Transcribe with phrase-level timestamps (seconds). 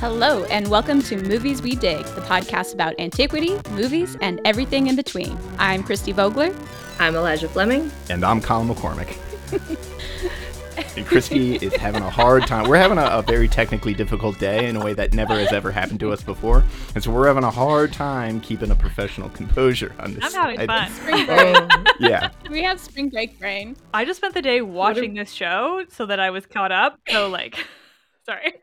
[0.00, 4.94] Hello, and welcome to Movies We Dig, the podcast about antiquity, movies, and everything in
[4.94, 5.36] between.
[5.58, 6.54] I'm Christy Vogler.
[7.00, 7.90] I'm Elijah Fleming.
[8.08, 9.16] And I'm Colin McCormick.
[10.96, 12.68] and Christy is having a hard time.
[12.68, 15.72] We're having a, a, very technically difficult day in a way that never has ever
[15.72, 16.62] happened to us before.
[16.94, 20.32] And so we're having a hard time keeping a professional composure on this.
[20.32, 20.92] I'm having fun.
[20.92, 21.38] Spring break.
[21.40, 22.30] Oh, yeah.
[22.48, 23.74] We have spring break brain.
[23.92, 27.00] I just spent the day watching this show so that I was caught up.
[27.08, 27.56] So, like,
[28.24, 28.52] sorry.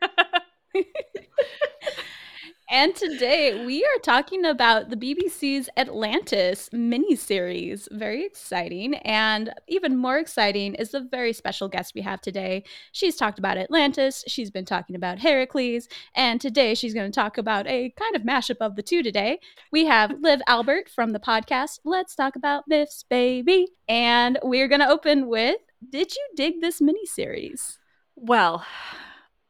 [2.68, 7.86] and today we are talking about the BBC's Atlantis miniseries.
[7.92, 8.96] Very exciting.
[8.96, 12.64] And even more exciting is the very special guest we have today.
[12.92, 17.38] She's talked about Atlantis, she's been talking about Heracles, and today she's going to talk
[17.38, 19.38] about a kind of mashup of the two today.
[19.70, 23.68] We have Liv Albert from the podcast Let's Talk About Myths, Baby.
[23.88, 25.56] And we're going to open with
[25.88, 27.78] Did you dig this miniseries?
[28.16, 28.64] Well,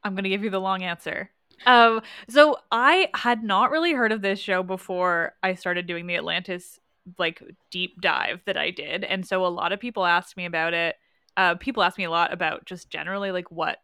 [0.07, 1.31] I'm going to give you the long answer.
[1.65, 6.17] Um, so I had not really heard of this show before I started doing the
[6.17, 6.79] Atlantis
[7.19, 10.75] like deep dive that I did, and so a lot of people asked me about
[10.75, 10.97] it.
[11.37, 13.79] Uh, people ask me a lot about just generally like what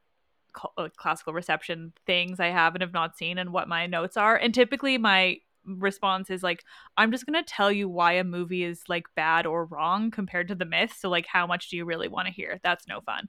[0.96, 4.36] classical reception things I have and have not seen and what my notes are.
[4.36, 6.64] And typically my response is like
[6.96, 10.48] i'm just going to tell you why a movie is like bad or wrong compared
[10.48, 12.58] to the myth so like how much do you really want to hear?
[12.62, 13.28] That's no fun.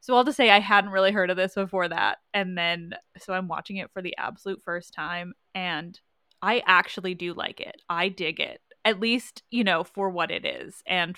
[0.00, 3.32] So i'll just say i hadn't really heard of this before that and then so
[3.32, 5.98] i'm watching it for the absolute first time and
[6.42, 7.80] i actually do like it.
[7.88, 11.16] I dig it at least you know for what it is and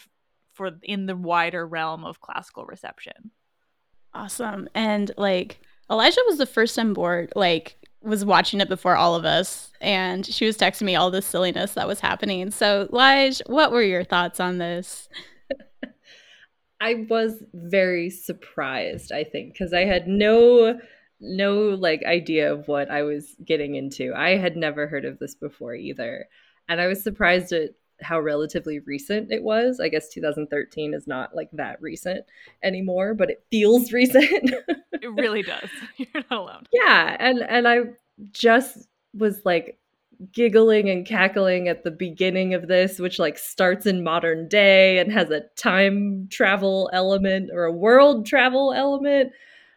[0.53, 3.31] for in the wider realm of classical reception.
[4.13, 9.15] Awesome and like elijah was the first on board like was watching it before all
[9.15, 12.51] of us, and she was texting me all this silliness that was happening.
[12.51, 15.09] So, Lige, what were your thoughts on this?
[16.81, 20.79] I was very surprised, I think, because I had no
[21.23, 24.15] no like idea of what I was getting into.
[24.15, 26.27] I had never heard of this before either.
[26.69, 27.71] And I was surprised at
[28.03, 29.81] how relatively recent it was.
[29.81, 32.25] I guess 2013 is not like that recent
[32.63, 34.25] anymore, but it feels recent.
[34.93, 35.69] it really does.
[35.97, 36.67] You're not alone.
[36.73, 37.81] Yeah, and and I
[38.33, 39.79] just was like
[40.33, 45.13] giggling and cackling at the beginning of this, which like starts in modern day and
[45.13, 49.33] has a time travel element or a world travel element.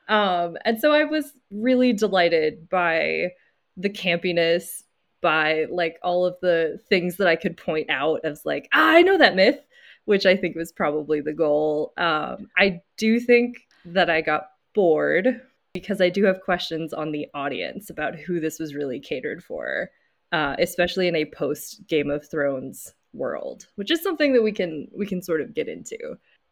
[0.10, 3.32] Um, and so I was really delighted by
[3.78, 4.83] the campiness
[5.24, 9.02] by like all of the things that I could point out as like, ah, I
[9.02, 9.60] know that myth,
[10.06, 11.94] which I think was probably the goal.
[11.98, 15.42] Um, I do think that I got bored
[15.74, 19.90] because I do have questions on the audience about who this was really catered for,
[20.32, 24.88] uh, especially in a post Game of Thrones world, which is something that we can
[24.96, 25.98] we can sort of get into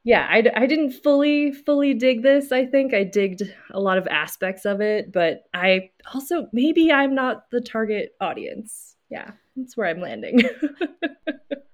[0.04, 2.94] yeah I, I didn't fully fully dig this i think.
[2.94, 7.62] I digged a lot of aspects of it but i also maybe i'm not the
[7.62, 8.96] target audience.
[9.10, 10.42] Yeah that's where i'm landing.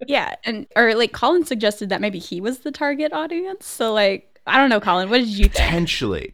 [0.08, 4.40] Yeah and or like colin suggested that maybe he was the target audience so like
[4.48, 5.56] i don't know colin what did you think?
[5.56, 6.34] potentially.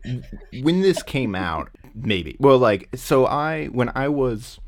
[0.62, 2.38] When this came out maybe.
[2.40, 4.60] Well like so i when i was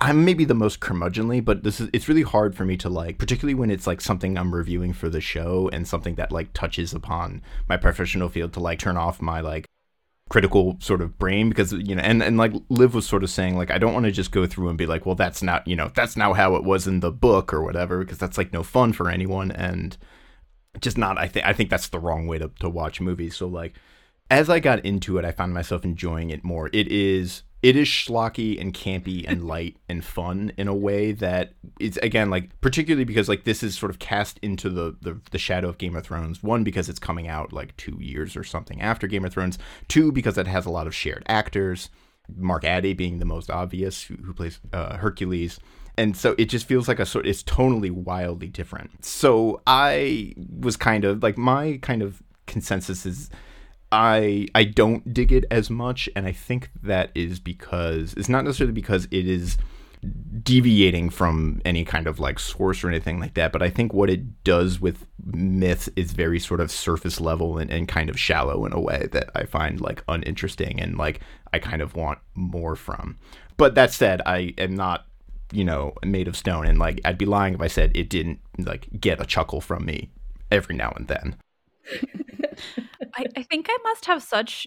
[0.00, 2.88] I, am maybe the most curmudgeonly, but this is it's really hard for me to
[2.88, 6.52] like, particularly when it's like something I'm reviewing for the show and something that like
[6.52, 9.66] touches upon my professional field to like turn off my like
[10.28, 13.56] critical sort of brain because you know and and like liv was sort of saying
[13.56, 15.76] like i don't want to just go through and be like well that's not you
[15.76, 18.64] know that's now how it was in the book or whatever because that's like no
[18.64, 19.96] fun for anyone and
[20.80, 23.36] just not i think i think that's the wrong way to, to watch movies.
[23.36, 23.76] So like
[24.30, 26.70] as i got into it i found myself enjoying it more.
[26.72, 31.54] It is it is schlocky and campy and light and fun in a way that
[31.80, 35.38] it's again like particularly because like this is sort of cast into the, the the
[35.38, 36.44] shadow of Game of Thrones.
[36.44, 39.58] One because it's coming out like two years or something after Game of Thrones.
[39.88, 41.90] Two because it has a lot of shared actors.
[42.36, 45.58] Mark Addy being the most obvious, who, who plays uh, Hercules
[45.98, 50.76] and so it just feels like a sort it's tonally wildly different so i was
[50.76, 53.30] kind of like my kind of consensus is
[53.92, 58.44] I I don't dig it as much, and I think that is because it's not
[58.44, 59.58] necessarily because it is
[60.42, 64.10] deviating from any kind of like source or anything like that, but I think what
[64.10, 68.64] it does with myth is very sort of surface level and, and kind of shallow
[68.66, 71.20] in a way that I find like uninteresting and like
[71.52, 73.18] I kind of want more from.
[73.56, 75.06] But that said, I am not
[75.52, 78.40] you know made of stone and like I'd be lying if I said it didn't
[78.58, 80.10] like get a chuckle from me
[80.50, 81.36] every now and then.
[83.16, 84.66] I, I think I must have such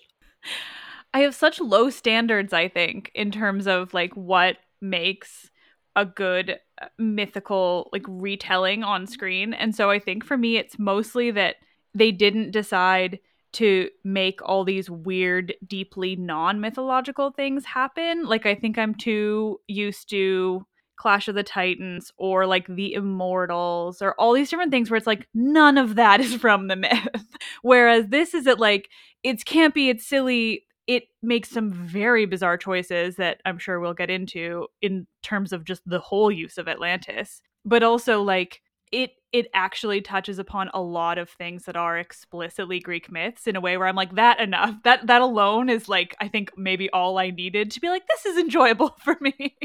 [1.14, 5.50] I have such low standards, I think, in terms of like what makes
[5.96, 9.54] a good uh, mythical like retelling on screen.
[9.54, 11.56] And so I think for me it's mostly that
[11.96, 13.20] they didn't decide
[13.54, 18.26] to make all these weird, deeply non mythological things happen.
[18.26, 20.66] Like, I think I'm too used to
[21.00, 25.08] Clash of the Titans or like the Immortals or all these different things where it's
[25.08, 27.26] like none of that is from the myth.
[27.62, 28.90] Whereas this is it like
[29.24, 34.10] it's campy, it's silly, it makes some very bizarre choices that I'm sure we'll get
[34.10, 37.42] into in terms of just the whole use of Atlantis.
[37.64, 38.62] But also like
[38.92, 43.56] it it actually touches upon a lot of things that are explicitly Greek myths in
[43.56, 44.76] a way where I'm like, that enough.
[44.84, 48.26] That that alone is like I think maybe all I needed to be like, this
[48.26, 49.58] is enjoyable for me.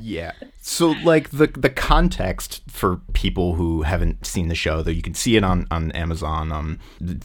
[0.00, 0.32] yeah.
[0.60, 5.14] So like the the context for people who haven't seen the show, though you can
[5.14, 6.78] see it on, on Amazon, um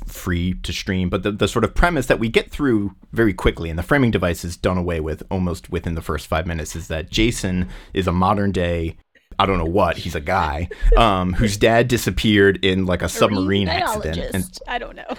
[0.05, 3.69] free to stream, but the, the sort of premise that we get through very quickly
[3.69, 6.87] and the framing device is done away with almost within the first five minutes is
[6.87, 8.95] that Jason is a modern day
[9.39, 9.97] I don't know what.
[9.97, 14.31] He's a guy um, whose dad disappeared in like a submarine accident.
[14.33, 15.05] And I don't know.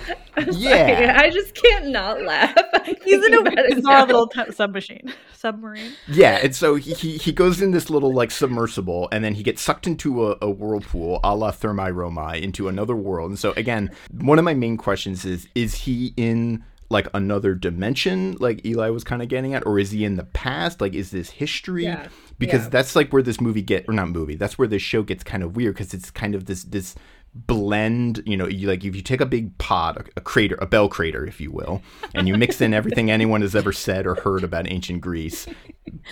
[0.53, 2.57] Yeah, I just can't not laugh.
[3.05, 5.93] He's in a bizarre little t- submachine, submarine.
[6.07, 9.43] Yeah, and so he, he he goes in this little like submersible, and then he
[9.43, 13.31] gets sucked into a, a whirlpool, a la Thermae Romae, into another world.
[13.31, 18.35] And so again, one of my main questions is: Is he in like another dimension
[18.41, 21.11] like Eli was kind of getting at or is he in the past like is
[21.11, 22.09] this history Yeah.
[22.39, 22.69] because Yeah.
[22.71, 25.43] that's like where this movie get or not movie that's where this show gets kind
[25.43, 26.95] of weird because it's kind of this this
[27.35, 30.67] blend you know you like if you take a big pot a, a crater a
[30.67, 31.83] bell crater if you will
[32.15, 35.47] and you mix in everything anyone has ever said or heard about ancient greece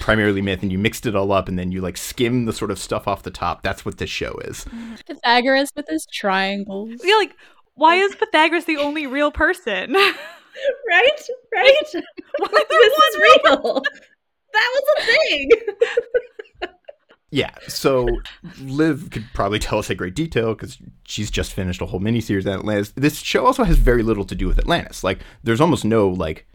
[0.01, 2.71] primarily myth and you mixed it all up and then you like skim the sort
[2.71, 4.67] of stuff off the top that's what this show is
[5.07, 7.01] Pythagoras with his triangles.
[7.03, 7.35] Yeah, like
[7.75, 9.97] why is Pythagoras the only real person?
[10.89, 11.21] right?
[11.55, 11.93] Right?
[12.39, 13.83] Why this is real.
[14.53, 15.51] That was a thing.
[17.31, 18.09] Yeah, so
[18.61, 22.47] Liv could probably tell us in great detail because she's just finished a whole miniseries
[22.47, 22.93] on Atlantis.
[22.95, 25.03] This show also has very little to do with Atlantis.
[25.03, 26.47] Like, there's almost no like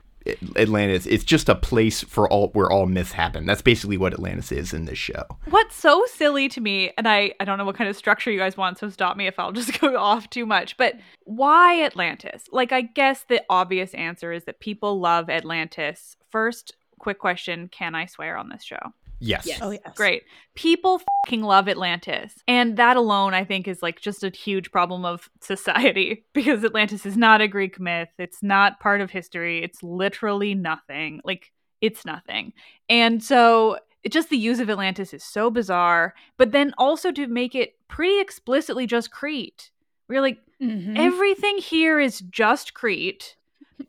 [0.56, 1.06] Atlantis.
[1.06, 3.46] It's just a place for all where all myths happen.
[3.46, 5.24] That's basically what Atlantis is in this show.
[5.50, 8.40] What's so silly to me, and I, I don't know what kind of structure you
[8.40, 12.44] guys want, so stop me if I'll just go off too much, but why Atlantis?
[12.52, 16.18] Like, I guess the obvious answer is that people love Atlantis.
[16.30, 18.94] First, quick question Can I swear on this show?
[19.22, 19.46] Yes.
[19.46, 19.60] Yes.
[19.62, 19.82] Oh yes.
[19.96, 20.24] Great.
[20.56, 22.34] People fucking love Atlantis.
[22.48, 27.06] And that alone, I think, is like just a huge problem of society because Atlantis
[27.06, 28.10] is not a Greek myth.
[28.18, 29.64] It's not part of history.
[29.64, 31.22] It's literally nothing.
[31.24, 31.52] Like,
[31.82, 32.54] it's nothing.
[32.90, 36.16] And so, it just the use of Atlantis is so bizarre.
[36.38, 39.70] But then also to make it pretty explicitly just Crete.
[40.10, 40.98] We're like, Mhm.
[40.98, 43.36] everything here is just Crete.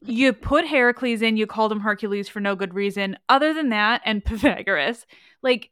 [0.01, 4.03] You put Heracles in, you called him Hercules for no good reason, other than that,
[4.05, 5.07] and Pythagoras.
[5.43, 5.71] Like,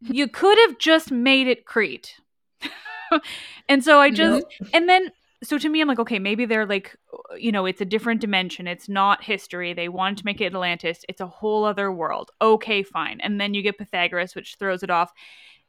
[0.00, 2.16] you could have just made it Crete.
[3.68, 4.16] and so I mm-hmm.
[4.16, 5.10] just, and then,
[5.42, 6.96] so to me, I'm like, okay, maybe they're like,
[7.36, 8.66] you know, it's a different dimension.
[8.66, 9.72] It's not history.
[9.72, 11.04] They wanted to make it Atlantis.
[11.08, 12.30] It's a whole other world.
[12.40, 13.20] Okay, fine.
[13.20, 15.12] And then you get Pythagoras, which throws it off.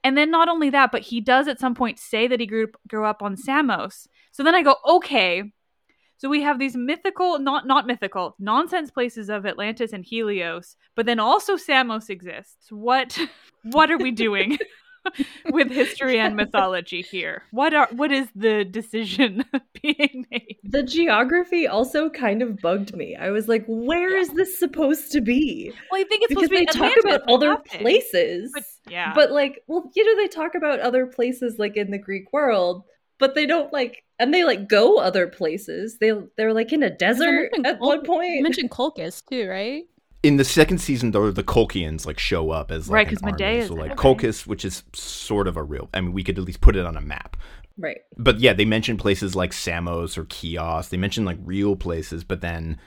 [0.03, 2.67] And then not only that, but he does at some point say that he grew
[2.87, 4.07] grew up on Samos.
[4.31, 5.43] So then I go, okay.
[6.21, 11.07] So we have these mythical, not not mythical, nonsense places of Atlantis and Helios, but
[11.07, 12.71] then also Samos exists.
[12.71, 13.17] What
[13.63, 14.59] what are we doing
[15.51, 17.41] with history and mythology here?
[17.49, 19.45] What are what is the decision
[19.81, 20.57] being made?
[20.63, 23.15] The geography also kind of bugged me.
[23.15, 25.73] I was like, where is this supposed to be?
[25.89, 28.51] Well, I think it's Because they talk about other places.
[28.53, 29.13] But yeah.
[29.15, 32.83] But like, well, you know, they talk about other places like in the Greek world,
[33.17, 35.97] but they don't like and they like go other places.
[35.99, 38.43] They they're like in a desert at Col- one You point.
[38.43, 39.83] mentioned Colchis too, right?
[40.23, 43.37] In the second season, though, the Colchians like show up as like Right, because army.
[43.43, 43.97] Medea's So like it, right?
[43.97, 45.89] Colchis, which is sort of a real.
[45.93, 47.35] I mean, we could at least put it on a map.
[47.77, 47.97] right.
[48.17, 50.89] but yeah, they mention places like Samos or Chios.
[50.89, 52.77] They mention like real places, but then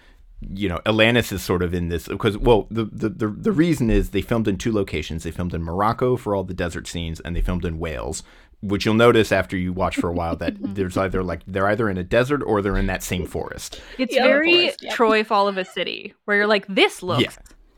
[0.46, 3.88] you know Atlantis is sort of in this because well the, the the the reason
[3.90, 5.24] is they filmed in two locations.
[5.24, 8.22] They filmed in Morocco for all the desert scenes, and they filmed in Wales.
[8.66, 11.88] Which you'll notice after you watch for a while that there's either like they're either
[11.90, 13.80] in a desert or they're in that same forest.
[13.98, 14.94] it's Yeah, very course, yep.
[14.94, 17.30] Troy Fall of a City, where you're like, this looks Yeah.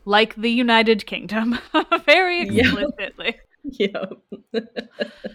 [0.05, 1.59] like the United Kingdom.
[2.05, 2.63] very Yeah.
[2.71, 3.35] explicitly.
[3.69, 4.13] Yep.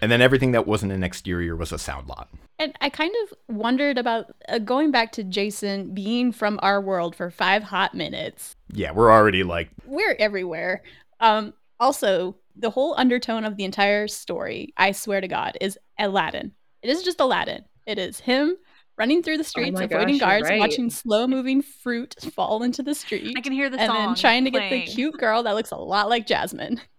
[0.00, 2.30] And then everything that wasn't an exterior was a sound lot.
[2.58, 7.14] And I kind of wondered about uh, going back to Jason being from our world
[7.14, 8.56] for five hot minutes.
[8.72, 10.82] Yeah, we're already like We're everywhere.
[11.20, 16.52] Um, also, the whole undertone of the entire story, I swear to God, is Aladdin.
[16.82, 17.64] It is just Aladdin.
[17.86, 18.56] It is him
[18.98, 20.60] running through the oh streets, my avoiding gosh, guards, right.
[20.60, 24.14] watching slow moving fruit fall into the street, I can hear the and song then
[24.14, 26.80] trying to get the cute girl that looks a lot like Jasmine.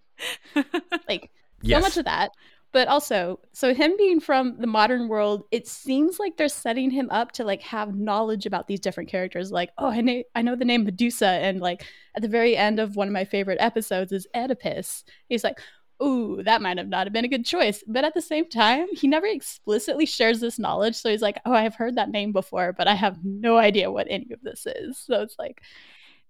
[1.09, 1.31] Like,
[1.61, 1.81] yes.
[1.81, 2.31] so much of that.
[2.73, 7.07] But also, so him being from the modern world, it seems like they're setting him
[7.11, 9.51] up to like have knowledge about these different characters.
[9.51, 12.79] Like, oh, I know, I know the name Medusa, and like at the very end
[12.79, 15.03] of one of my favorite episodes is Oedipus.
[15.29, 15.61] He's like,
[16.01, 17.83] ooh, that might have not have been a good choice.
[17.87, 20.95] But at the same time, he never explicitly shares this knowledge.
[20.95, 24.07] So he's like, oh, I've heard that name before, but I have no idea what
[24.09, 24.97] any of this is.
[24.97, 25.61] So it's like,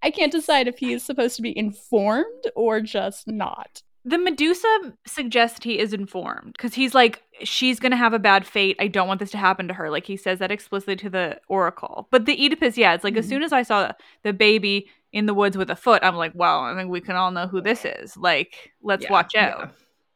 [0.01, 4.93] I can't decide if he is supposed to be informed or just not the Medusa
[5.05, 8.75] suggests he is informed because he's like, she's gonna have a bad fate.
[8.79, 9.89] I don't want this to happen to her.
[9.89, 12.07] Like he says that explicitly to the Oracle.
[12.12, 13.19] But the Oedipus, yeah, it's like mm-hmm.
[13.19, 13.91] as soon as I saw
[14.24, 17.15] the baby in the woods with a foot, I'm like, well, I think we can
[17.15, 18.17] all know who this is.
[18.17, 19.60] Like, let's yeah, watch out.
[19.60, 19.67] Yeah.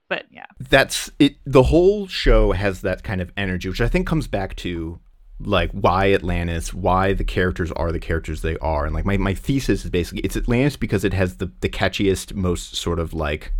[0.09, 1.35] But yeah, that's it.
[1.45, 4.99] The whole show has that kind of energy, which I think comes back to
[5.39, 8.85] like why Atlantis, why the characters are the characters they are.
[8.85, 12.33] And like my, my thesis is basically it's Atlantis because it has the, the catchiest,
[12.33, 13.53] most sort of like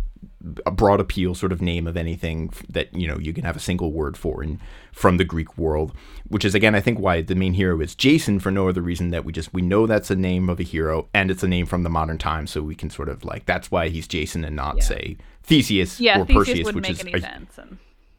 [0.64, 3.60] a broad appeal sort of name of anything that you know you can have a
[3.60, 4.60] single word for in
[4.92, 5.92] from the Greek world,
[6.28, 9.10] which is again I think why the main hero is Jason for no other reason
[9.10, 11.66] that we just we know that's a name of a hero and it's a name
[11.66, 14.54] from the modern time, so we can sort of like that's why he's Jason and
[14.54, 14.84] not yeah.
[14.84, 17.78] say Theseus yeah, or Theseus Perseus, which is any sense and...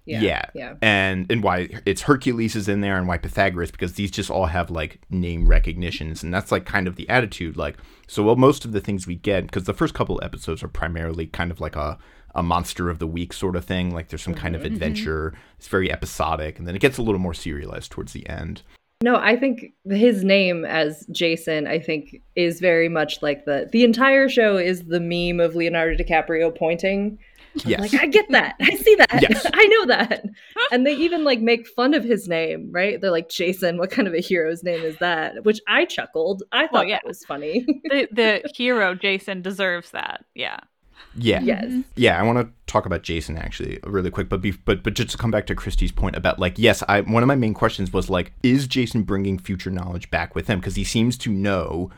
[0.10, 3.94] Yeah, yeah, yeah, and and why it's Hercules is in there and why Pythagoras because
[3.94, 7.78] these just all have like name recognitions and that's like kind of the attitude like
[8.08, 11.28] so well most of the things we get because the first couple episodes are primarily
[11.28, 11.98] kind of like a
[12.36, 13.94] a monster of the week sort of thing.
[13.94, 14.74] Like there's some kind of mm-hmm.
[14.74, 15.34] adventure.
[15.58, 18.62] It's very episodic, and then it gets a little more serialized towards the end.
[19.02, 23.84] No, I think his name as Jason, I think, is very much like the the
[23.84, 27.18] entire show is the meme of Leonardo DiCaprio pointing.
[27.66, 27.80] Yes.
[27.80, 28.56] Like I get that.
[28.62, 29.20] I see that.
[29.22, 29.46] Yes.
[29.54, 30.26] I know that.
[30.72, 33.00] And they even like make fun of his name, right?
[33.00, 35.44] They're like, Jason, what kind of a hero's name is that?
[35.44, 36.44] Which I chuckled.
[36.52, 36.96] I thought well, yeah.
[36.96, 37.66] that was funny.
[37.84, 40.26] the the hero Jason deserves that.
[40.36, 40.60] Yeah.
[41.16, 41.42] Yeah.
[41.42, 41.66] Yes.
[41.66, 41.82] Mm-hmm.
[41.96, 45.12] Yeah, I want to talk about Jason actually really quick, but be, but but just
[45.12, 47.92] to come back to Christy's point about like yes, I one of my main questions
[47.92, 51.90] was like is Jason bringing future knowledge back with him because he seems to know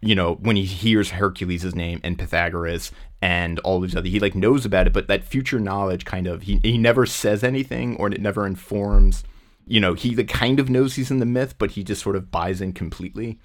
[0.00, 2.90] you know when he hears Hercules' name and Pythagoras
[3.22, 6.42] and all these other he like knows about it but that future knowledge kind of
[6.42, 9.24] he he never says anything or it never informs
[9.66, 12.16] you know he like, kind of knows he's in the myth but he just sort
[12.16, 13.38] of buys in completely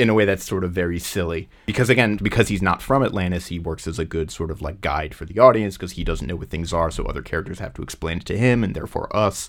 [0.00, 1.48] in a way that's sort of very silly.
[1.66, 4.80] Because again because he's not from atlantis he works as a good sort of like
[4.80, 7.74] guide for the audience because he doesn't know what things are so other characters have
[7.74, 9.48] to explain it to him and therefore us.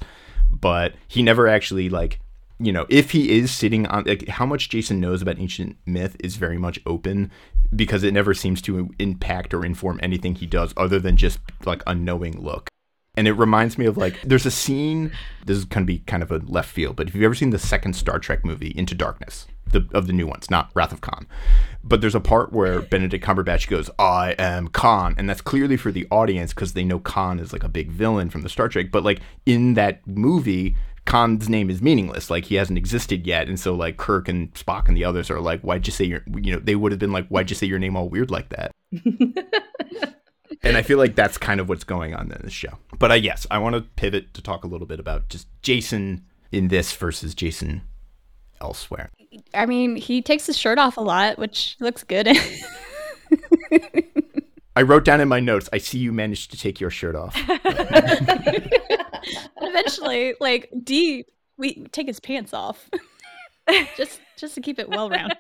[0.52, 2.20] But he never actually like
[2.62, 6.16] you know if he is sitting on like how much jason knows about ancient myth
[6.20, 7.32] is very much open
[7.76, 11.82] because it never seems to impact or inform anything he does other than just like
[11.88, 12.70] a knowing look
[13.16, 15.12] and it reminds me of like there's a scene
[15.46, 17.60] this is to be kind of a left field but if you've ever seen the
[17.60, 21.28] second star trek movie into darkness the of the new ones, not Wrath of Khan.
[21.84, 25.92] But there's a part where Benedict Cumberbatch goes, "I am Khan," and that's clearly for
[25.92, 28.92] the audience because they know Khan is like a big villain from the Star Trek.
[28.92, 32.30] But like in that movie, Khan's name is meaningless.
[32.30, 35.40] Like he hasn't existed yet, and so like Kirk and Spock and the others are
[35.40, 37.68] like, "Why'd you say your?" You know, they would have been like, "Why'd you say
[37.68, 38.72] your name all weird like that?"
[40.64, 42.78] and I feel like that's kind of what's going on in this show.
[43.00, 46.26] But uh, yes, I want to pivot to talk a little bit about just Jason
[46.52, 47.82] in this versus Jason
[48.60, 49.10] elsewhere.
[49.54, 52.28] I mean, he takes his shirt off a lot, which looks good.
[54.76, 57.36] I wrote down in my notes, I see you managed to take your shirt off.
[59.62, 61.26] Eventually, like D,
[61.58, 62.90] we take his pants off.
[63.98, 65.38] just just to keep it well rounded.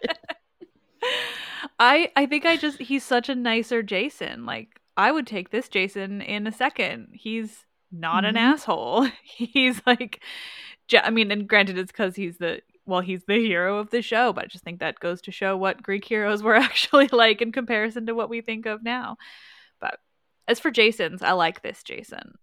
[1.79, 4.45] I I think I just he's such a nicer Jason.
[4.45, 7.09] Like I would take this Jason in a second.
[7.13, 8.37] He's not mm-hmm.
[8.37, 9.07] an asshole.
[9.23, 10.21] He's like
[11.01, 12.61] I mean, and granted, it's because he's the
[12.91, 15.55] well, he's the hero of the show, but I just think that goes to show
[15.55, 19.17] what Greek heroes were actually like in comparison to what we think of now.
[19.79, 19.99] But
[20.47, 22.37] as for Jason's, I like this Jason.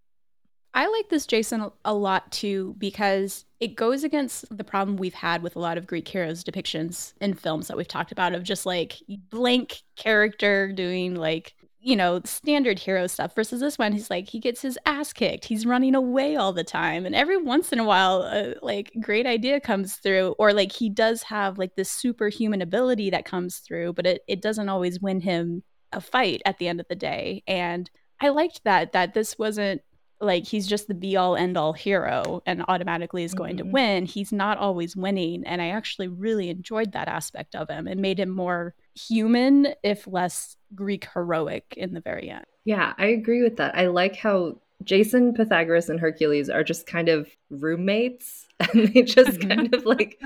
[0.75, 5.43] I like this Jason a lot too because it goes against the problem we've had
[5.43, 8.65] with a lot of Greek heroes depictions in films that we've talked about of just
[8.65, 8.95] like
[9.31, 13.93] blank character doing like you know, standard hero stuff versus this one.
[13.93, 15.45] He's like, he gets his ass kicked.
[15.45, 17.07] He's running away all the time.
[17.07, 20.89] And every once in a while, a like great idea comes through, or like he
[20.89, 25.21] does have like this superhuman ability that comes through, but it, it doesn't always win
[25.21, 27.43] him a fight at the end of the day.
[27.47, 27.89] And
[28.21, 29.83] I liked that, that this wasn't
[30.21, 33.69] like he's just the be all end all hero and automatically is going mm-hmm.
[33.69, 34.05] to win.
[34.05, 35.45] He's not always winning.
[35.47, 40.07] And I actually really enjoyed that aspect of him and made him more human, if
[40.07, 42.47] less Greek heroic in the very end.
[42.65, 43.77] Yeah, I agree with that.
[43.77, 48.48] I like how Jason, Pythagoras, and Hercules are just kind of roommates.
[48.73, 50.21] and they just kind of like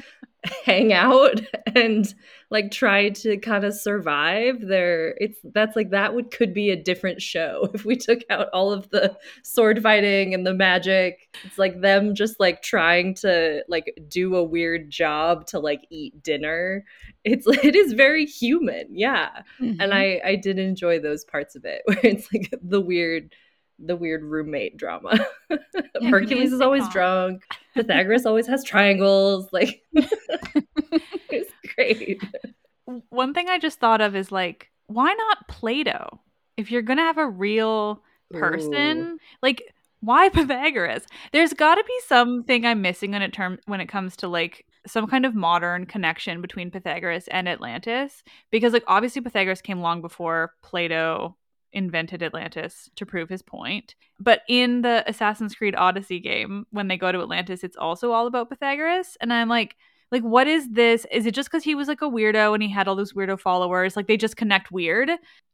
[0.65, 1.41] hang out
[1.77, 2.15] and
[2.51, 6.83] like try to kind of survive there it's that's like that would could be a
[6.83, 11.29] different show if we took out all of the sword fighting and the magic.
[11.45, 16.23] It's like them just like trying to like do a weird job to like eat
[16.23, 16.85] dinner.
[17.25, 19.43] It's it is very human yeah.
[19.61, 19.81] Mm-hmm.
[19.81, 23.35] and i i did enjoy those parts of it where it's like the weird
[23.79, 25.19] the weird roommate drama.
[26.01, 27.45] Yeah, Hercules is always drunk.
[27.75, 29.49] Pythagoras always has triangles.
[29.53, 32.23] Like it's great.
[33.11, 36.21] One thing I just thought of is like, why not Plato?
[36.57, 38.03] If you're gonna have a real
[38.33, 39.19] person, Ooh.
[39.43, 39.63] like
[40.01, 41.05] why Pythagoras?
[41.33, 44.67] There's got to be something I'm missing when it term when it comes to like
[44.87, 50.01] some kind of modern connection between Pythagoras and Atlantis because like obviously Pythagoras came long
[50.01, 51.37] before Plato
[51.73, 53.95] invented Atlantis to prove his point.
[54.21, 58.27] But in the Assassin's Creed Odyssey game, when they go to Atlantis, it's also all
[58.27, 59.17] about Pythagoras.
[59.21, 59.77] And I'm like,
[60.11, 61.07] like, what is this?
[61.11, 63.41] Is it just because he was like a weirdo and he had all those weirdo
[63.41, 63.97] followers?
[63.97, 65.11] Like, they just connect weird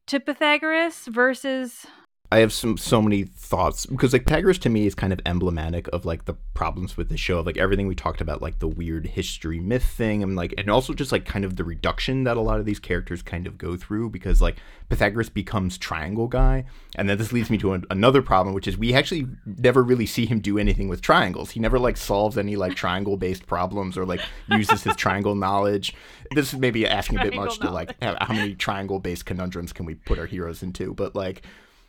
[0.08, 1.86] to Pythagoras versus
[2.30, 5.88] I have some so many thoughts because like Pythagoras to me is kind of emblematic
[5.88, 8.68] of like the problems with the show of like everything we talked about like the
[8.68, 12.36] weird history myth thing and like and also just like kind of the reduction that
[12.36, 14.58] a lot of these characters kind of go through because like
[14.90, 16.66] Pythagoras becomes triangle guy
[16.96, 20.06] and then this leads me to an, another problem which is we actually never really
[20.06, 23.96] see him do anything with triangles he never like solves any like triangle based problems
[23.96, 25.94] or like uses his triangle knowledge
[26.32, 27.88] this is maybe asking a bit much knowledge.
[27.88, 31.42] to like how many triangle based conundrums can we put our heroes into but like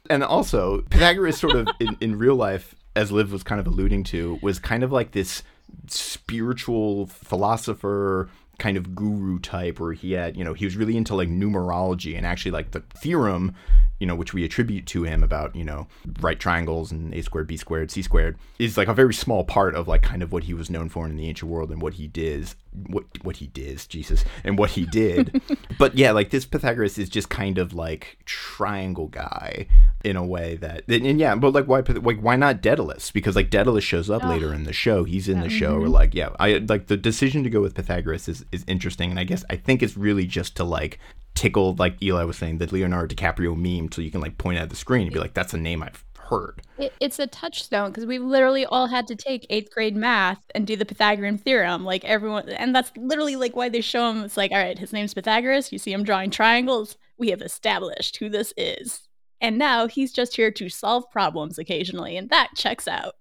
[0.09, 4.03] and also, Pythagoras sort of in, in real life, as Liv was kind of alluding
[4.05, 5.43] to, was kind of like this
[5.87, 11.15] spiritual philosopher kind of guru type where he had, you know, he was really into
[11.15, 13.55] like numerology and actually like the theorem
[13.99, 15.87] you know, which we attribute to him about, you know,
[16.21, 19.75] right triangles and a squared, b squared, c squared, is like a very small part
[19.75, 21.93] of like kind of what he was known for in the ancient world and what
[21.95, 25.41] he did, what what he did, Jesus, and what he did.
[25.77, 29.67] but yeah, like this Pythagoras is just kind of like triangle guy
[30.03, 33.12] in a way that, and, and yeah, but like why like why not Daedalus?
[33.12, 34.29] Because like Daedalus shows up oh.
[34.29, 35.03] later in the show.
[35.03, 35.73] He's in the show.
[35.75, 35.86] Mm-hmm.
[35.86, 39.19] Or like yeah, I like the decision to go with Pythagoras is is interesting, and
[39.19, 40.99] I guess I think it's really just to like
[41.36, 44.69] tickle like Eli was saying, the Leonardo DiCaprio meme, so you can like point at
[44.69, 48.05] the screen and be like, "That's a name I've heard." It, it's a touchstone because
[48.05, 51.83] we literally all had to take eighth grade math and do the Pythagorean theorem.
[51.83, 54.23] Like everyone, and that's literally like why they show him.
[54.23, 55.71] It's like, all right, his name's Pythagoras.
[55.71, 56.97] You see him drawing triangles.
[57.17, 59.07] We have established who this is,
[59.41, 63.15] and now he's just here to solve problems occasionally, and that checks out.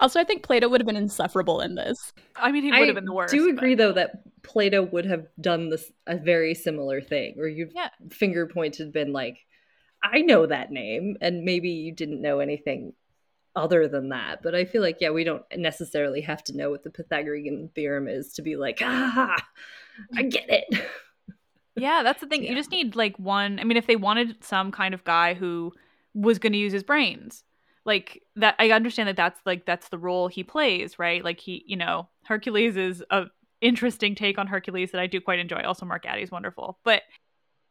[0.00, 2.12] Also, I think Plato would have been insufferable in this.
[2.34, 3.32] I mean, he would have been the worst.
[3.32, 3.82] I do agree, but...
[3.84, 7.90] though, that Plato would have done this a very similar thing, where you've yeah.
[8.10, 9.38] finger pointed, been like,
[10.02, 12.94] "I know that name," and maybe you didn't know anything
[13.54, 14.42] other than that.
[14.42, 18.08] But I feel like, yeah, we don't necessarily have to know what the Pythagorean theorem
[18.08, 19.36] is to be like, ah,
[20.16, 20.64] I get it.
[21.74, 22.44] Yeah, that's the thing.
[22.44, 22.50] Yeah.
[22.50, 23.58] You just need like one.
[23.58, 25.72] I mean, if they wanted some kind of guy who
[26.12, 27.44] was going to use his brains,
[27.84, 31.64] like that i understand that that's like that's the role he plays right like he
[31.66, 33.24] you know hercules is a
[33.60, 37.02] interesting take on hercules that i do quite enjoy also mark addy's wonderful but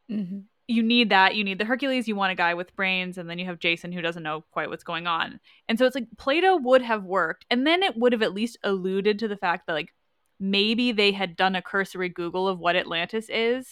[0.09, 0.39] mm-hmm.
[0.71, 3.37] You need that you need the hercules you want a guy with brains and then
[3.37, 6.55] you have jason who doesn't know quite what's going on and so it's like plato
[6.55, 9.73] would have worked and then it would have at least alluded to the fact that
[9.73, 9.93] like
[10.39, 13.67] maybe they had done a cursory google of what atlantis is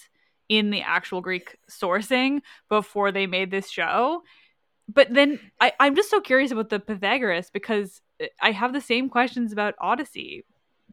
[0.48, 4.22] in the actual greek sourcing before they made this show
[4.92, 8.80] but then I, I'm just so curious about the Pythagoras because uh, I have the
[8.80, 10.44] same questions about Odyssey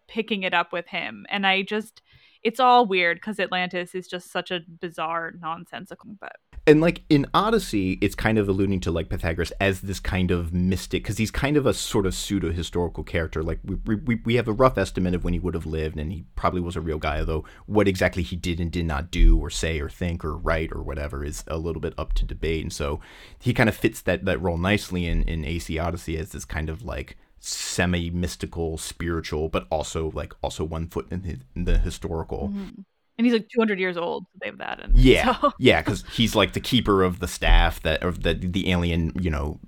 [0.08, 1.26] picking it up with him.
[1.30, 2.02] And I just
[2.48, 6.12] it's all weird because Atlantis is just such a bizarre, nonsensical.
[6.18, 10.32] But and like in Odyssey, it's kind of alluding to like Pythagoras as this kind
[10.32, 13.44] of mystic because he's kind of a sort of pseudo historical character.
[13.44, 16.10] Like we, we we have a rough estimate of when he would have lived, and
[16.10, 17.22] he probably was a real guy.
[17.22, 20.72] Though what exactly he did and did not do, or say, or think, or write,
[20.72, 22.64] or whatever, is a little bit up to debate.
[22.64, 23.02] And so
[23.40, 26.70] he kind of fits that that role nicely in in AC Odyssey as this kind
[26.70, 31.78] of like semi mystical, spiritual, but also like also one foot in, his, in the
[31.78, 32.50] historical.
[32.50, 32.82] Mm-hmm.
[33.20, 34.26] And he's like 200 years old.
[34.26, 34.80] So they have that.
[34.80, 35.52] And yeah, so.
[35.58, 39.32] yeah, because he's like the keeper of the staff that, of the the alien, you
[39.32, 39.60] know,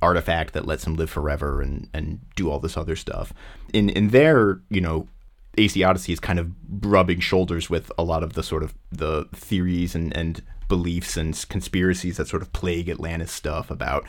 [0.00, 3.32] artifact that lets him live forever and and do all this other stuff.
[3.72, 5.08] In in their, you know,
[5.58, 9.26] AC Odyssey is kind of rubbing shoulders with a lot of the sort of the
[9.34, 14.06] theories and and beliefs and conspiracies that sort of plague Atlantis stuff about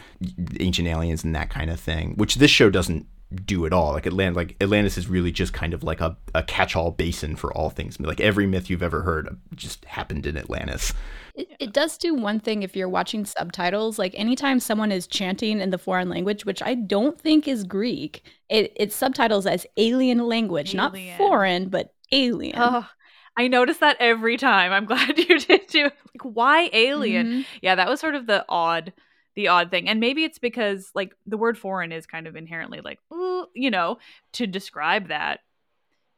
[0.62, 3.06] ancient aliens and that kind of thing, which this show doesn't
[3.44, 3.92] do at all.
[3.92, 7.52] Like Atlantis, like Atlantis is really just kind of like a, a catch-all basin for
[7.52, 8.00] all things.
[8.00, 10.94] Like every myth you've ever heard just happened in Atlantis.
[11.36, 14.00] It, it does do one thing if you're watching subtitles.
[14.00, 18.24] Like anytime someone is chanting in the foreign language, which I don't think is Greek,
[18.48, 22.56] it, it's subtitles as alien language, not foreign, but alien.
[22.58, 22.88] Oh,
[23.36, 24.72] I notice that every time.
[24.72, 25.84] I'm glad you did too.
[25.84, 27.28] Like, why alien?
[27.28, 27.46] Mhm.
[27.62, 28.94] Yeah, that was sort of the odd,
[29.36, 32.82] the odd thing, and maybe it's because like the word foreign is kind of inherently
[32.82, 33.00] like,
[33.56, 33.98] you know,
[34.34, 35.40] to describe that.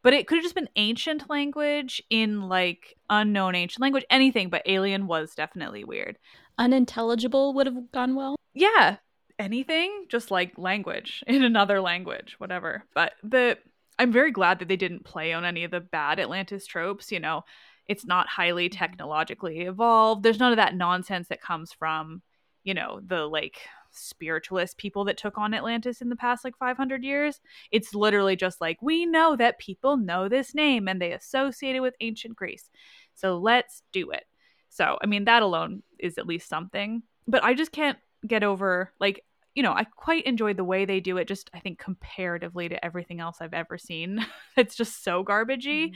[0.03, 4.49] But it could have just been ancient language in like unknown ancient language, anything.
[4.49, 6.17] But alien was definitely weird.
[6.57, 8.35] Unintelligible would have gone well.
[8.53, 8.97] yeah
[9.37, 13.57] anything just like language in another language whatever but the
[13.99, 17.19] i'm very glad that they didn't play on any of the bad atlantis tropes you
[17.19, 17.43] know?
[17.87, 18.77] It's not highly mm-hmm.
[18.77, 20.23] technologically evolved.
[20.23, 22.21] There's none of that nonsense that comes from
[22.63, 23.59] you know the like
[23.91, 27.39] spiritualist people that took on atlantis in the past like 500 years.
[27.71, 31.81] It's literally just like we know that people know this name and they associate it
[31.81, 32.69] with ancient greece.
[33.13, 34.25] So let's do it.
[34.69, 37.03] So i mean that alone is at least something.
[37.27, 39.23] But i just can't get over like
[39.55, 42.83] you know i quite enjoyed the way they do it just i think comparatively to
[42.85, 44.25] everything else i've ever seen.
[44.57, 45.91] It's just so garbagey.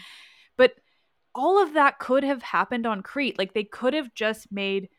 [0.58, 0.74] But
[1.36, 3.38] all of that could have happened on crete.
[3.38, 4.90] Like they could have just made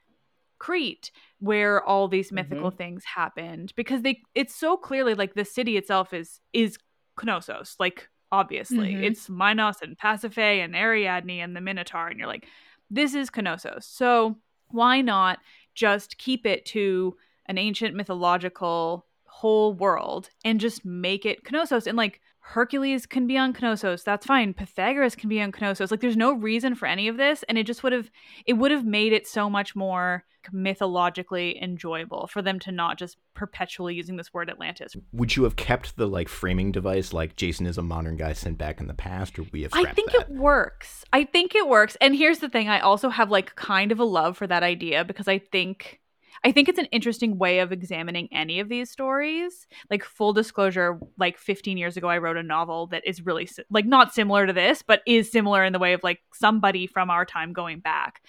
[0.58, 5.76] crete where all these mythical things happened because they it's so clearly like the city
[5.76, 6.78] itself is is
[7.22, 8.92] knossos like obviously.
[8.94, 9.02] Mhm.
[9.04, 12.46] it's minos and pasiphae and ariadne and the minotaur and you're like
[12.90, 13.86] this is knossos.
[13.86, 14.36] So
[14.68, 15.38] why not
[15.74, 17.16] just keep it to
[17.50, 21.86] an ancient mythological whole world and just make it Knossos.
[21.86, 24.04] And like Hercules can be on Knossos.
[24.04, 24.54] That's fine.
[24.54, 25.90] Pythagoras can be on Knossos.
[25.90, 27.42] Like there's no reason for any of this.
[27.48, 28.10] And it just would have
[28.46, 33.18] it would have made it so much more mythologically enjoyable for them to not just
[33.34, 34.96] perpetually using this word Atlantis.
[35.12, 38.58] Would you have kept the like framing device like Jason is a modern guy sent
[38.58, 40.22] back in the past, or we have I think that?
[40.22, 41.04] it works.
[41.12, 41.96] I think it works.
[42.00, 45.04] And here's the thing, I also have like kind of a love for that idea
[45.04, 45.99] because I think
[46.42, 49.66] I think it's an interesting way of examining any of these stories.
[49.90, 53.86] Like full disclosure, like 15 years ago I wrote a novel that is really like
[53.86, 57.24] not similar to this, but is similar in the way of like somebody from our
[57.24, 58.22] time going back.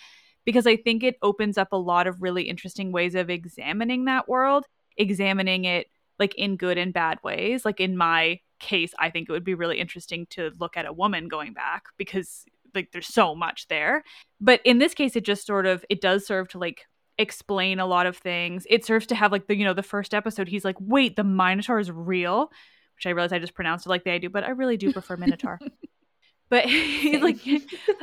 [0.44, 4.28] Because I think it opens up a lot of really interesting ways of examining that
[4.28, 4.66] world,
[4.98, 5.88] examining it
[6.20, 7.64] like in good and bad ways.
[7.64, 10.94] Like in my case, I think it would be really interesting to look at a
[10.94, 14.04] woman going back because like there's so much there.
[14.40, 16.86] But in this case, it just sort of it does serve to like
[17.22, 18.66] explain a lot of things.
[18.70, 20.48] It serves to have like the you know the first episode.
[20.48, 22.52] He's like, wait, the Minotaur is real,
[22.96, 25.18] which I realize I just pronounced it like they do, but I really do prefer
[25.18, 25.60] Minotaur.
[26.50, 27.40] but he's like,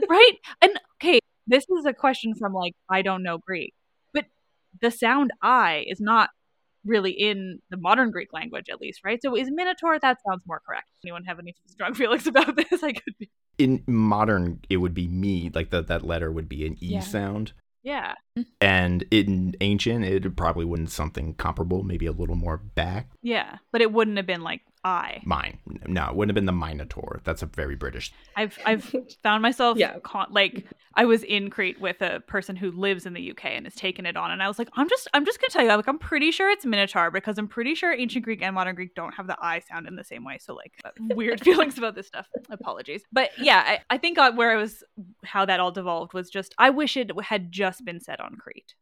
[0.09, 0.33] right?
[0.63, 3.75] And okay, this is a question from like I don't know Greek,
[4.15, 4.27] but
[4.81, 6.31] the sound I is not
[6.85, 9.21] really in the modern Greek language, at least, right?
[9.21, 9.99] So is Minotaur?
[9.99, 10.87] That sounds more correct.
[11.05, 12.83] Anyone have any strong feelings about this?
[12.83, 13.29] I could be.
[13.59, 15.51] In modern, it would be me.
[15.53, 17.01] Like that that letter would be an e Yeah.
[17.01, 17.53] sound,
[17.83, 18.15] Yeah.
[18.61, 23.09] And in ancient, it probably wouldn't something comparable, maybe a little more back.
[23.23, 23.59] Yeah.
[23.73, 25.21] But it wouldn't have been like I.
[25.25, 27.21] Mine, no, it wouldn't have been the Minotaur.
[27.25, 28.13] That's a very British.
[28.37, 29.99] I've I've found myself Yeah.
[30.05, 33.67] con- like I was in Crete with a person who lives in the UK and
[33.67, 35.71] has taken it on, and I was like, I'm just I'm just gonna tell you,
[35.71, 38.77] i like I'm pretty sure it's Minotaur because I'm pretty sure ancient Greek and modern
[38.77, 40.39] Greek don't have the I sound in the same way.
[40.41, 42.29] So like uh, weird feelings about this stuff.
[42.49, 44.85] Apologies, but yeah, I, I think uh, where I was,
[45.25, 48.75] how that all devolved was just I wish it had just been said on Crete.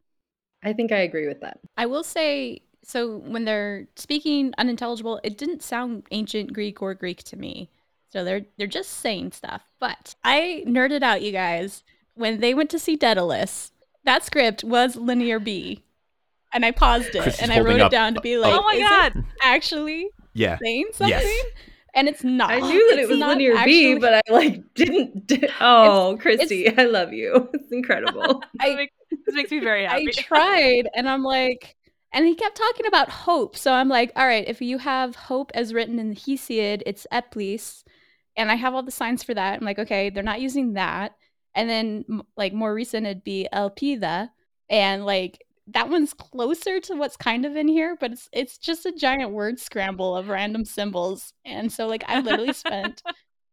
[0.63, 1.61] I think I agree with that.
[1.77, 7.23] I will say so when they're speaking unintelligible, it didn't sound ancient Greek or Greek
[7.25, 7.71] to me.
[8.09, 9.63] So they're they're just saying stuff.
[9.81, 11.83] But I nerded out, you guys,
[12.15, 13.73] when they went to see Daedalus.
[14.05, 15.83] That script was linear B.
[16.53, 19.25] And I paused it and I wrote it down to be like, oh my god!
[19.43, 21.19] actually Yeah, saying something?
[21.19, 21.45] Yes.
[21.97, 22.51] And it's not.
[22.51, 25.27] I knew that it was not linear B, but I like didn't.
[25.27, 27.49] di- oh, Christy, I love you.
[27.55, 28.45] It's incredible.
[28.61, 28.93] I- this, makes,
[29.27, 30.09] this makes me very happy.
[30.09, 31.75] I tried and I'm like,
[32.13, 33.57] and he kept talking about hope.
[33.57, 37.07] So I'm like, all right, if you have hope as written in the Hesiod, it's
[37.11, 37.83] Elpis.
[38.37, 39.59] And I have all the signs for that.
[39.59, 41.17] I'm like, okay, they're not using that.
[41.55, 42.05] And then,
[42.37, 44.29] like, more recent, it'd be Elpida.
[44.69, 48.87] And like, that one's closer to what's kind of in here, but it's it's just
[48.87, 51.33] a giant word scramble of random symbols.
[51.45, 53.03] And so like I literally spent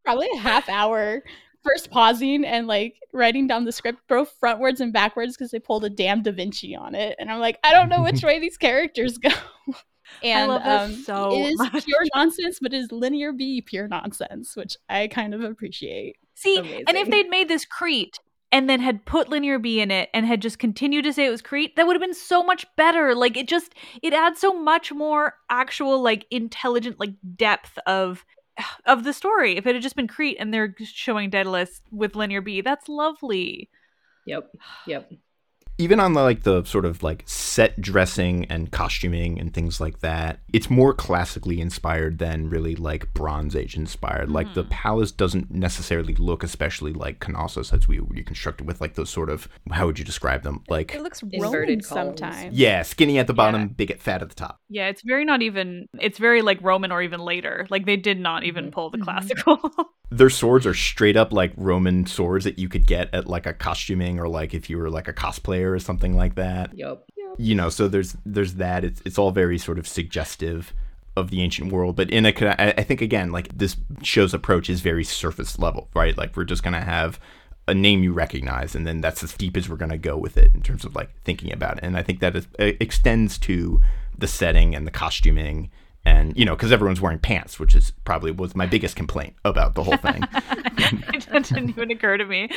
[0.04, 1.22] probably a half hour
[1.64, 5.84] first pausing and like writing down the script both frontwards and backwards because they pulled
[5.84, 7.16] a damn Da Vinci on it.
[7.18, 9.30] And I'm like, I don't know which way these characters go.
[10.22, 11.84] And love this um, so it is much.
[11.84, 16.16] pure nonsense, but it is linear B pure nonsense, which I kind of appreciate.
[16.34, 18.18] See, and if they'd made this Crete
[18.54, 21.30] and then had put Linear B in it and had just continued to say it
[21.30, 23.12] was Crete, that would have been so much better.
[23.12, 28.24] Like it just it adds so much more actual like intelligent like depth of
[28.86, 29.56] of the story.
[29.56, 33.68] If it had just been Crete and they're showing Daedalus with Linear B, that's lovely.
[34.24, 34.52] Yep.
[34.86, 35.10] Yep
[35.78, 40.00] even on the like the sort of like set dressing and costuming and things like
[40.00, 44.34] that it's more classically inspired than really like bronze age inspired mm.
[44.34, 44.70] like the mm-hmm.
[44.70, 49.48] palace doesn't necessarily look especially like Knossos as we reconstructed with like those sort of
[49.70, 53.62] how would you describe them like it looks Roman sometimes yeah skinny at the bottom
[53.62, 53.68] yeah.
[53.68, 56.92] big at fat at the top yeah it's very not even it's very like roman
[56.92, 58.72] or even later like they did not even mm-hmm.
[58.72, 59.04] pull the mm-hmm.
[59.04, 59.58] classical
[60.10, 63.52] their swords are straight up like Roman swords that you could get at like a
[63.52, 66.76] costuming or like if you were like a cosplayer or something like that.
[66.76, 67.04] Yep.
[67.38, 68.84] You know, so there's there's that.
[68.84, 70.72] It's it's all very sort of suggestive
[71.16, 74.80] of the ancient world, but in a I think again like this show's approach is
[74.80, 76.16] very surface level, right?
[76.16, 77.18] Like we're just gonna have
[77.66, 80.54] a name you recognize, and then that's as deep as we're gonna go with it
[80.54, 81.84] in terms of like thinking about it.
[81.84, 83.80] And I think that is, extends to
[84.16, 85.70] the setting and the costuming
[86.04, 89.74] and you know because everyone's wearing pants which is probably was my biggest complaint about
[89.74, 90.22] the whole thing.
[91.30, 92.48] That didn't even occur to me.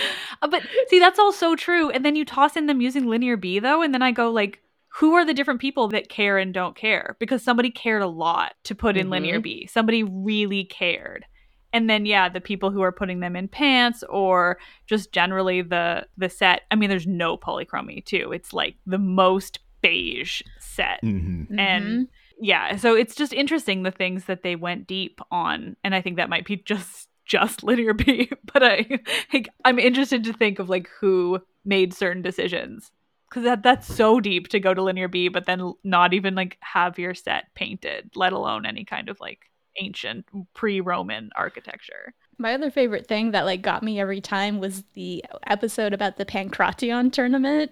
[0.41, 1.89] Uh, but see that's all so true.
[1.89, 4.61] And then you toss in them using linear b though and then i go like
[4.89, 7.15] who are the different people that care and don't care?
[7.19, 9.11] Because somebody cared a lot to put in mm-hmm.
[9.11, 9.67] linear b.
[9.67, 11.25] Somebody really cared.
[11.73, 16.07] And then yeah the people who are putting them in pants or just generally the
[16.17, 16.61] the set.
[16.69, 18.31] I mean there's no polychromy too.
[18.31, 21.01] It's like the most beige set.
[21.03, 21.57] Mm-hmm.
[21.59, 22.03] and mm-hmm
[22.39, 26.17] yeah so it's just interesting the things that they went deep on and i think
[26.17, 28.85] that might be just just linear b but i
[29.33, 32.91] like, i'm interested to think of like who made certain decisions
[33.29, 36.57] because that that's so deep to go to linear b but then not even like
[36.61, 39.39] have your set painted let alone any kind of like
[39.79, 42.13] ancient pre-roman architecture.
[42.37, 46.25] My other favorite thing that like got me every time was the episode about the
[46.25, 47.71] pankration tournament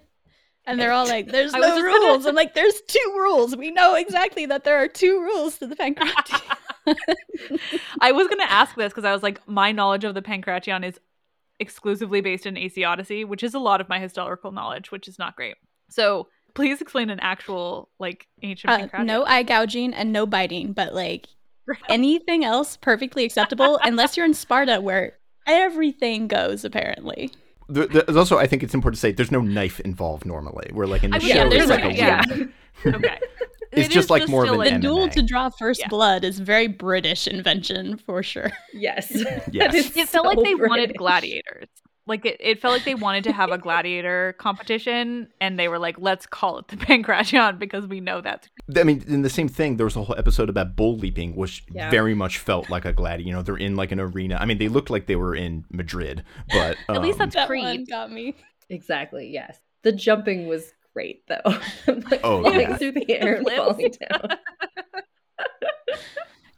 [0.66, 2.28] and they're all like, "There's no rules." Gonna...
[2.28, 3.56] I'm like, "There's two rules.
[3.56, 6.40] We know exactly that there are two rules to the Pankration."
[8.00, 11.00] I was gonna ask this because I was like, my knowledge of the Pankration is
[11.58, 15.18] exclusively based in AC Odyssey, which is a lot of my historical knowledge, which is
[15.18, 15.56] not great.
[15.90, 20.94] So please explain an actual like ancient uh, No eye gouging and no biting, but
[20.94, 21.28] like
[21.88, 27.32] anything else perfectly acceptable unless you're in Sparta where everything goes apparently
[27.68, 30.70] there's also I think it's important to say there's no knife involved normally.
[30.72, 32.22] We're like in the I mean, show, yeah, it's like a yeah.
[32.86, 33.18] okay.
[33.72, 34.80] It's it just like just more of an the MMA.
[34.80, 35.88] duel to draw first yeah.
[35.88, 38.50] blood is very British invention for sure.
[38.72, 39.10] Yes,
[39.52, 39.74] yes.
[39.74, 40.68] It felt so like they British.
[40.70, 41.68] wanted gladiators
[42.06, 45.78] like it, it felt like they wanted to have a gladiator competition and they were
[45.78, 49.48] like let's call it the pankration because we know that's i mean in the same
[49.48, 51.90] thing there was a whole episode about bull leaping which yeah.
[51.90, 54.36] very much felt like a gladiator you know they're in like an arena.
[54.40, 57.48] I mean they looked like they were in madrid but um, at least that's that
[57.48, 57.88] Crete.
[57.88, 58.34] got me.
[58.68, 59.58] Exactly yes.
[59.82, 61.40] The jumping was great though.
[61.86, 62.76] Like, oh yeah.
[62.76, 64.28] through the air and falling down.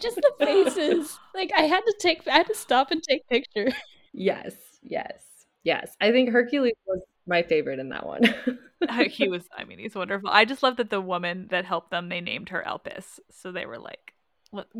[0.01, 1.19] Just the faces.
[1.35, 3.75] Like i had to take i had to stop and take pictures.
[4.13, 5.28] Yes yes
[5.69, 8.23] Yes, I think Hercules was my favorite in that one.
[9.11, 10.31] he was, I mean, he's wonderful.
[10.31, 13.21] I just love that the woman that helped them, they named her Elpis.
[13.31, 14.15] So they were like,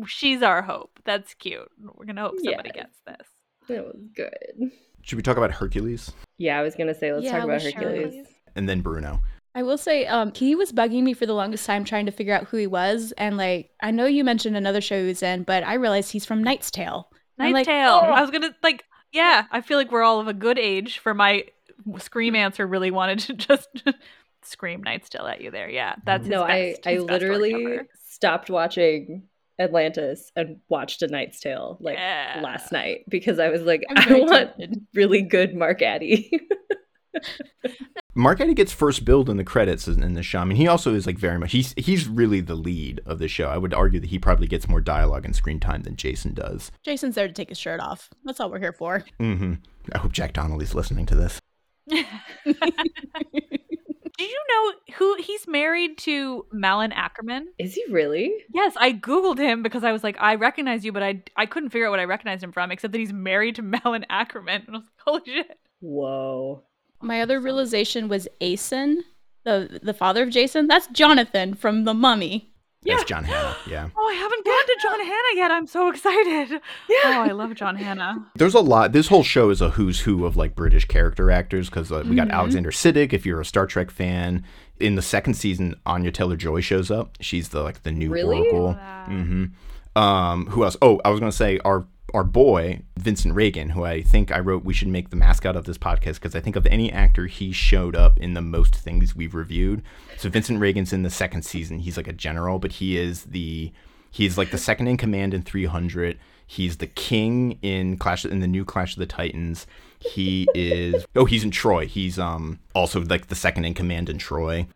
[0.07, 0.99] she's our hope.
[1.05, 1.69] That's cute.
[1.79, 2.87] We're going to hope somebody yes.
[2.87, 3.77] gets this.
[3.77, 4.71] It was good.
[5.03, 6.11] Should we talk about Hercules?
[6.39, 8.25] Yeah, I was going to say, let's yeah, talk about Hercules.
[8.55, 9.21] And then Bruno.
[9.53, 12.33] I will say, um, he was bugging me for the longest time trying to figure
[12.33, 13.13] out who he was.
[13.15, 16.25] And like, I know you mentioned another show he was in, but I realized he's
[16.25, 17.11] from Knight's Tale.
[17.39, 18.01] Knight's like, Tale.
[18.03, 18.09] Oh.
[18.09, 21.13] I was gonna like yeah, I feel like we're all of a good age for
[21.13, 21.45] my
[21.97, 22.65] scream answer.
[22.67, 23.69] Really wanted to just
[24.43, 25.69] scream Knight's Tale at you there.
[25.69, 26.43] Yeah, that's no.
[26.43, 29.23] I I literally stopped watching
[29.59, 32.39] Atlantis and watched A Knight's Tale like yeah.
[32.43, 34.51] last night because I was like, I want
[34.93, 36.31] really good Mark Addy.
[38.15, 40.39] Mark Addy gets first build in the credits in the show.
[40.39, 43.27] I mean, he also is like very much he's he's really the lead of the
[43.27, 43.49] show.
[43.49, 46.71] I would argue that he probably gets more dialogue and screen time than Jason does.
[46.83, 48.09] Jason's there to take his shirt off.
[48.25, 49.03] That's all we're here for.
[49.19, 49.53] Mm-hmm.
[49.93, 51.39] I hope Jack Donnelly's listening to this.
[51.87, 51.97] Do
[54.25, 57.45] you know who he's married to Malin Akerman?
[57.57, 58.33] Is he really?
[58.53, 61.69] Yes, I googled him because I was like, I recognize you, but I I couldn't
[61.69, 64.75] figure out what I recognized him from, except that he's married to Malin Akerman, and
[64.75, 65.57] I was like, holy shit.
[65.79, 66.63] Whoa.
[67.01, 69.03] My other realization was Aeson,
[69.45, 70.67] the the father of Jason.
[70.67, 72.49] That's Jonathan from The Mummy.
[72.83, 73.55] That's John Hannah.
[73.67, 73.89] Yeah.
[73.97, 75.51] Oh, I haven't gone to John Hannah yet.
[75.51, 76.61] I'm so excited.
[76.89, 76.99] Yeah.
[77.03, 78.25] Oh, I love John Hannah.
[78.35, 78.91] There's a lot.
[78.93, 82.15] This whole show is a who's who of like British character actors because uh, we
[82.15, 82.37] got mm-hmm.
[82.37, 83.13] Alexander Siddig.
[83.13, 84.45] If you're a Star Trek fan,
[84.79, 87.17] in the second season, Anya Taylor Joy shows up.
[87.19, 88.37] She's the like the new really?
[88.37, 88.75] Oracle.
[89.07, 90.01] Mm-hmm.
[90.01, 90.77] Um, who else?
[90.81, 94.63] Oh, I was gonna say our our boy Vincent Regan, who I think I wrote
[94.63, 97.51] we should make the mascot of this podcast because I think of any actor he
[97.51, 99.81] showed up in the most things we've reviewed.
[100.17, 101.79] So Vincent Regan's in the second season.
[101.79, 103.71] He's like a general, but he is the
[104.11, 106.19] he's like the second in command in 300.
[106.45, 109.67] He's the king in Clash in the new Clash of the Titans.
[109.99, 111.85] He is oh he's in Troy.
[111.85, 114.67] He's um also like the second in command in Troy.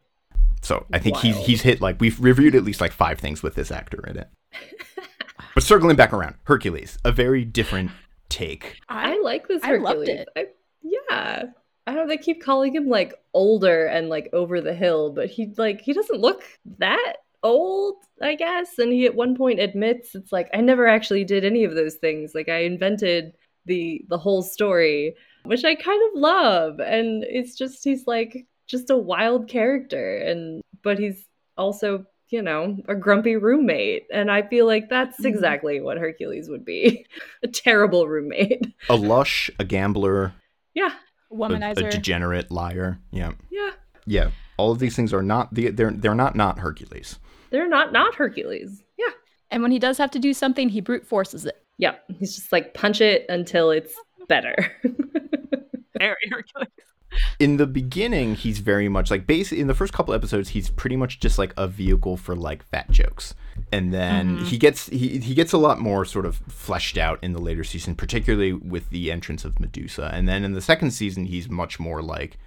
[0.61, 3.55] So I think he's he's hit like we've reviewed at least like five things with
[3.55, 4.29] this actor in it.
[5.53, 7.91] but circling back around, Hercules, a very different
[8.29, 8.79] take.
[8.89, 10.27] I like this I loved it.
[10.35, 10.47] I,
[10.81, 11.43] yeah.
[11.85, 15.29] I don't know, they keep calling him like older and like over the hill, but
[15.29, 16.43] he like he doesn't look
[16.79, 18.79] that old, I guess.
[18.79, 21.95] And he at one point admits it's like I never actually did any of those
[21.95, 22.33] things.
[22.33, 23.33] Like I invented
[23.65, 26.79] the the whole story, which I kind of love.
[26.79, 31.25] And it's just he's like just a wild character and but he's
[31.57, 34.07] also you know, a grumpy roommate.
[34.11, 35.25] And I feel like that's Mhm.
[35.27, 37.05] exactly what Hercules would be
[37.43, 38.65] a terrible roommate.
[38.89, 40.33] A lush, a gambler,
[40.73, 40.93] Yeah.
[41.31, 41.87] a, Womanizer.
[41.87, 42.97] a degenerate liar.
[43.11, 43.33] Yeah.
[43.51, 43.69] Yeah.
[44.07, 44.31] Yeah.
[44.57, 47.19] All of these things are not the they're they're not not Hercules.
[47.51, 48.83] They're not not Hercules.
[48.97, 49.13] Yeah.
[49.51, 51.63] and when he does have to do something, he brute forces it.
[51.77, 51.95] Yeah.
[52.17, 53.93] He's just like punch it until it's
[54.27, 54.55] better.
[55.99, 56.69] Very Hercules.
[57.39, 60.95] In the beginning he's very much like basically in the first couple episodes he's pretty
[60.95, 63.33] much just like a vehicle for like fat jokes.
[63.71, 64.41] And then Mhm.
[64.47, 67.63] he gets he, he gets a lot more sort of fleshed out in the later
[67.63, 70.09] season particularly with the entrance of medusa.
[70.13, 72.37] And then in the second season he's much more like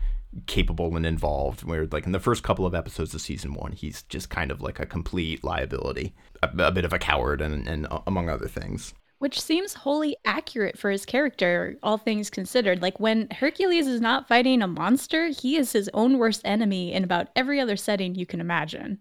[0.46, 4.02] capable and involved where like in the first couple of episodes of season one he's
[4.02, 7.86] just kind of like a complete liability a, a bit of a coward and, and
[8.06, 12.82] among other things Which seems wholly accurate for his character, all things considered.
[12.82, 17.02] Like when Hercules is not fighting a monster, he is his own worst enemy in
[17.02, 18.98] about every other setting you can imagine.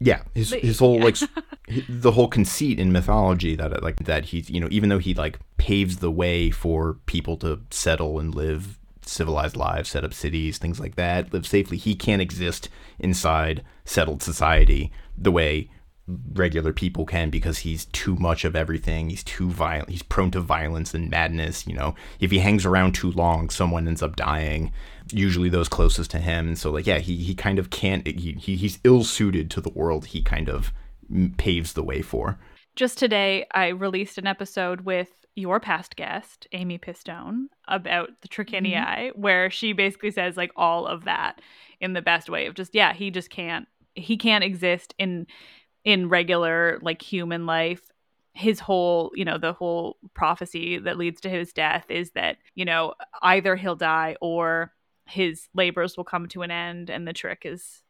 [0.00, 1.04] Yeah, his The- his whole yeah.
[1.04, 1.16] like
[1.88, 5.38] the whole conceit in mythology that like that he's you know even though he like
[5.56, 10.80] paves the way for people to settle and live civilized lives, set up cities, things
[10.80, 15.70] like that, live safely, he can't exist inside settled society the way
[16.06, 19.08] regular people can because he's too much of everything.
[19.08, 19.90] He's too violent.
[19.90, 21.66] He's prone to violence and madness.
[21.66, 24.72] You know, if he hangs around too long, someone ends up dying.
[25.12, 26.48] Usually those closest to him.
[26.48, 28.06] And so, like, yeah, he, he kind of can't.
[28.06, 30.06] He, he he's ill suited to the world.
[30.06, 30.72] He kind of
[31.36, 32.38] paves the way for.
[32.76, 39.10] Just today, I released an episode with your past guest, Amy Pistone, about the Trachiniae,
[39.10, 39.20] mm-hmm.
[39.20, 41.40] where she basically says like all of that
[41.80, 45.26] in the best way of just yeah, he just can't he can't exist in
[45.84, 47.82] in regular like human life.
[48.32, 52.64] His whole, you know, the whole prophecy that leads to his death is that, you
[52.64, 54.72] know, either he'll die or
[55.06, 57.82] his labors will come to an end and the trick is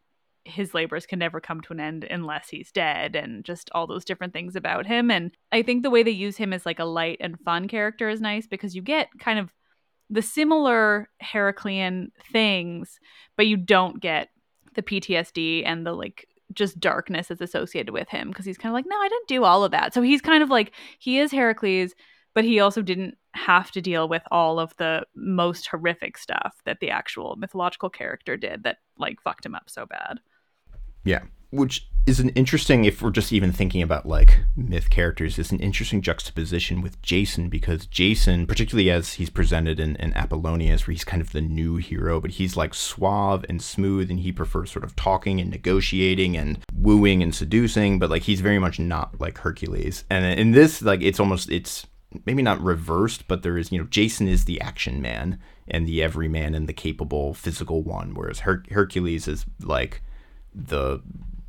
[0.44, 4.04] his labors can never come to an end unless he's dead and just all those
[4.04, 6.84] different things about him and i think the way they use him as like a
[6.84, 9.50] light and fun character is nice because you get kind of
[10.10, 12.98] the similar heraclean things
[13.36, 14.28] but you don't get
[14.74, 18.74] the ptsd and the like just darkness that's associated with him because he's kind of
[18.74, 19.94] like no i didn't do all of that.
[19.94, 21.94] So he's kind of like he is heracles
[22.34, 26.80] but he also didn't have to deal with all of the most horrific stuff that
[26.80, 30.18] the actual mythological character did that like fucked him up so bad.
[31.04, 32.84] Yeah, which is an interesting.
[32.84, 37.48] If we're just even thinking about like myth characters, is an interesting juxtaposition with Jason
[37.48, 41.76] because Jason, particularly as he's presented in, in Apollonius, where he's kind of the new
[41.76, 46.36] hero, but he's like suave and smooth, and he prefers sort of talking and negotiating
[46.36, 50.04] and wooing and seducing, but like he's very much not like Hercules.
[50.10, 51.86] And in this, like it's almost it's
[52.26, 56.02] maybe not reversed, but there is you know Jason is the action man and the
[56.02, 60.02] everyman and the capable physical one, whereas Her- Hercules is like
[60.54, 61.00] the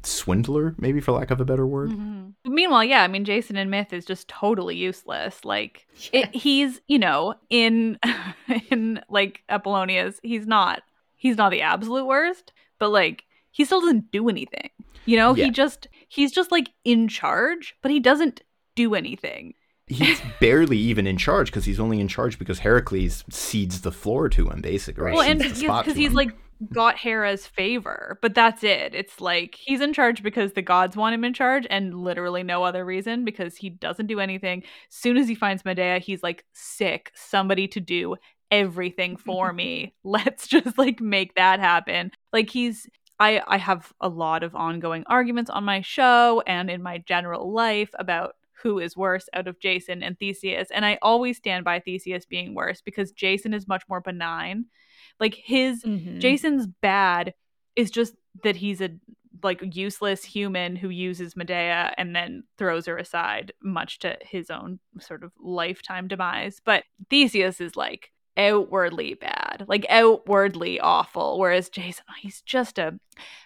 [0.06, 1.90] swindler, maybe for lack of a better word.
[1.92, 2.54] Mm-hmm.
[2.54, 5.44] Meanwhile, yeah, I mean, Jason in Myth is just totally useless.
[5.44, 8.00] Like, it, he's you know in
[8.70, 10.84] in like Apollonius, he's not
[11.16, 14.70] he's not the absolute worst, but like he still doesn't do anything.
[15.06, 15.46] You know, Yeah.
[15.46, 18.42] he just he's just like in charge, but he doesn't
[18.76, 19.54] do anything.
[19.88, 24.30] He's barely even in charge because he's only in charge because Heracles cedes the floor
[24.30, 25.04] to him, basically.
[25.04, 25.14] Right.
[25.14, 26.16] Well, and cedes the spot because he's him.
[26.16, 26.36] like
[26.72, 28.96] got Hera's favor, but that's it.
[28.96, 32.64] It's like he's in charge because the gods want him in charge, and literally no
[32.64, 34.64] other reason because he doesn't do anything.
[34.64, 37.12] As soon as he finds Medea, he's like sick.
[37.16, 38.16] Somebody to do
[38.52, 39.94] everything for me.
[40.04, 42.12] Let's just like make that happen.
[42.34, 42.88] Like he's.
[43.18, 47.54] I, I have a lot of ongoing arguments on my show and in my general
[47.54, 50.68] life about who is worse out of Jason and Theseus.
[50.70, 54.66] And I always stand by Theseus being worse because Jason is much more benign.
[55.20, 56.20] Like his Mhm.
[56.20, 57.34] Jason's bad
[57.76, 58.90] is just that he's a
[59.44, 64.80] like useless human who uses Medea and then throws her aside, much to his own
[65.00, 66.62] sort of lifetime demise.
[66.64, 72.98] But Theseus is like outwardly bad, like outwardly awful, whereas Jason, he's just a.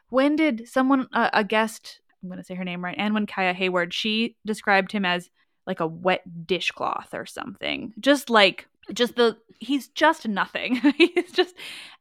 [0.09, 3.25] When did someone, uh, a guest, I'm going to say her name right, and when
[3.25, 5.29] Kaya Hayward, she described him as
[5.67, 10.75] like a wet dishcloth or something, just like just the he's just nothing.
[10.97, 11.53] He's just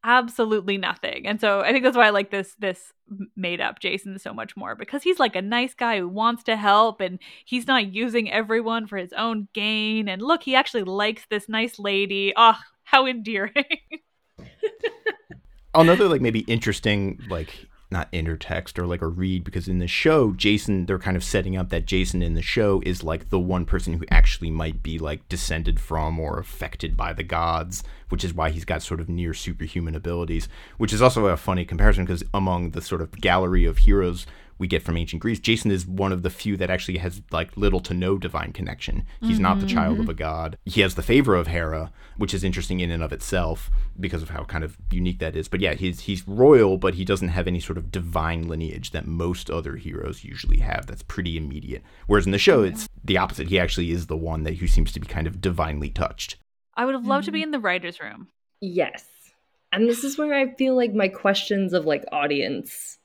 [0.04, 1.26] absolutely nothing.
[1.26, 2.92] And so i think that's why i like this this
[3.34, 6.56] made up jason so much more because he's like a nice guy who wants to
[6.56, 10.08] help and he's not using everyone for his own gain.
[10.08, 12.32] And look he actually likes this nice lady.
[12.36, 12.58] Oh
[12.88, 13.52] how endearing.
[15.74, 20.32] Another like maybe interesting like not intertext or like a read because in the show
[20.32, 23.64] jason they're kind of setting up that jason in the show is like the one
[23.64, 28.34] person who actually might be like descended from or affected by the gods which is
[28.34, 32.24] why he's got sort of near superhuman abilities which is also a funny comparison because
[32.34, 34.26] among the sort of gallery of heroes
[34.58, 37.56] we get from ancient Greece, Jason is one of the few that actually has like
[37.56, 39.04] little to no divine connection.
[39.20, 40.02] He's mm-hmm, not the child mm-hmm.
[40.02, 40.58] of a god.
[40.64, 44.30] He has the favor of Hera, which is interesting in and of itself because of
[44.30, 45.48] how kind of unique that is.
[45.48, 49.06] But yeah, he's he's royal, but he doesn't have any sort of divine lineage that
[49.06, 50.86] most other heroes usually have.
[50.86, 51.82] That's pretty immediate.
[52.06, 53.48] Whereas in the show, it's the opposite.
[53.48, 56.36] He actually is the one that who seems to be kind of divinely touched.
[56.74, 57.26] I would have loved mm-hmm.
[57.26, 57.44] to be mm-hmm.
[57.44, 58.28] in the writers' room.
[58.60, 59.04] Yes.
[59.72, 62.97] And this is where I feel like my questions of like audience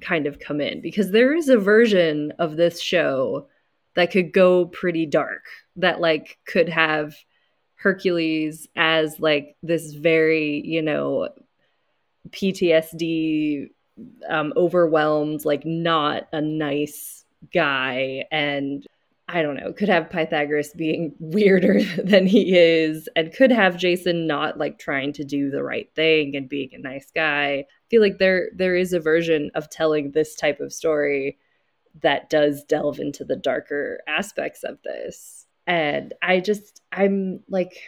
[0.00, 3.48] kind of come in because there is a version of this show
[3.94, 5.44] that could go pretty dark
[5.76, 7.14] that like could have
[7.76, 11.28] Hercules as like this very, you know,
[12.30, 13.70] PTSD
[14.28, 18.86] um overwhelmed like not a nice guy and
[19.30, 24.26] I don't know, could have Pythagoras being weirder than he is, and could have Jason
[24.26, 27.48] not like trying to do the right thing and being a nice guy.
[27.58, 31.38] I feel like there there is a version of telling this type of story
[32.02, 35.46] that does delve into the darker aspects of this.
[35.66, 37.82] And I just I'm like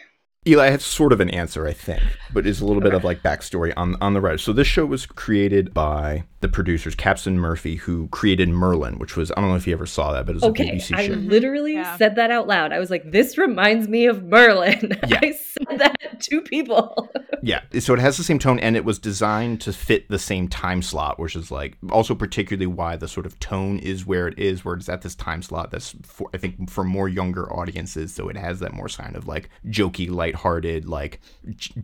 [0.47, 2.01] Eli has sort of an answer, I think,
[2.33, 2.89] but it's a little okay.
[2.89, 4.41] bit of like backstory on on the writers.
[4.41, 9.15] So this show was created by the producers, Capps and Murphy, who created Merlin, which
[9.15, 10.69] was I don't know if you ever saw that, but it was okay.
[10.69, 11.13] a BBC I show.
[11.13, 11.95] I literally yeah.
[11.97, 12.73] said that out loud.
[12.73, 15.19] I was like, "This reminds me of Merlin." Yeah.
[15.23, 17.09] I said that to people.
[17.43, 20.47] yeah, so it has the same tone, and it was designed to fit the same
[20.47, 24.39] time slot, which is like also particularly why the sort of tone is where it
[24.39, 25.71] is, where it's at this time slot.
[25.71, 29.27] That's for, I think for more younger audiences, so it has that more kind of
[29.27, 31.19] like jokey, lighthearted, like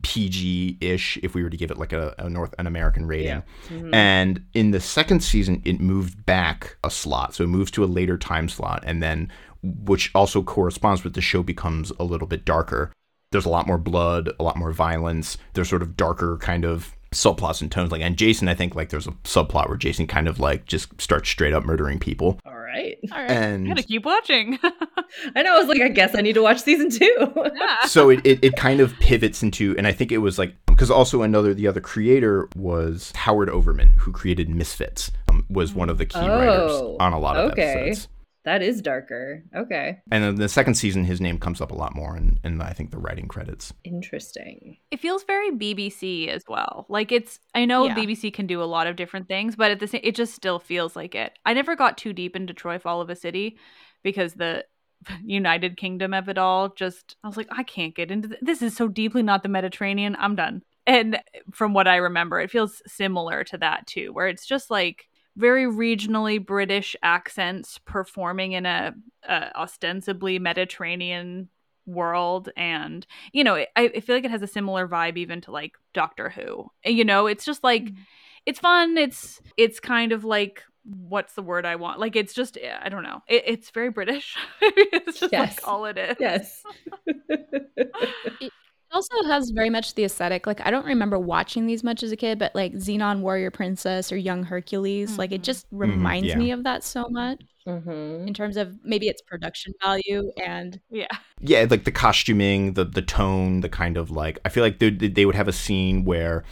[0.02, 1.18] PG ish.
[1.24, 3.42] If we were to give it like a, a North an American rating, yeah.
[3.70, 3.94] mm-hmm.
[3.94, 7.36] and in the second season, it moved back a slot.
[7.36, 8.84] So it moves to a later time slot.
[8.86, 9.32] And then,
[9.64, 12.92] which also corresponds with the show becomes a little bit darker.
[13.32, 15.38] There's a lot more blood, a lot more violence.
[15.54, 17.92] There's sort of darker kind of subplots and tones.
[17.92, 21.00] Like, and Jason, I think like there's a subplot where Jason kind of like just
[21.02, 22.40] starts straight up murdering people.
[22.68, 22.98] Right.
[23.12, 23.32] All right.
[23.32, 24.60] And I gotta keep watching.
[25.36, 25.56] I know.
[25.56, 27.34] I was like, I guess I need to watch season two.
[27.56, 27.76] yeah.
[27.88, 30.92] So it, it, it kind of pivots into, and I think it was like, because
[30.92, 35.98] also another, the other creator was Howard Overman, who created Misfits, um, was one of
[35.98, 37.64] the key oh, writers on a lot of okay.
[37.64, 38.08] episodes.
[38.48, 39.44] That is darker.
[39.54, 39.98] Okay.
[40.10, 42.72] And then the second season, his name comes up a lot more in, in I
[42.72, 43.74] think the writing credits.
[43.84, 44.78] Interesting.
[44.90, 46.86] It feels very BBC as well.
[46.88, 47.96] Like it's, I know yeah.
[47.96, 50.60] BBC can do a lot of different things, but at the same, it just still
[50.60, 51.34] feels like it.
[51.46, 53.58] I never got too deep into Troy Fall of a City
[54.02, 54.64] because the
[55.26, 58.40] United Kingdom of it all just, I was like, I can't get into this.
[58.42, 60.16] This is so deeply not the Mediterranean.
[60.18, 60.64] I'm done.
[60.86, 61.20] And
[61.52, 65.66] from what I remember, it feels similar to that too, where it's just like very
[65.66, 68.94] regionally British accents performing in a,
[69.28, 71.48] a ostensibly Mediterranean
[71.86, 72.50] world.
[72.58, 75.74] And you know I, I, feel like it has a similar vibe even to like
[75.94, 76.70] doctor who.
[76.84, 78.02] You know it's just like mm-hmm.
[78.46, 78.98] it's fun.
[78.98, 82.00] It's it's kind of like what's the word i want?
[82.00, 83.22] Like it's just i don't know.
[83.28, 84.36] It, it's very british.
[84.62, 85.58] It's just yes.
[85.58, 86.18] like all it is.
[86.20, 86.64] Yes
[88.98, 90.48] also has very much the aesthetic.
[90.48, 94.12] Like I don't remember watching these much as a kid, but like Xena Warrior Princess
[94.12, 95.20] or Young Hercules, mm-hmm.
[95.20, 95.44] like it mm-hmm.
[95.44, 96.46] just mm-hmm, reminds mm-hmm, yeah.
[96.46, 97.40] me of that so much.
[97.68, 98.28] Mm-hmm.
[98.28, 101.08] In terms of maybe its production value and yeah,
[101.42, 104.90] yeah, like the costuming, the the tone, the kind of like I feel like they,
[104.90, 106.46] they would have a scene where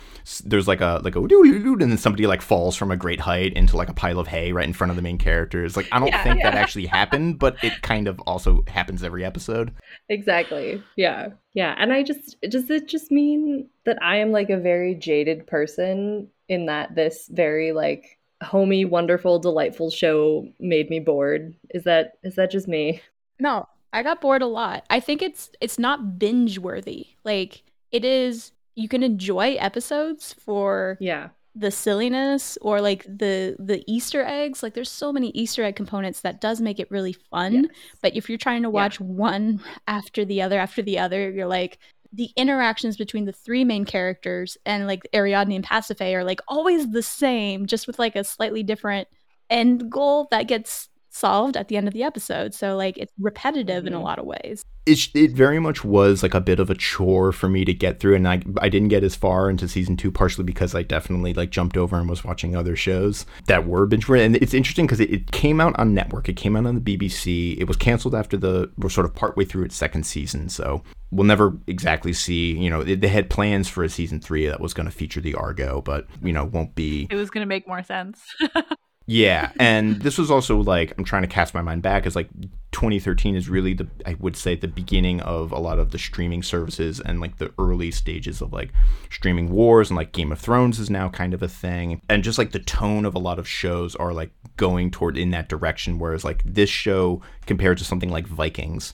[0.43, 3.77] there's like a like a and then somebody like falls from a great height into
[3.77, 5.77] like a pile of hay right in front of the main characters.
[5.77, 6.51] Like I don't yeah, think yeah.
[6.51, 9.73] that actually happened, but it kind of also happens every episode.
[10.09, 10.83] Exactly.
[10.97, 11.29] Yeah.
[11.53, 15.47] Yeah, and I just does it just mean that I am like a very jaded
[15.47, 21.53] person in that this very like homey, wonderful, delightful show made me bored.
[21.71, 23.01] Is that is that just me?
[23.39, 24.85] No, I got bored a lot.
[24.89, 27.07] I think it's it's not binge worthy.
[27.23, 33.83] Like it is you can enjoy episodes for yeah the silliness or like the the
[33.87, 34.61] Easter eggs.
[34.61, 37.53] Like there's so many Easter egg components that does make it really fun.
[37.53, 37.65] Yes.
[38.01, 38.73] But if you're trying to Yeah.
[38.73, 41.79] watch one after the other after the other, you're like
[42.15, 46.91] the interactions between the three main characters and like Ariadne and Pasiphae are like always
[46.91, 49.07] the same, just with like a slightly different
[49.49, 52.53] end goal that gets solved at the end of the episode.
[52.53, 54.03] So like it's repetitive in a Mhm.
[54.03, 54.63] lot of ways.
[54.87, 57.99] it, it very much was like a bit of a chore for me to get
[57.99, 61.33] through and I, I didn't get as far into season two partially because i definitely
[61.33, 64.99] like jumped over and was watching other shows that were binge and it's interesting because
[64.99, 68.13] it, it came out on network it came out on the bbc it was canceled
[68.13, 70.83] after the we're sort of partway through its second season so
[71.15, 74.59] we'll never exactly see you know they, they had plans for a season three that
[74.59, 77.67] was going to feature the argo but you know won't be It was gonna make
[77.67, 78.21] more sense.
[79.07, 82.27] yeah, and this was also like I'm trying to cast my mind back as like
[82.71, 86.41] 2013 is really the I would say the beginning of a lot of the streaming
[86.41, 88.71] services and like the early stages of like
[89.11, 92.37] streaming wars and like Game of Thrones is now kind of a thing and just
[92.39, 95.99] like the tone of a lot of shows are like going toward in that direction
[95.99, 98.93] whereas like this show compared to something like Vikings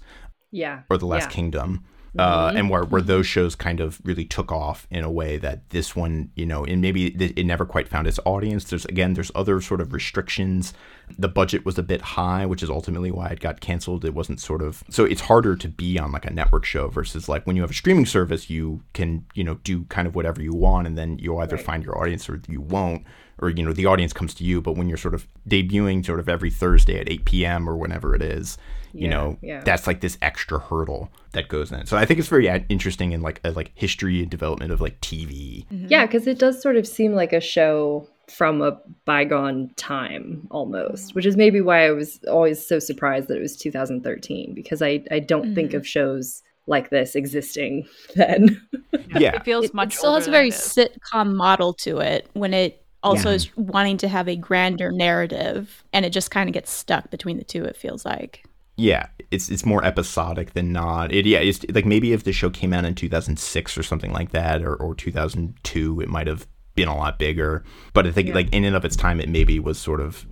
[0.51, 0.81] Yeah.
[0.89, 1.35] or The Last Yeah.
[1.35, 1.85] Kingdom.
[2.19, 2.55] Uh, Mhm.
[2.59, 5.95] and where, where those shows kind of really took off in a way that this
[5.95, 8.65] one, you know, and maybe it, it never quite found its audience.
[8.65, 10.73] There's again, there's other sort of restrictions.
[11.17, 14.03] The budget was a bit high, which is ultimately why it got canceled.
[14.03, 17.29] It wasn't sort of so it's harder to be on like a network show versus
[17.29, 20.41] like when you have a streaming service, you can you know do kind of whatever
[20.41, 21.65] you want, and then you'll either Right.
[21.65, 23.03] find your audience or you won't,
[23.39, 24.59] or you know the audience comes to you.
[24.61, 27.69] But when you're sort of debuting sort of every Thursday at 8 p.m.
[27.69, 28.57] or whenever it is,
[28.93, 29.61] you Yeah, know yeah.
[29.63, 33.21] that's like this extra hurdle that goes in so i think it's very interesting in
[33.21, 36.87] like a, like history and development of like tv Yeah, because it does sort of
[36.87, 42.19] seem like a show from a bygone time almost, which is maybe why I was
[42.29, 45.77] always so surprised that it was 2013 because I, I don't think Mhm.
[45.77, 47.85] of shows like this existing
[48.15, 48.61] then.
[49.19, 50.99] yeah It feels it, much it still has a very than it is.
[51.13, 53.35] sitcom model to it when it also Yeah.
[53.35, 57.37] is wanting to have a grander narrative and it just kind of gets stuck between
[57.37, 58.45] the two it feels like
[58.77, 62.49] yeah it's it's more episodic than not it yeah it's like maybe if the show
[62.49, 66.87] came out in 2006 or something like that or, or 2002 it might have been
[66.87, 67.63] a lot bigger
[67.93, 68.33] but i think Yeah.
[68.35, 70.25] like in and of its time it maybe was sort of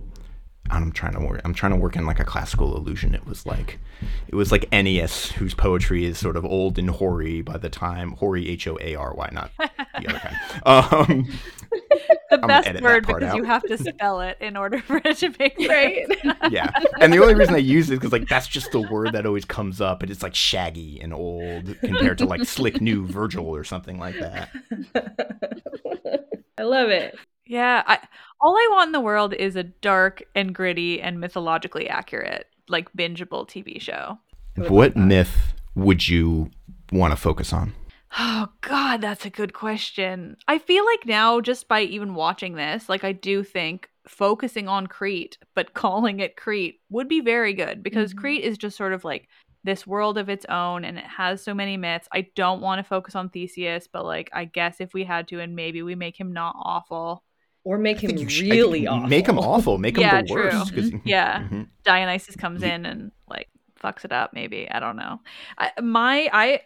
[0.68, 1.40] I'm trying to work.
[1.44, 3.12] I'm trying to work in like a classical illusion.
[3.12, 3.80] It was like,
[4.28, 8.12] it was like Ennius, whose poetry is sort of old and hoary by the time
[8.12, 10.36] hoary H O A R Y, not the other kind.
[10.66, 11.28] Um,
[11.70, 15.18] the gonna best word part because you have to spell it in order for it
[15.18, 16.06] to make Right.
[16.50, 19.12] yeah, and the only reason I use it is because like that's just the word
[19.12, 23.06] that always comes up, and it's like shaggy and old compared to like slick new
[23.06, 24.50] Virgil or something like that.
[26.58, 27.16] I love it.
[27.46, 27.98] Yeah, I,
[28.40, 32.92] all I want in the world is a dark and gritty and mythologically accurate, like
[32.92, 34.18] bingeable TV show.
[34.56, 36.50] What myth would you
[36.92, 37.74] want to focus on?
[38.18, 40.36] Oh God, that's a good question.
[40.48, 44.86] I feel like now, just by even watching this, like I do think focusing on
[44.88, 48.18] Crete, but calling it Crete would be very good because Mhm.
[48.18, 49.28] Crete is just sort of like
[49.62, 52.08] this world of its own and it has so many myths.
[52.12, 55.40] I don't want to focus on Theseus, but like I guess if we had to,
[55.40, 57.22] and maybe we make him not awful.
[57.62, 59.08] Or make I him think should- really awful.
[59.08, 59.78] Make him awful.
[59.78, 60.44] Make him Yeah, the true.
[60.44, 60.74] worst.
[60.74, 61.46] 'cause- Yeah.
[61.50, 61.68] Mhm.
[61.84, 63.48] Dionysus comes in and like
[63.82, 65.18] fucks it up maybe i don't know
[65.56, 66.60] I, my i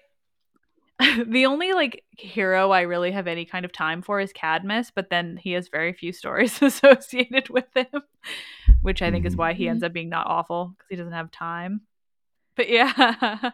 [1.26, 5.10] the only like hero i really have any kind of time for is cadmus but
[5.10, 8.02] then he has very few stories associated with him
[8.82, 9.86] which i think is why he ends mm-hmm.
[9.86, 11.82] up being not awful because he doesn't have time.
[12.56, 12.92] But yeah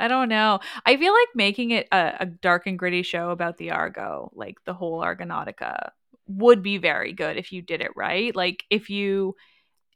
[0.00, 0.60] i don't know.
[0.86, 4.58] I feel like making it a, a dark and gritty show about the argo like
[4.64, 5.90] the whole argonautica
[6.28, 8.36] would be very good if you did it right.
[8.36, 9.34] Like if you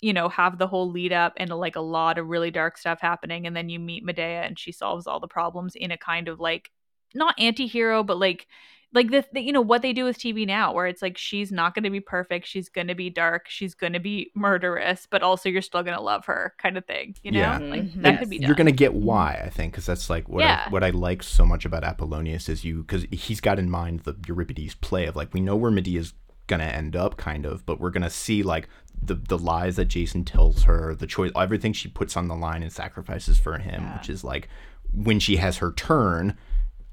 [0.02, 3.00] you know, have the whole lead up and like a lot of really dark stuff
[3.00, 6.28] happening, and then you meet Medea and she solves all the problems in a kind
[6.28, 6.70] of like
[7.14, 8.46] not anti-hero, but like
[8.94, 11.50] like the, the you know what they do with TV now, where it's like she's
[11.52, 15.06] not going to be perfect, she's going to be dark, she's going to be murderous,
[15.10, 17.14] but also you're still going to love her, kind of thing.
[17.22, 17.60] You know, Yeah.
[17.70, 18.02] like Mhm.
[18.02, 18.18] that Yes.
[18.18, 18.48] could be done.
[18.48, 20.66] You're gonna get why I think because that's like what Yeah.
[20.66, 24.00] I, what I like so much about Apollonius is you because he's got in mind
[24.00, 26.14] the Euripides play of like we know where Medea's
[26.48, 28.68] gonna end up kind of but we're gonna see like
[29.02, 32.62] the the lies that Jason tells her the choice everything she puts on the line
[32.62, 33.98] and sacrifices for him Yeah.
[33.98, 34.48] which is like
[34.92, 36.36] when she has her turn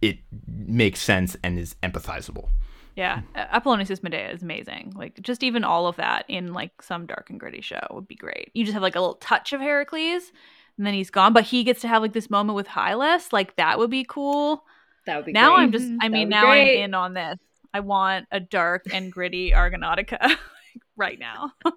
[0.02, 2.50] it makes sense and is empathizable
[2.96, 4.94] Yeah, A- Apollonius' Medea is amazing.
[4.96, 8.16] Like just even all of that in like some dark and gritty show would be
[8.16, 8.50] great.
[8.54, 10.32] You just have like a little touch of Heracles,
[10.78, 13.32] and then he's gone, but he gets to have like this moment with Hylas.
[13.34, 14.64] Like that would be cool.
[15.06, 15.64] That would be cool now great.
[15.64, 15.86] I'm just.
[16.02, 17.38] I mean, would be now I'm in on this.
[17.74, 20.36] I want a dark and gritty Argonautica
[20.98, 21.54] right now.
[21.66, 21.72] i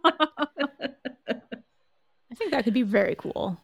[2.35, 3.61] think that could be very cool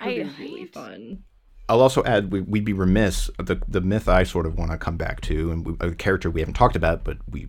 [0.00, 1.22] That would be I- really fun.
[1.68, 4.78] I'll also add we, we'd be remiss the the myth I sort of want to
[4.78, 7.46] come back to and we, a character we haven't talked about but we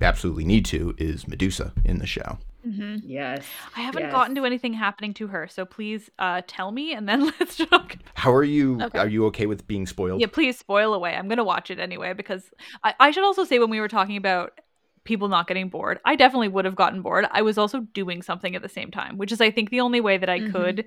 [0.00, 2.38] absolutely need to is Medusa in the show.
[2.66, 2.96] Mm-hmm.
[3.02, 3.44] Yes.
[3.76, 4.12] I haven't yes.
[4.12, 7.96] gotten to anything happening to her, so please uh, tell me and then let's talk.
[8.14, 8.80] How are you?
[8.82, 8.98] Okay.
[8.98, 10.20] Are you okay with being spoiled?
[10.20, 11.14] Yeah, please spoil away.
[11.14, 12.50] I'm gonna watch it anyway because
[12.84, 14.58] I, I should also say when we were talking about
[15.08, 17.26] people not getting bored, I definitely would have gotten bored.
[17.32, 20.00] I was also doing something at the same time, which is I think the only
[20.00, 20.52] way that I Mhm.
[20.52, 20.84] could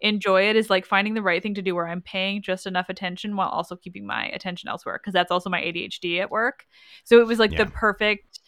[0.00, 2.88] enjoy it is like finding the right thing to do where I'm paying just enough
[2.88, 6.64] attention while also keeping my attention elsewhere because that's also my ADHD at work.
[7.04, 7.64] So it was like Yeah.
[7.64, 8.40] the perfect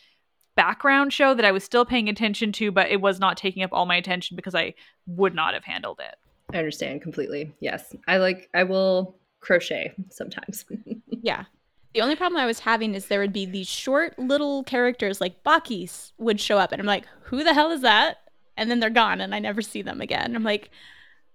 [0.56, 3.70] background show that I was still paying attention to, but it was not taking up
[3.72, 4.74] all my attention because I
[5.06, 6.16] would not have handled it.
[6.54, 7.52] I understand completely.
[7.60, 7.94] Yes.
[8.08, 10.64] I like I will crochet sometimes.
[11.22, 11.44] Yeah.
[11.92, 15.42] The only problem I was having is there would be these short little characters like
[15.42, 18.18] Bakis would show up, and I'm like, who the hell is that?
[18.56, 20.36] And then they're gone, and I never see them again.
[20.36, 20.70] I'm like,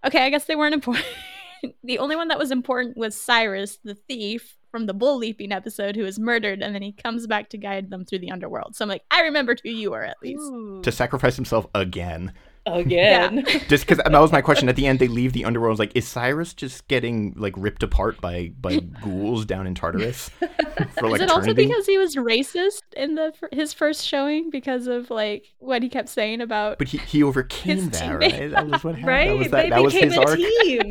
[0.06, 1.06] okay, I guess they weren't important.
[1.84, 5.96] the only one that was important was Cyrus, the thief from the bull leaping episode,
[5.96, 8.76] who was murdered, and then he comes back to guide them through the underworld.
[8.76, 10.44] So I'm like, I remembered who you were at least.
[10.84, 12.34] To sacrifice himself again.
[12.66, 13.46] Again.
[13.68, 14.70] Just because that was my question.
[14.70, 15.70] At the end, they leave the underworld.
[15.70, 19.76] I was like, is Cyrus just getting like ripped apart by by ghouls down in
[19.76, 20.30] Tartarus
[20.98, 24.88] for like is it also because he was racist in the his first showing because
[24.88, 26.80] of like what he kept saying about?
[26.80, 28.20] But he, he overcame that, teammate.
[28.40, 28.52] right?
[28.52, 29.08] That was what happened.
[29.08, 29.28] Right?
[29.30, 30.38] That was, that, they that was became his a arc.
[30.40, 30.90] team.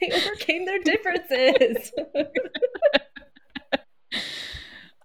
[0.00, 1.92] they overcame their differences.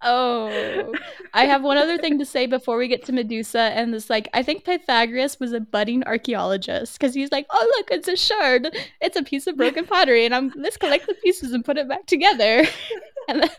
[0.05, 0.93] Oh,
[1.33, 4.09] I have one other thing to say before we get to Medusa, and this.
[4.09, 8.15] like I think Pythagoras was a budding archaeologist because he's like, "Oh look, it's a
[8.15, 8.73] shard.
[9.01, 11.89] It's a piece of broken pottery, and I'm let's collect the pieces and put it
[11.89, 12.65] back together."
[13.27, 13.49] And then,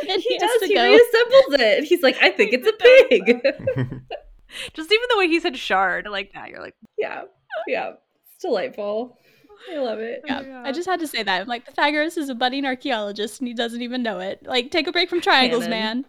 [0.00, 0.60] and he, he, does.
[0.62, 0.80] to He go.
[0.80, 1.84] reassembles it.
[1.84, 4.02] He's like, I think it's a oh, pig.
[4.72, 7.22] Just even the way he said shard like that, you're like, yeah.
[7.68, 7.92] Yeah.
[8.34, 9.16] It's delightful.
[9.70, 10.22] I love it.
[10.26, 10.62] Yeah, oh Yeah.
[10.64, 11.42] I just had to say that.
[11.42, 14.42] I'm like Pythagoras is a budding archaeologist, and he doesn't even know it.
[14.44, 15.78] Like, take a break from triangles, Canon.
[15.78, 16.04] man.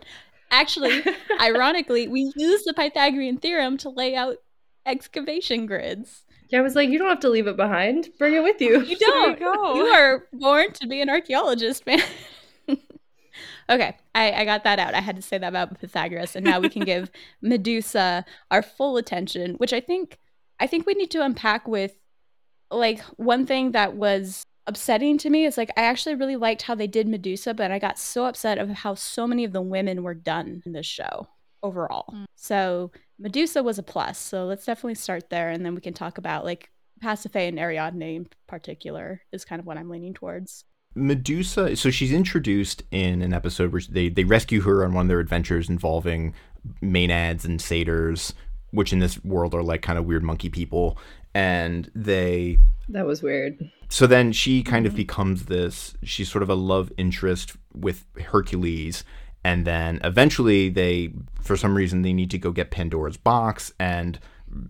[0.52, 1.04] Actually,
[1.42, 4.38] ironically, we use the Pythagorean theorem to lay out
[4.86, 6.24] excavation grids.
[6.50, 8.10] Yeah, I was like, you don't have to leave it behind.
[8.20, 8.82] Bring it with you.
[8.82, 9.40] You don't.
[9.40, 9.76] you go.
[9.76, 12.02] You are born to be an archaeologist, man.
[13.70, 14.94] okay, I, I got that out.
[14.94, 17.10] I had to say that about Pythagoras, and now we can give
[17.42, 20.20] Medusa our full attention, which I think
[20.60, 21.96] I think we need to unpack with
[22.76, 26.76] like one thing that was upsetting to me is like I actually really liked how
[26.76, 30.04] they did Medusa, but I got so upset of how so many of the women
[30.04, 31.28] were done in this show
[31.62, 32.06] overall.
[32.14, 32.26] Mm.
[32.36, 34.18] So Medusa was a plus.
[34.18, 36.70] So let's definitely start there, and then we can talk about like
[37.04, 40.66] Pasiphae and Ariadne in particular is kind of what I'm leaning towards.
[40.96, 45.10] Medusa, so she's introduced in an episode where they, they rescue her on one of
[45.10, 46.34] their adventures involving
[46.84, 48.34] maenads and satyrs,
[48.72, 50.98] which in this world are like kind of weird monkey people.
[51.34, 52.60] And they
[52.90, 53.72] That was weird.
[53.90, 54.98] so then she kind of mm-hmm.
[54.98, 59.04] becomes this she's sort of a love interest with hercules
[59.44, 61.12] and then eventually they
[61.42, 64.20] for some reason they need to go get pandora's box and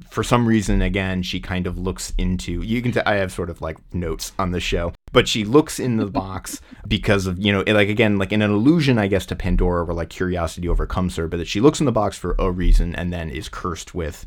[0.09, 3.49] for some reason again she kind of looks into you can t- i have sort
[3.49, 7.51] of like notes on the show but she looks in the box because of you
[7.51, 11.15] know like again like in an illusion i guess to pandora where like curiosity overcomes
[11.17, 13.93] her but that she looks in the box for a reason and then is cursed
[13.93, 14.25] with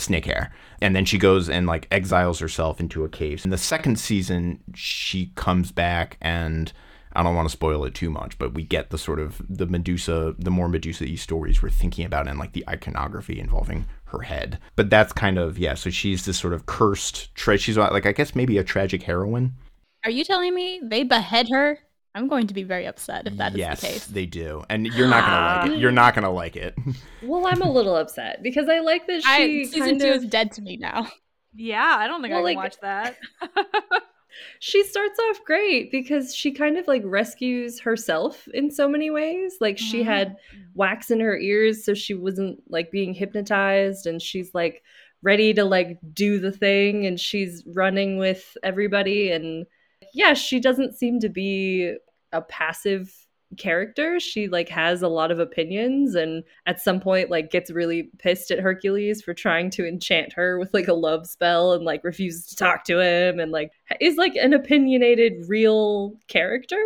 [0.00, 0.52] snake hair.
[0.80, 3.44] And then she goes and like exiles herself into a cave.
[3.44, 6.72] In the second season she comes back and
[7.14, 9.66] i don't want to spoil it too much but we get the sort of the
[9.66, 14.58] medusa the more medusa stories we're thinking about and like the iconography involving her head.
[14.76, 18.12] But that's kind of yeah so she's this sort of cursed tra- she's like i
[18.12, 19.54] guess maybe a tragic heroine.
[20.04, 21.78] Are you telling me they behead her?
[22.16, 24.06] I'm going to be very upset if that is yes the case.
[24.06, 26.74] they do and you're not gonna like it you're not gonna like it
[27.22, 30.16] Well, I'm a little upset because I like that I, she season kind two of
[30.24, 31.06] is dead to me now.
[31.54, 33.16] yeah, I don't think Well, I can like- watch that.
[34.60, 39.56] she starts off great because she kind of like rescues herself in so many ways.
[39.60, 40.08] Like she Mm-hmm.
[40.10, 40.14] Mhm.
[40.18, 40.36] had
[40.74, 44.82] wax in her ears so she wasn't like being hypnotized and she's like
[45.22, 49.66] ready to like do the thing and she's running with everybody and
[50.12, 51.94] yeah, she doesn't seem to be
[52.32, 53.12] a passive
[53.56, 54.18] character.
[54.20, 58.50] She like has a lot of opinions and at some point like gets really pissed
[58.50, 62.46] at Hercules for trying to enchant her with like a love spell and like refuses
[62.46, 63.70] to talk to him and like
[64.00, 66.82] is like an opinionated real character.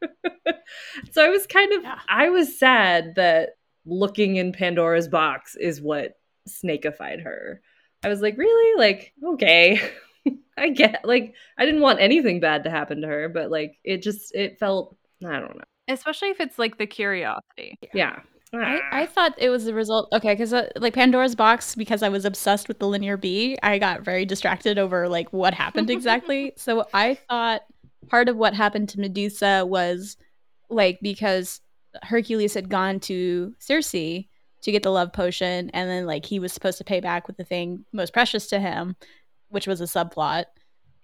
[1.10, 1.98] so I was kind of Yeah.
[2.08, 3.50] I was sad that
[3.86, 7.60] looking in Pandora's box is what snakeified her.
[8.04, 8.78] I was like, really?
[8.78, 9.80] Like, okay.
[10.58, 14.02] I get like I didn't want anything bad to happen to her, but like it
[14.02, 15.64] just it felt I don't know.
[15.88, 17.78] Especially if it's like the curiosity.
[17.94, 18.20] Yeah.
[18.52, 20.08] I, I thought it was the result.
[20.12, 23.78] Okay, because uh, like Pandora's box, because I was obsessed with the linear B, I
[23.78, 26.52] got very distracted over like what happened exactly.
[26.56, 27.62] so I thought
[28.08, 30.16] part of what happened to Medusa was
[30.70, 31.60] like because
[32.02, 36.52] Hercules had gone to Circe to get the love potion, and then like he was
[36.52, 38.96] supposed to pay back with the thing most precious to him,
[39.48, 40.44] which was a subplot.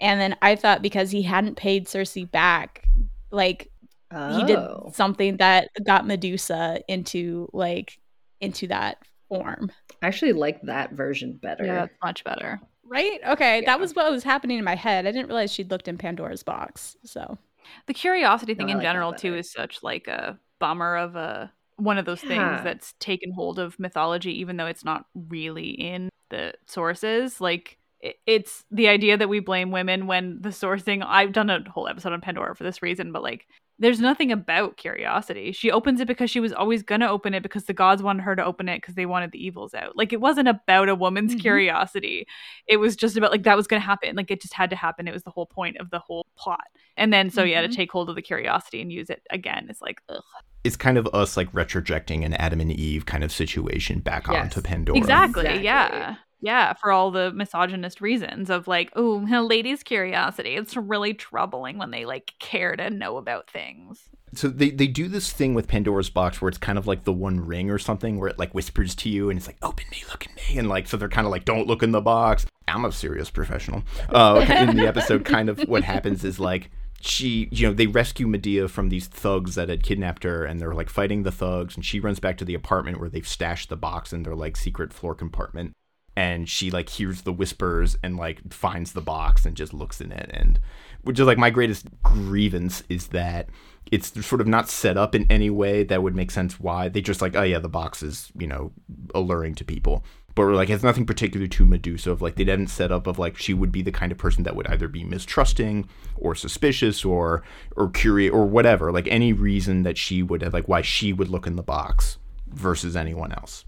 [0.01, 2.87] And then I thought because he hadn't paid Circe back,
[3.31, 3.71] like
[4.17, 4.37] Oh.
[4.39, 4.93] he did oh.
[4.95, 7.99] something that got Medusa into like
[8.41, 9.73] into that form.
[10.03, 11.65] I actually like that version better.
[11.65, 12.61] Yeah, that's much better.
[12.87, 13.19] Right?
[13.27, 13.67] Okay, Yeah.
[13.67, 15.07] that was what was happening in my head.
[15.07, 16.97] I didn't realize she'd looked in Pandora's box.
[17.05, 17.39] So
[17.87, 21.51] The curiosity thing No, in like general too is such like a bummer of a
[21.77, 22.29] one of those Yeah.
[22.59, 27.79] things that's taken hold of mythology even though it's not really in the sources like
[27.81, 27.84] i-
[28.27, 32.13] it's the idea that we blame women when the sourcing I've done a whole episode
[32.13, 33.47] on Pandora for this reason but like
[33.81, 35.51] there's nothing about curiosity.
[35.51, 38.23] She opens it because she was always going to open it because the gods wanted
[38.23, 39.97] her to open it because they wanted the evils out.
[39.97, 41.41] Like it wasn't about a woman's Mhm.
[41.41, 42.25] curiosity.
[42.69, 44.15] It was just about like that was going to happen.
[44.15, 45.09] Like it just had to happen.
[45.09, 46.61] It was the whole point of the whole plot.
[46.97, 47.75] And then so yeah, to Mhm.
[47.75, 50.23] take hold of the curiosity and use it again is like ugh.
[50.63, 54.41] It's kind of us like retrojecting an Adam and Eve kind of situation back Yes.
[54.41, 54.97] onto Pandora.
[54.99, 55.47] Exactly.
[55.47, 55.65] Exactly.
[55.65, 56.15] Yeah.
[56.41, 59.16] Yeah, for all the misogynist reasons of like, oh,
[59.49, 60.57] ladies' curiosity.
[60.57, 64.09] It's really troubling when they like care to know about things.
[64.35, 67.12] So they, they do this thing with Pandora's box where it's kind of like the
[67.12, 70.03] one ring or something where it like whispers to you and it's like open me,
[70.11, 72.45] look at me, and like so they're kind of like don't look in the box.
[72.66, 73.82] I'm a serious professional.
[74.09, 76.70] Uh, in the episode, kind of what happens is like
[77.01, 80.74] she, you know, they rescue Medea from these thugs that had kidnapped her, and they're
[80.74, 83.76] like fighting the thugs, and she runs back to the apartment where they've stashed the
[83.76, 85.72] box in their like secret floor compartment
[86.17, 90.12] and she like hears the whispers and like finds the box and just looks in
[90.12, 90.31] it.
[90.33, 90.61] And
[91.03, 93.49] which is like my greatest grievance is that
[93.91, 96.89] it's sort of not set up in any way that would make sense why.
[96.89, 98.73] They just like oh yeah the box is you know
[99.15, 100.05] alluring to people.
[100.37, 103.37] But like it's nothing particular to Medusa of like they didn't set up of like
[103.37, 107.43] she would be the kind of person that would either be mistrusting or suspicious or
[107.77, 108.93] or curious or whatever.
[108.93, 112.19] Like any reason that she would have like why she would look in the box
[112.47, 113.65] versus anyone else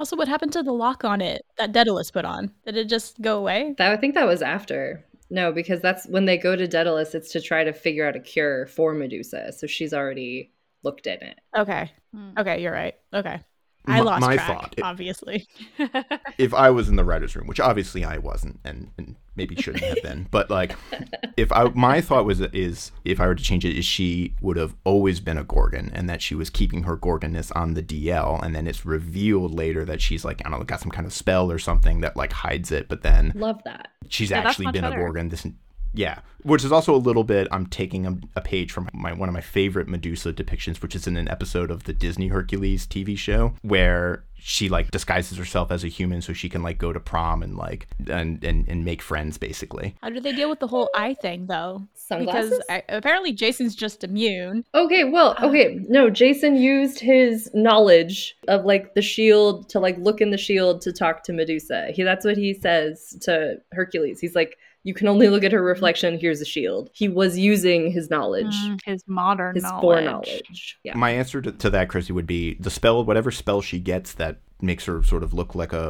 [0.00, 2.50] also what happened to the lock on it that Daedalus put on?
[2.64, 3.74] Did it just go away?
[3.78, 5.04] That I think that was after.
[5.28, 8.20] No, because that's when they go to Daedalus, it's to try to figure out a
[8.20, 9.52] cure for Medusa.
[9.52, 11.38] So she's already looked in it.
[11.56, 11.92] Okay.
[12.12, 12.30] Hmm.
[12.36, 12.94] Okay, you're right.
[13.14, 13.40] Okay.
[13.86, 15.48] I My- lost my track, thought- obviously.
[16.38, 19.82] if I was in the writers' room, which obviously I wasn't, and, and maybe shouldn't
[19.84, 20.76] have been, but like,
[21.36, 24.56] if I my thought was is if I were to change it, is she would
[24.58, 28.42] have always been a Gorgon, and that she was keeping her Gorgonness on the DL,
[28.44, 31.12] and then it's revealed later that she's like I don't know, got some kind of
[31.12, 33.88] spell or something that like hides it, but then Love that.
[34.08, 34.90] she's Yeah, actually much been a.
[34.94, 35.30] Gorgon.
[35.30, 35.46] This,
[35.92, 37.48] yeah, which is also a little bit.
[37.50, 41.06] I'm taking a, a page from my one of my favorite Medusa depictions, which is
[41.06, 45.84] in an episode of the Disney Hercules TV show, where she like disguises herself as
[45.84, 49.02] a human so she can like go to prom and like and and, and make
[49.02, 49.94] friends basically.
[50.02, 51.82] How do they deal with the whole eye thing though?
[51.94, 52.50] Sunglasses?
[52.50, 54.64] Because I, apparently Jason's just immune.
[54.74, 55.78] Okay, well, um, okay.
[55.88, 60.80] No, Jason used his knowledge of like the shield to like look in the shield
[60.82, 61.88] to talk to Medusa.
[61.92, 64.20] He that's what he says to Hercules.
[64.20, 66.18] He's like, you can only look at her reflection.
[66.18, 66.90] Here's a shield.
[66.94, 69.80] He was using his knowledge, Mm, his modern his knowledge.
[69.82, 70.78] foreknowledge.
[70.84, 70.96] Yeah.
[70.96, 74.38] My answer to, to that, Christy, would be the spell, whatever spell she gets that
[74.62, 75.88] makes her sort of look like a,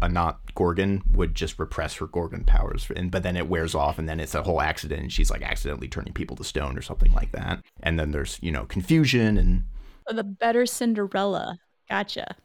[0.00, 2.86] a, a not Gorgon would just repress her Gorgon powers.
[2.94, 5.42] And but then it wears off and then it's a whole accident and she's like
[5.42, 7.60] accidentally turning people to stone or something like that.
[7.82, 9.64] And then there's, you know, confusion and
[10.06, 11.58] Oh, the better Cinderella.
[11.88, 12.36] Gotcha.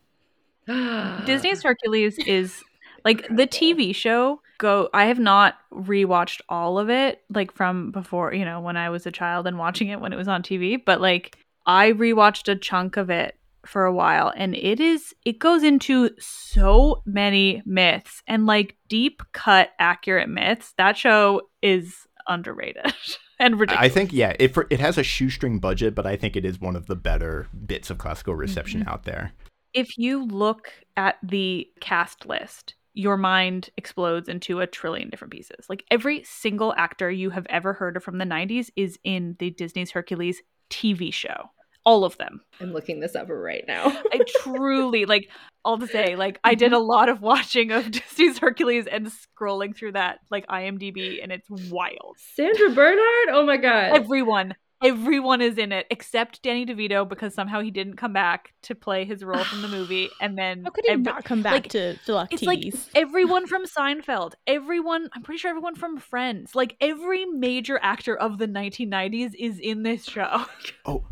[1.26, 2.64] Disney's Hercules is
[3.04, 4.42] like the TV show.
[4.58, 4.90] Go.
[4.94, 9.06] I have not rewatched all of it, like from before, you know, when I was
[9.06, 10.82] a child and watching it when it was on TV.
[10.84, 15.40] But like, I rewatched a chunk of it for a while, and it is it
[15.40, 20.74] goes into so many myths and like deep cut, accurate myths.
[20.78, 22.94] That show is underrated
[23.40, 23.86] and ridiculous.
[23.86, 26.62] I think yeah, it for it has a shoestring budget, but I think it is
[26.62, 28.90] one of the better bits of classical reception mm-hmm.
[28.90, 29.32] out there.
[29.74, 35.68] if you look at the cast list, your mind explodes into a trillion different pieces.
[35.70, 39.52] Like every single actor you have ever heard of from the 90s is in the
[39.52, 41.52] Disney's Hercules TV show.
[41.84, 42.42] All of them.
[42.60, 43.86] I'm looking this up right now.
[44.12, 45.30] I truly like
[45.64, 46.88] all to say, like I did a mm-hmm.
[46.88, 52.18] lot of watching of Disney's Hercules and scrolling through that like IMDb and it's wild.
[52.34, 53.30] Sandra Bernhard?
[53.30, 53.98] Oh my god.
[53.98, 58.76] Everyone Everyone is in it except Danny DeVito because somehow he didn't come back to
[58.76, 61.54] play his role from the movie, and then How could he every- not come back
[61.54, 61.96] like, to
[62.32, 62.64] it's like
[62.94, 68.38] everyone from Seinfeld, everyone, I'm pretty sure everyone from Friends, like every major actor of
[68.38, 70.46] the 1990s is in this show.
[70.86, 71.04] Oh,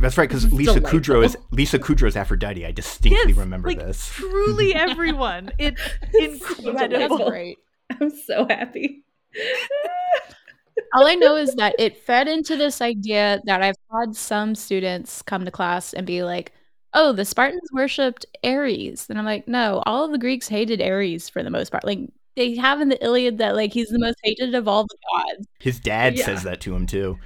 [0.00, 1.00] that's right, because Lisa Delightful.
[1.00, 2.66] Kudrow is Lisa Kudrow's Aphrodite.
[2.66, 4.08] I distinctly Yes, remember like, this.
[4.08, 5.50] Truly everyone.
[5.58, 7.30] It's So That's incredible.
[7.30, 7.58] great.
[8.00, 9.04] I'm so happy.
[10.94, 15.22] All I know is that it fed into this idea that I've had some students
[15.22, 16.52] come to class and be like,
[16.94, 21.28] "Oh, the Spartans worshipped Ares," and I'm like, "No, all of the Greeks hated Ares
[21.28, 21.84] for the most part.
[21.84, 22.00] Like
[22.36, 25.46] they have in the Iliad that like he's the most hated of all the gods."
[25.60, 26.24] His dad Yeah.
[26.26, 27.18] says that to him too.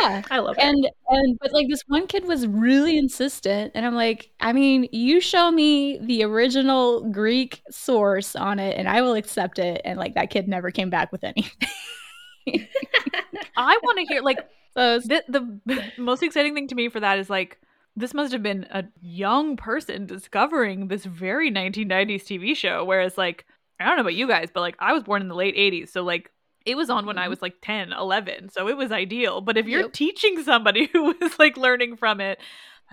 [0.00, 0.22] Yeah.
[0.30, 0.62] I love it.
[0.64, 4.88] And and but like this one kid was really insistent and I'm like, I mean,
[4.92, 9.98] you show me the original Greek source on it and I will accept it and
[9.98, 11.50] like that kid never came back with anything.
[13.56, 14.38] I want to hear like
[14.74, 17.58] the the most exciting thing to me for that is like
[17.94, 23.44] this must have been a young person discovering this very 1990s TV show whereas like
[23.80, 25.90] I don't know about you guys but like I was born in the late 80s
[25.92, 26.30] so like
[26.64, 27.30] it was on when I Mhm.
[27.30, 29.92] was like 10 11 so it was ideal but if you're Yep.
[29.92, 32.38] teaching somebody who was like learning from it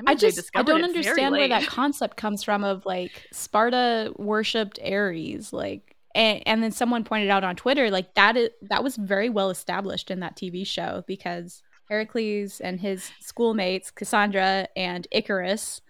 [0.06, 4.80] I they just I don't understand where that concept comes from of like Sparta worshipped
[4.84, 8.96] Ares like and, and then someone pointed out on Twitter like that is that was
[8.96, 15.82] very well established in that TV show because Heracles and his schoolmates Cassandra and Icarus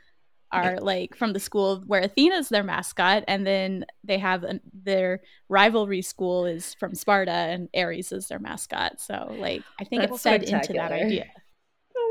[0.51, 3.23] are like from the school where Athena's their mascot.
[3.27, 8.39] And then they have an, their rivalry school is from Sparta and Ares is their
[8.39, 8.99] mascot.
[8.99, 11.27] So like I think it That's fed into that idea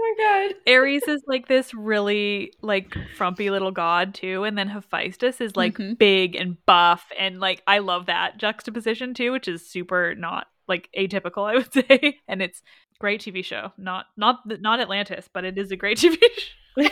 [0.01, 0.55] oh my god.
[0.73, 5.77] Ares is like this really like frumpy little god too, and then Hephaestus is like
[5.79, 5.99] Mhm.
[5.99, 10.89] big and buff, and like I love that juxtaposition too, which is super not like
[10.97, 12.63] atypical, I would say, and it's
[13.01, 13.73] great TV show.
[13.77, 16.89] Not not not Atlantis, but it is a great TV show.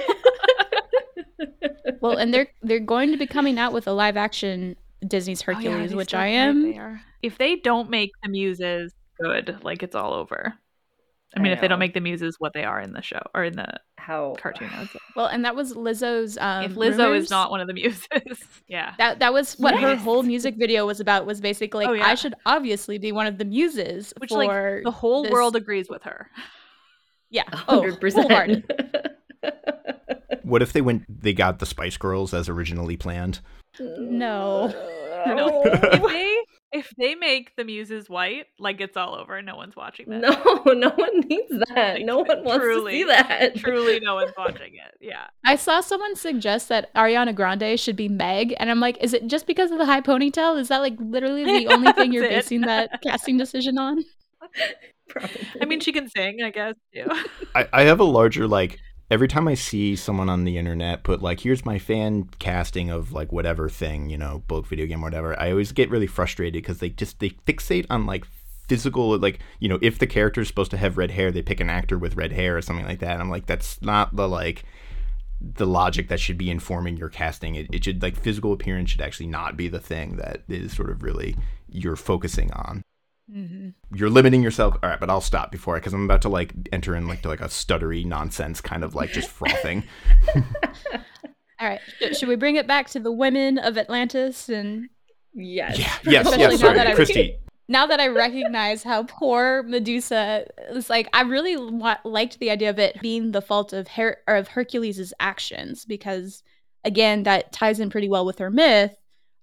[2.00, 4.74] well and they're they're going to be coming out with a live action
[5.06, 7.00] disney's Oh, yeah, hercules which i am.
[7.22, 10.54] If they don't make the muses good, like it's all over.
[11.36, 13.20] I I mean, if they don't make the muses what they are in the show
[13.34, 13.66] or in the
[13.98, 17.24] How cartoon, I well and that was lizzo's um if Lizzo Rumors.
[17.24, 18.06] is not one of the muses,
[18.68, 18.94] yeah.
[18.98, 22.06] that that was what her whole music video was about was basically like Oh, yeah.
[22.06, 25.56] i should obviously be one of the muses Which, for like, The whole this- world
[25.56, 26.30] agrees with her.
[27.30, 28.66] yeah oh, hundred wholehearted.
[28.68, 29.06] percent.
[30.42, 31.02] What if they went?
[31.08, 33.40] They got the Spice Girls as originally planned.
[33.80, 34.72] No.
[35.26, 35.34] No.
[35.34, 35.62] No.
[36.76, 39.36] If they make the muses white, like it's all over.
[39.36, 40.20] And no one's watching that.
[40.20, 41.96] No, no one needs that.
[41.96, 43.56] Like, no one wants truly, to see that.
[43.56, 44.96] Truly, no one's watching it.
[45.00, 45.26] Yeah.
[45.44, 49.26] i saw someone suggest that ariana grande should be meg and i'm like is it
[49.26, 52.46] just because of the high ponytail is that like literally the only thing you're That's
[52.46, 52.50] it.
[52.50, 54.04] basing that casting decision on
[55.08, 55.46] Probably.
[55.60, 56.74] I mean, she can sing, I guess.
[56.92, 57.06] Too.
[57.54, 58.78] I, I have a larger like
[59.10, 63.12] every time I see someone on the internet put like here's my fan casting of
[63.12, 66.78] like whatever thing, you know, book, video game, whatever, I always get really frustrated because
[66.78, 68.24] they just they fixate on like
[68.68, 71.60] physical like you know if the character is supposed to have red hair they pick
[71.60, 74.28] an actor with red hair or something like that and i'm like that's not the
[74.28, 74.64] like
[75.40, 79.00] the logic that should be informing your casting it, it should like physical appearance should
[79.00, 81.36] actually not be the thing that is sort of really
[81.68, 82.82] you're focusing on
[83.30, 83.68] mm-hmm.
[83.94, 86.94] you're limiting yourself all right but i'll stop before because i'm about to like enter
[86.94, 89.82] in like to like a stuttery nonsense kind of like just frothing
[90.34, 91.00] all
[91.60, 91.80] right
[92.12, 94.88] should we bring it back to the women of atlantis and
[95.34, 95.78] yes.
[95.78, 99.64] yeah yes Especially yes now sorry that I- christy now that I recognize how poor
[99.64, 103.88] Medusa is, like I really wa- liked the idea of it being the fault of
[103.88, 106.42] Her- or of Hercules's actions because
[106.84, 108.94] again that ties in pretty well with her myth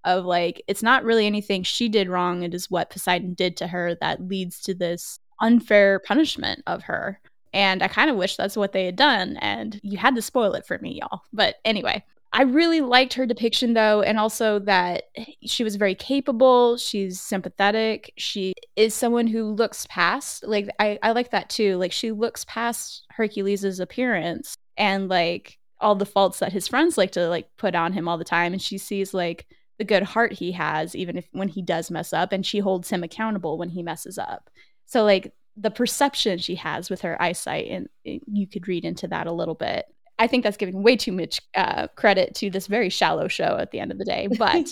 [0.06, 3.68] of like it's not really anything she did wrong it is what Poseidon did to
[3.68, 7.20] her that leads to this unfair punishment of her
[7.54, 10.54] and I kind of wish that's what they had done and you had to spoil
[10.54, 12.04] it for me y'all but anyway
[12.36, 15.04] I really liked her depiction though, and also that
[15.46, 16.78] she was very capable.
[16.78, 18.12] She's sympathetic.
[18.18, 21.78] She is someone who looks past, like, I, I like that too.
[21.78, 27.12] Like, she looks past Hercules's appearance and like all the faults that his friends like
[27.12, 28.52] to like put on him all the time.
[28.52, 29.46] And she sees like
[29.78, 32.90] the good heart he has, even if when he does mess up, and she holds
[32.90, 34.50] him accountable when he messes up.
[34.86, 39.28] So, like, the perception she has with her eyesight, and you could read into that
[39.28, 39.86] a little bit.
[40.20, 43.72] I think that's giving way too much uh, credit to this very shallow show at
[43.72, 44.72] the end of the day, but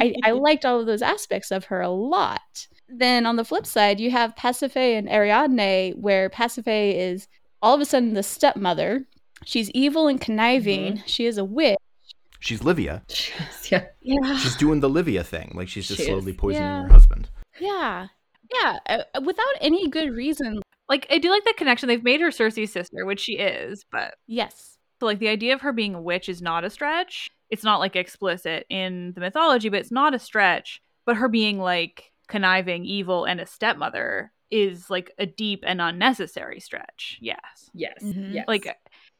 [0.00, 2.66] I, I liked all of those aspects of her a lot.
[2.88, 7.28] Then on the flip side, you have Pasiphae and Ariadne, where Pasiphae is
[7.62, 9.06] all of a sudden the stepmother.
[9.44, 11.02] She's evil and conniving.
[11.06, 11.78] She is a witch.
[12.40, 13.86] She's livia Yes, yeah.
[14.00, 14.36] Yeah.
[14.38, 16.08] she's doing the livia thing like she's just She is.
[16.08, 16.82] slowly poisoning Yeah.
[16.82, 17.30] her husband
[17.60, 18.08] Yeah.
[18.52, 18.78] Yeah.
[18.88, 20.60] Uh, without any good reason.
[20.88, 21.86] Like, I do like the connection.
[21.88, 24.76] They've made her Circe's sister, which she is, but Yes.
[24.98, 27.28] so like the idea of her being a witch is not a stretch.
[27.48, 30.82] It's not like explicit in the mythology, but it's not a stretch.
[31.06, 36.58] But her being like conniving, evil, and a stepmother is like a deep and unnecessary
[36.58, 37.18] stretch.
[37.20, 37.70] Yes.
[37.72, 38.02] Yes.
[38.02, 38.34] Mhm.
[38.34, 38.44] Yes.
[38.48, 38.66] like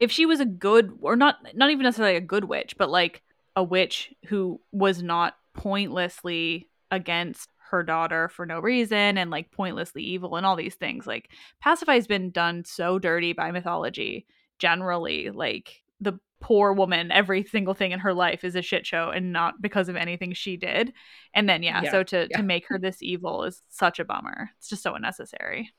[0.01, 3.21] if she was a good or not not even necessarily a good witch but like
[3.55, 10.03] a witch who was not pointlessly against her daughter for no reason and like pointlessly
[10.03, 11.07] evil and all these things.
[11.07, 11.29] Like
[11.63, 14.25] Pasiphae's been done so dirty by mythology
[14.59, 15.29] generally.
[15.29, 19.31] Like the poor woman, every single thing in her life is a shit show and
[19.31, 20.91] not because of anything she did.
[21.33, 22.37] And then yeah, Yeah, so to yeah.
[22.37, 24.49] to make her this evil is such a bummer.
[24.57, 25.71] It's just so unnecessary.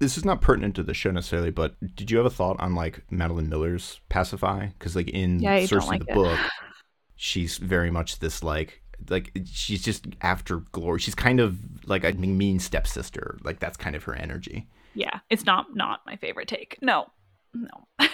[0.00, 2.74] This is not pertinent to the show necessarily, but did you have a thought on
[2.74, 4.72] like Madeline Miller's Pasiphae?
[4.78, 6.14] Because like in Yeah, Circe like the it.
[6.14, 6.38] book,
[7.16, 11.00] she's very much this like like she's just after glory.
[11.00, 13.38] She's kind of like a mean stepsister.
[13.42, 14.68] Like that's kind of her energy.
[14.94, 17.06] yeah it's not not my favorite take no
[17.54, 17.68] no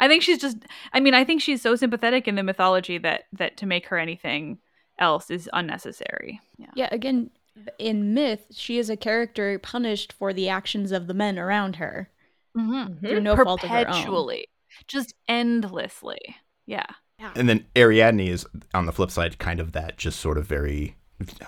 [0.00, 0.56] i think she's just
[0.92, 3.98] i mean i think she's so sympathetic in the mythology that that to make her
[3.98, 4.58] anything
[4.98, 7.30] else is unnecessary yeah Yeah, again,
[7.78, 12.10] in myth, she is a character punished for the actions of the men around her
[12.56, 13.04] mm-hmm.
[13.06, 13.84] through no fault of her own.
[13.86, 14.46] perpetually
[14.86, 16.36] just endlessly
[16.66, 16.86] yeah
[17.20, 17.32] yeah.
[17.36, 20.96] And then Ariadne is on the flip side, kind of that just sort of very.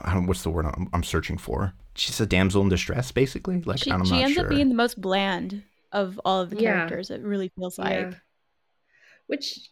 [0.03, 0.27] I don't.
[0.27, 1.73] What's the word I'm, I'm searching for?
[1.95, 3.63] She's a damsel in distress, basically.
[3.63, 4.45] Like She, I'm she not ends sure.
[4.45, 6.75] up being the most bland of all of the Yeah.
[6.75, 7.11] characters.
[7.11, 7.91] It really feels like.
[7.93, 8.13] Yeah.
[9.29, 9.71] Which is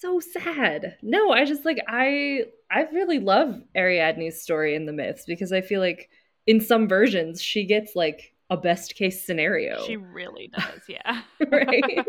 [0.00, 0.96] so sad.
[1.00, 5.60] No, I just like I I really love Ariadne's story in the myths because I
[5.60, 6.08] feel like
[6.46, 9.82] in some versions she gets like a best case scenario.
[9.84, 12.06] she really does yeah right?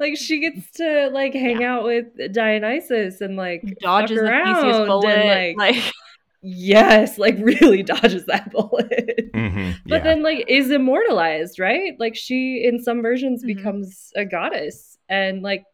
[0.00, 4.76] like she gets to like hang out with Dionysus and like dodges fuck the theseus
[4.76, 5.92] around bullet and, like, like
[6.42, 9.30] yes, like really dodges that bullet.
[9.34, 10.02] Mhm, But yeah.
[10.04, 11.94] then like is immortalized, right?
[11.98, 13.46] Like she in some versions Mhm.
[13.56, 15.64] becomes a goddess and like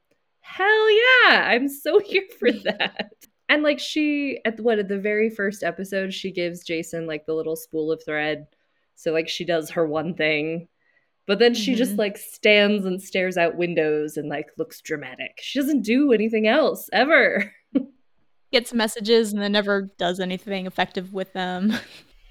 [0.41, 3.13] hell yeah, I'm so here for that.
[3.49, 7.35] And like she at what at the very first episode she gives Jason like the
[7.35, 8.47] little spool of thread.
[8.95, 10.69] So like she does her one thing.
[11.27, 11.99] But then she just Mhm.
[11.99, 15.39] like stands and stares out windows and like looks dramatic.
[15.41, 17.53] She doesn't do anything else ever.
[18.53, 21.73] Gets messages and then never does anything effective with them.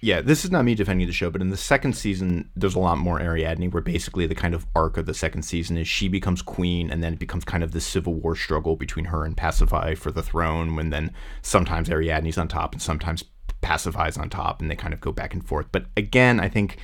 [0.03, 2.79] Yeah, this is not me defending the show, but in the second season, there's a
[2.79, 6.09] lot more Ariadne, where basically the kind of arc of the second season is she
[6.09, 9.37] becomes queen, and then it becomes kind of this civil war struggle between her and
[9.37, 10.75] Pasiphae for the throne.
[10.75, 13.23] When then sometimes Ariadne's on top, and sometimes
[13.61, 15.67] Pasiphae's on top, and they kind of go back and forth.
[15.71, 16.79] But again, I think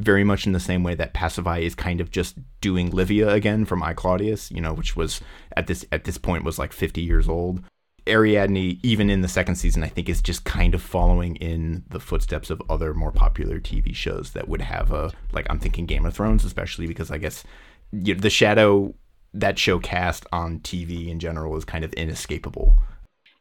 [0.00, 3.66] very much in the same way that Pasiphae is kind of just doing Livia again
[3.66, 5.20] from I Claudius, you know, which was
[5.56, 7.62] at this at this point was like 50 years old.
[8.08, 12.00] Ariadne, even in the second season, I think is just kind of following in the
[12.00, 16.04] footsteps of other more popular TV shows that would have a like I'm thinking Game
[16.06, 17.44] of Thrones, especially because I guess
[17.92, 18.94] you know, the shadow
[19.32, 22.78] that show cast on TV in general is kind of inescapable.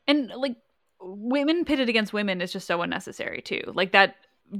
[0.07, 0.55] and like
[1.01, 4.16] women pitted against women is just so unnecessary too like that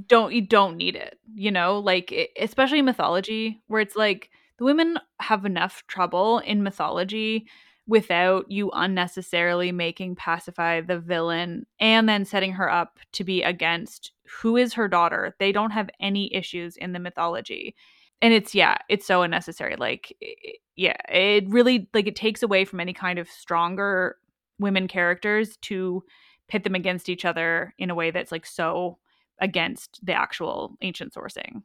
[0.08, 4.98] don't you don't need it you know like especially mythology where it's like the women
[5.20, 7.46] have enough trouble in mythology
[7.86, 14.12] without you unnecessarily making Pasiphae the villain and then setting her up to be against
[14.40, 17.74] who is her daughter they don't have any issues in the mythology
[18.22, 22.64] and it's yeah it's so unnecessary like i- yeah it really like it takes away
[22.64, 24.16] from any kind of stronger
[24.58, 26.02] women characters to
[26.48, 28.98] pit them against each other in a way that's like so
[29.40, 31.62] against the actual ancient sourcing.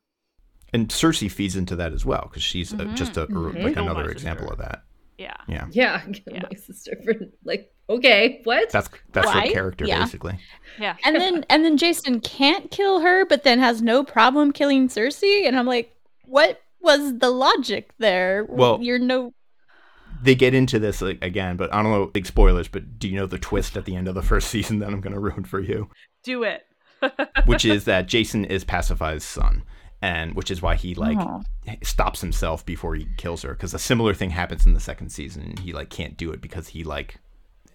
[0.74, 2.96] And Circe feeds into that as well because she's uh, Mhm.
[2.96, 3.64] just a, Mhm.
[3.64, 4.12] like another sister.
[4.12, 4.84] example of that.
[5.20, 5.34] Yeah.
[5.48, 6.02] Yeah, Yeah,
[6.32, 6.44] Yeah.
[6.50, 7.14] my sister for
[7.44, 8.70] like okay, what?
[8.70, 9.48] that's that's Why?
[9.48, 10.00] her character Yeah.
[10.00, 10.40] basically.
[10.80, 10.96] Yeah.
[11.06, 15.22] and then and then Jason can't kill her, but then has no problem killing Circe.
[15.24, 15.94] And I'm like,
[16.26, 18.46] what was the logic there?
[18.48, 19.34] Well- you're no.
[20.22, 22.68] They get into this like, again, but I don't know big spoilers.
[22.68, 25.02] But do you know the twist at the end of the first season that I'm
[25.02, 25.90] going to ruin for you?
[26.24, 26.64] Do it.
[27.46, 29.64] which is that Jason is Pasiphae's son,
[30.02, 31.44] and which is why he like Oh.
[31.84, 33.54] stops himself before he kills her.
[33.54, 36.70] Because a similar thing happens in the second season, he like can't do it because
[36.70, 37.18] he like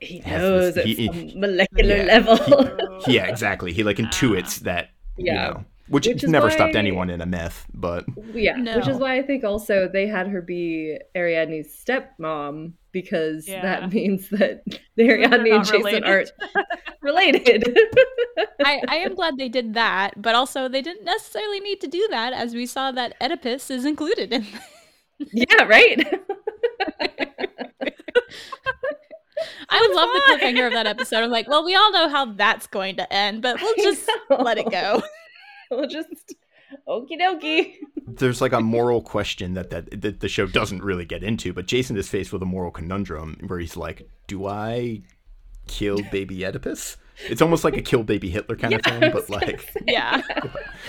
[0.00, 3.00] he knows this- at he- some molecular yeah, level.
[3.06, 4.02] yeah exactly he like ah.
[4.02, 5.32] intuits that Yeah.
[5.32, 8.96] you know which, Which is never stopped anyone in a myth, but yeah, which is
[8.98, 13.60] why I think also they had her be Ariadne's stepmom because Yeah.
[13.62, 14.62] that means that
[14.98, 16.04] Ariadne and Jason related.
[16.04, 16.32] aren't
[17.02, 17.78] related.
[18.64, 22.06] I, I am glad they did that, but also they didn't necessarily need to do
[22.10, 24.46] that, as we saw that Oedipus is included in.
[25.32, 26.02] yeah, right.
[29.68, 31.22] I would love the cliffhanger of that episode.
[31.24, 34.58] I'm like, well, we all know how that's going to end, but we'll just let
[34.58, 35.02] it go.
[35.76, 36.34] We'll just
[36.88, 37.74] okie dokie.
[38.06, 41.52] there's like a moral question that, that that the show doesn't really get into.
[41.52, 45.02] But Jason is faced with a moral conundrum where he's like, "Do I
[45.66, 46.96] kill baby Oedipus?"
[47.28, 50.22] It's almost like a kill baby Hitler kind of thing, but like Yeah.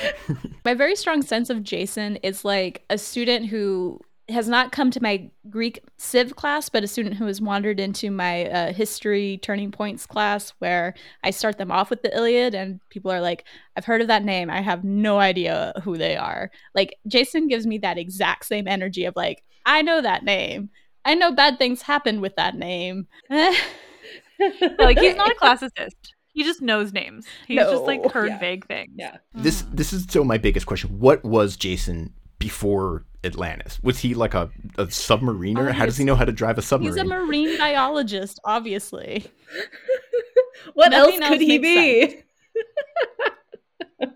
[0.66, 4.00] My very strong sense of Jason is like a student who
[4.30, 8.10] has not come to my Greek Civ class, but a student who has wandered into
[8.10, 12.80] my uh, history turning points class where I start them off with the Iliad, and
[12.90, 13.46] people are like,
[13.76, 14.50] I've heard of that name.
[14.50, 16.50] I have no idea who they are.
[16.74, 20.70] Like, Jason gives me that exact same energy of like, I know that name.
[21.04, 23.08] I know bad things happen with that name.
[23.30, 25.96] like, he's not a classicist.
[26.34, 27.28] He just knows names.
[27.48, 28.40] He's no, just like heard yeah.
[28.40, 28.92] vague things.
[28.96, 29.18] Yeah.
[29.34, 31.00] This this is so my biggest question.
[31.00, 33.80] What was Jason before Atlantis?
[33.82, 35.70] Was he like a, a submariner?
[35.70, 36.94] Oh, how does he know how to drive a submarine?
[36.94, 39.26] He's a marine biologist, obviously.
[40.74, 42.24] what else could he be?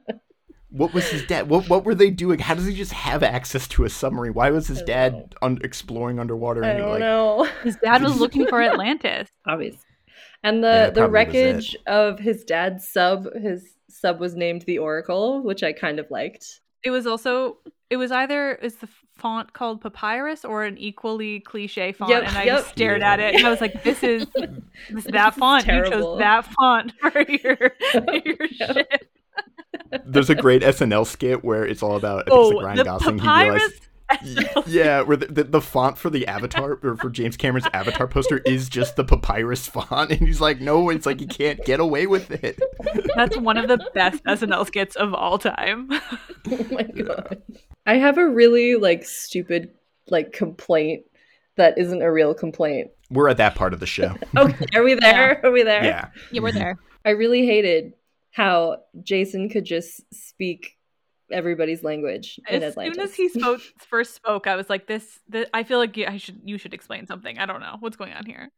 [0.70, 1.49] what was his dad?
[1.49, 2.39] What what were they doing?
[2.39, 4.34] How does he just have access to a submarine?
[4.34, 6.63] Why was his dad un- exploring underwater?
[6.63, 7.49] I don't know.
[7.63, 9.30] His dad was looking for Atlantis.
[9.45, 9.82] Obviously.
[10.43, 15.43] And the yeah, the wreckage of his dad's sub, his sub was named the Oracle,
[15.43, 16.61] which I kind of liked.
[16.84, 17.58] It was also
[17.90, 22.38] it was either is the font called papyrus or an equally cliche font yep, and
[22.38, 22.66] i yep.
[22.66, 23.14] stared yeah.
[23.14, 24.26] at it and i was like this is
[24.90, 25.92] this, that font terrible.
[25.92, 27.72] you chose that font for your,
[28.26, 29.12] your ship
[30.06, 32.86] there's a great snl skit where it's all about I think oh, it's like ryan
[32.86, 33.89] gosling papyrus- he realized
[34.66, 38.39] yeah, where the, the, the, font for the Avatar or for James Cameron's Avatar poster
[38.39, 42.07] is just the papyrus font, and he's like, "No, it's like you can't get away
[42.07, 42.60] with it."
[43.16, 45.89] That's one of the best SNL skits of all time.
[46.51, 47.41] oh my god!
[47.86, 49.72] I have a really like stupid
[50.10, 51.03] like complaint
[51.57, 52.91] that isn't a real complaint.
[53.12, 54.16] We're at that part of the show.
[54.38, 55.39] okay, are we there?
[55.41, 55.47] Yeah.
[55.47, 55.84] Are we there?
[55.84, 56.80] Yeah, yeah, we're there.
[57.05, 57.93] I really hated
[58.32, 60.78] how Jason could just speak
[61.32, 62.96] everybody's language as Atlantis.
[62.96, 66.18] soon as he spoke first spoke i was like this, this i feel like i
[66.18, 67.38] should you should explain something.
[67.38, 67.78] I don't know.
[67.80, 68.52] What's going on here?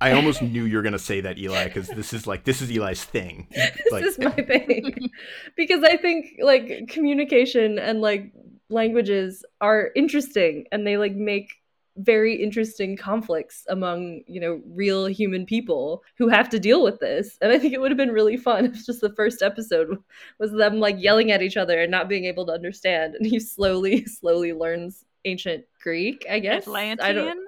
[0.00, 2.60] I almost knew you were going to say that eli because this is like this
[2.60, 3.48] is eli's thing.
[3.90, 5.10] Like, this is my thing.
[5.56, 8.32] Because i think like communication and like
[8.68, 11.54] languages are interesting and they like make
[11.98, 17.38] very interesting conflicts among you know real human people who have to deal with this
[17.40, 19.96] and i think it would have been really fun if just the first episode
[20.38, 23.40] was them like yelling at each other and not being able to understand and he
[23.40, 27.38] slowly slowly learns ancient greek i guess atlantean I don't,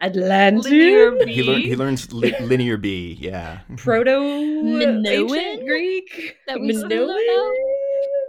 [0.00, 1.28] Atlantean.
[1.28, 3.16] He, lear- he learns li- linear B.
[3.20, 3.60] Yeah.
[3.76, 6.36] Proto Minoan Greek.
[6.48, 7.54] That we Minoan.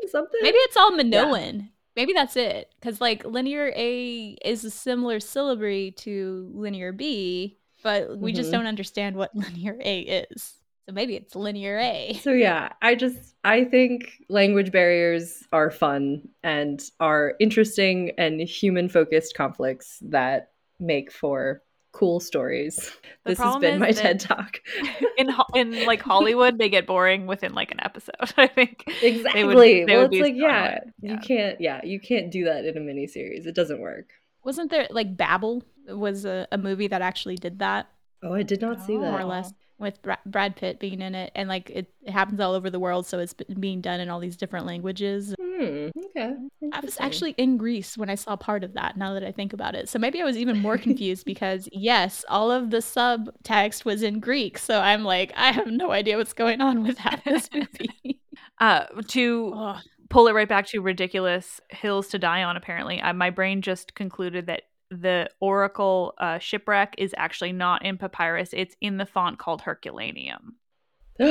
[0.09, 0.39] Something.
[0.41, 1.55] Maybe it's all Minoan.
[1.55, 1.65] Yeah.
[1.97, 2.71] Maybe that's it.
[2.79, 8.37] Because like linear A is a similar syllabary to linear B, but we mm-hmm.
[8.37, 10.53] just don't understand what linear A is.
[10.85, 12.13] So maybe it's linear A.
[12.21, 18.87] So yeah, I just I think language barriers are fun and are interesting and human
[18.87, 22.75] focused conflicts that make for cool stories.
[23.23, 24.61] The this has been my TED talk.
[25.17, 28.15] in in like Hollywood, they get boring within like an episode.
[28.37, 29.41] I think exactly.
[29.41, 32.65] They would, they well, it's like yeah, yeah, you can't yeah, you can't do that
[32.65, 33.45] in a miniseries.
[33.45, 34.09] It doesn't work.
[34.43, 37.89] Wasn't there like Babel was a, a movie that actually did that?
[38.23, 39.11] Oh, I did not see that.
[39.11, 42.53] More or less with Brad Pitt being in it, and like it, it happens all
[42.53, 45.35] over the world, so it's being done in all these different languages.
[45.39, 46.35] Hmm, okay.
[46.73, 48.97] I was actually in Greece when I saw part of that.
[48.97, 52.25] Now that I think about it, so maybe I was even more confused because yes,
[52.27, 56.33] all of the subtext was in Greek, so I'm like, I have no idea what's
[56.33, 58.19] going on with that this movie.
[58.59, 59.75] uh, to.
[60.09, 62.55] Pull it right back to ridiculous hills to die on.
[62.55, 67.97] Apparently, uh, my brain just concluded that the Oracle uh, shipwreck is actually not in
[67.97, 70.55] papyrus; it's in the font called Herculaneum.
[71.19, 71.25] oh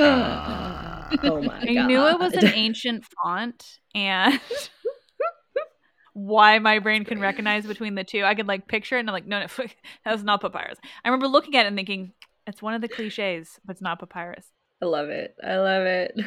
[1.43, 1.87] my I God.
[1.87, 4.41] knew it was an ancient font, and
[6.13, 9.13] why my brain can recognize between the two, I could like picture it, and I'm
[9.13, 9.47] like, no, no,
[10.05, 10.79] that's not papyrus.
[11.05, 12.13] I remember looking at it and thinking,
[12.47, 14.47] it's one of the cliches, but it's not papyrus.
[14.83, 15.35] I love it.
[15.43, 16.20] I love it.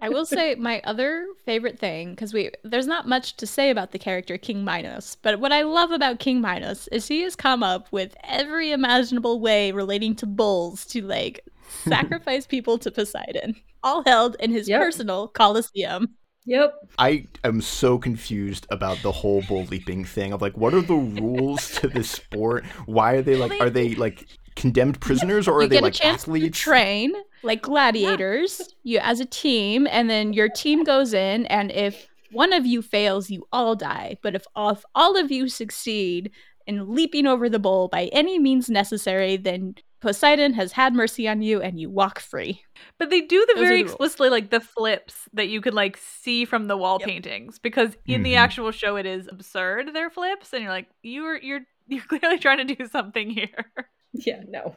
[0.00, 3.90] I will say my other favorite thing because we there's not much to say about
[3.90, 7.64] the character King Minos, but what I love about King Minos is he has come
[7.64, 11.44] up with every imaginable way relating to bulls to like
[11.88, 14.80] sacrifice people to Poseidon, all held in his yep.
[14.80, 16.14] personal Colosseum.
[16.48, 16.74] Yep.
[16.98, 20.94] I am so confused about the whole bull leaping thing of like what are the
[20.94, 22.64] rules to this sport?
[22.86, 24.26] Why are they like are they like
[24.58, 26.58] condemned prisoners, or are they like athletes?
[26.58, 29.00] train like gladiators, yeah.
[29.00, 32.82] you as a team, and then your team goes in, and if one of you
[32.82, 34.18] fails, you all die.
[34.22, 36.30] But if all, if all of you succeed
[36.66, 41.42] in leaping over the bowl by any means necessary, then Poseidon has had mercy on
[41.42, 42.62] you and you walk free.
[42.98, 45.96] But they do the Those very the explicitly like the flips that you could like
[45.96, 47.08] see from the wall yep.
[47.08, 48.22] paintings because in mm-hmm.
[48.24, 52.38] the actual show it is absurd their flips and you're like you're you're you're clearly
[52.38, 53.64] trying to do something here.
[54.26, 54.74] Yeah, no.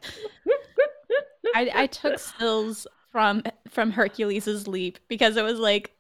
[1.56, 5.92] I, I took stills from from Hercules's leap because it was like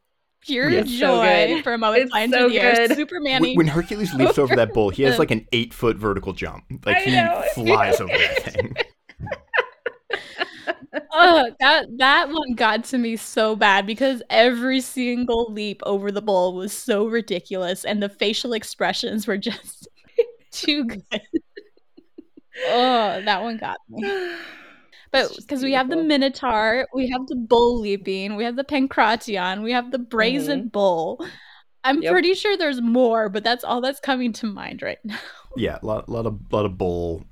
[0.41, 0.81] pure Yeah.
[0.81, 2.87] It's so joy for a moment It's flying so through the air.
[2.87, 2.95] good.
[2.95, 6.33] Superman When, when Hercules leaps over that bull, he has like an eight foot vertical
[6.33, 6.63] jump.
[6.85, 7.43] Like I he know.
[7.53, 8.75] flies over that thing.
[11.13, 16.21] oh, that that one got to me so bad because every single leap over the
[16.21, 19.87] bull was so ridiculous, and the facial expressions were just
[20.51, 21.21] too good.
[22.67, 24.09] Oh, that one got me.
[25.11, 25.97] But because we have the.
[25.97, 31.19] Minotaur, we have the bull leaping, we have the Pankration, we have the brazen bull.
[31.83, 32.03] I'm Mm-hmm.
[32.03, 32.11] Yep.
[32.13, 35.17] pretty sure there's more, but that's all that's coming to mind right now.
[35.57, 37.25] Yeah, a lot, lot of lot of bull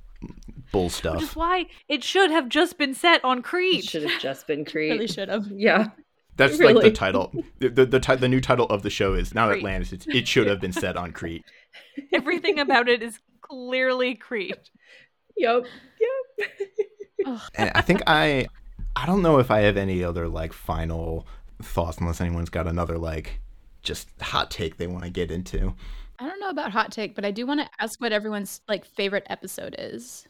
[0.74, 1.36] bull Which is stuff.
[1.38, 3.76] why it should have just been set on Crete.
[3.76, 3.90] It Crete.
[3.90, 4.92] should have just been Crete.
[4.92, 5.48] Really should have.
[5.50, 5.92] Yeah.
[6.36, 7.32] That's like the title.
[7.60, 9.60] The the, the, ti- the new title of the show is not Crete.
[9.60, 9.94] Atlantis.
[9.94, 11.46] It's, it should have been set on Crete.
[12.12, 14.70] Everything about it is clearly Crete.
[15.40, 15.66] Yep.
[16.00, 17.40] Yep.
[17.56, 18.48] And I think I
[18.96, 21.28] I don't know if I have any other like final
[21.62, 23.42] thoughts unless anyone's got another like
[23.82, 25.74] just hot take they want to get into.
[26.20, 28.86] I don't know about hot take, but I do want to ask what everyone's like
[28.86, 30.28] favorite episode is.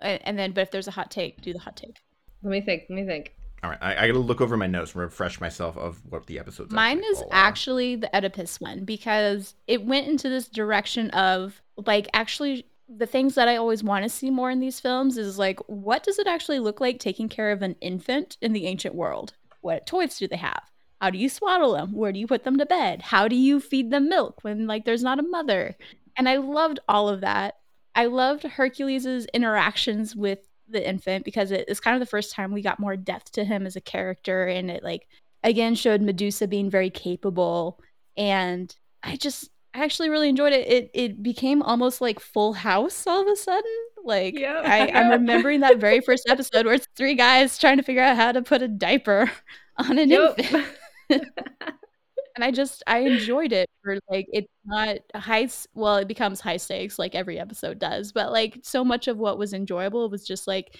[0.00, 1.96] And, and then, but if there's a hot take, do the hot take.
[2.42, 2.84] Let me think.
[2.90, 3.32] Let me think.
[3.62, 6.26] All right, I, I got to look over my notes and refresh myself of what
[6.26, 6.70] the episodes.
[6.70, 12.08] Mine actually is actually the Oedipus one because it went into this direction of like
[12.12, 15.58] actually the things that I always want to see more in these films is like
[15.66, 19.34] what does it actually look like taking care of an infant in the ancient world?
[19.60, 20.62] What toys do they have?
[21.00, 21.92] How do you swaddle them?
[21.92, 23.02] Where do you put them to bed?
[23.02, 25.76] How do you feed them milk when like there's not a mother?
[26.16, 27.56] And I loved all of that.
[27.94, 32.52] I loved Hercules's interactions with the infant because it is kind of the first time
[32.52, 35.06] we got more depth to him as a character and it like
[35.44, 37.78] again showed Medusa being very capable
[38.16, 40.66] and I just I actually really enjoyed it.
[40.68, 43.70] It it became almost like Full House all of a sudden.
[44.04, 44.62] Like Yeah.
[44.64, 48.16] I, I'm remembering that very first episode where it's three guys trying to figure out
[48.16, 49.30] how to put a diaper
[49.76, 50.38] on an Yep.
[50.38, 50.66] infant.
[51.10, 56.56] and I just I enjoyed it for like it's not high well it becomes high
[56.56, 60.46] stakes like every episode does but like so much of what was enjoyable was just
[60.46, 60.76] like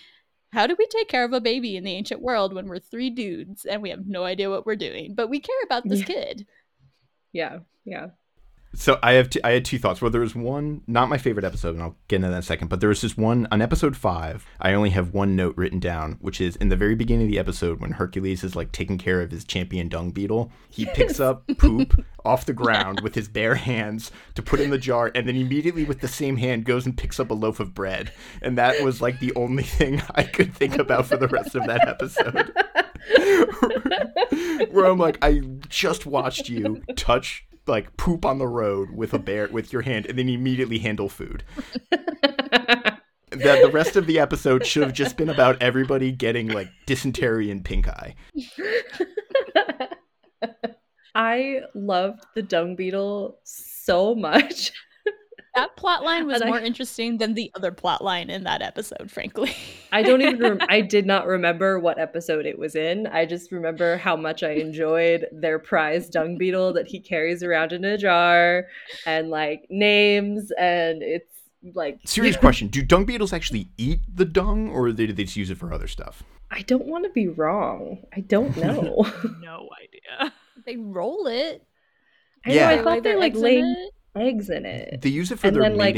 [0.53, 3.11] how do we take care of a baby in the ancient world when we're three
[3.11, 6.07] dudes and we have no idea what we're doing but we care about this Yeah.
[6.07, 6.47] kid
[7.33, 7.59] yeah.
[7.85, 8.07] Yeah.
[8.79, 10.03] So I have two, I had two thoughts.
[10.03, 12.43] Well, there was one, not my favorite episode, and I'll get into that in a
[12.43, 12.69] second.
[12.69, 14.45] But there was just one on episode five.
[14.61, 17.39] I only have one note written down, which is in the very beginning of the
[17.39, 20.53] episode when Hercules is like taking care of his champion dung beetle.
[20.69, 24.77] He picks up poop off the ground with his bare hands to put in the
[24.79, 27.73] jar, and then immediately with the same hand goes and picks up a loaf of
[27.73, 28.13] bread.
[28.43, 31.67] And that was like the only thing I could think about for the rest of
[31.67, 32.53] that episode.
[34.71, 35.41] Where I'm like, I
[35.71, 40.07] just watched you touch like poop on the road with a bear with your hand
[40.07, 41.43] and then immediately handle food.
[43.31, 47.51] That the rest of the episode should have just been about everybody getting like dysentery
[47.51, 48.15] and pink eye.
[51.15, 54.73] I loved the dung beetle so much.
[55.57, 58.63] That plot line was And I- more interesting than the other plot line in that
[58.63, 59.53] episode frankly
[59.91, 63.07] I don't even rem- I did not remember what episode it was in.
[63.09, 67.73] I just remember how much I enjoyed their prize dung beetle that he carries around
[67.73, 68.67] in a jar
[69.07, 71.33] and like names and it's
[71.75, 75.51] like Serious question: Do dung beetles actually eat the dung, or do they just use
[75.51, 76.23] it for other stuff?
[76.51, 78.05] I don't want to be wrong.
[78.15, 79.05] I don't know.
[79.41, 80.33] No idea.
[80.65, 81.65] they roll it
[82.45, 82.69] I know, Yeah.
[82.71, 83.95] I thought they their like eggs laid it.
[84.17, 85.01] Eggs in it.
[85.03, 85.95] They use it for And their then, like-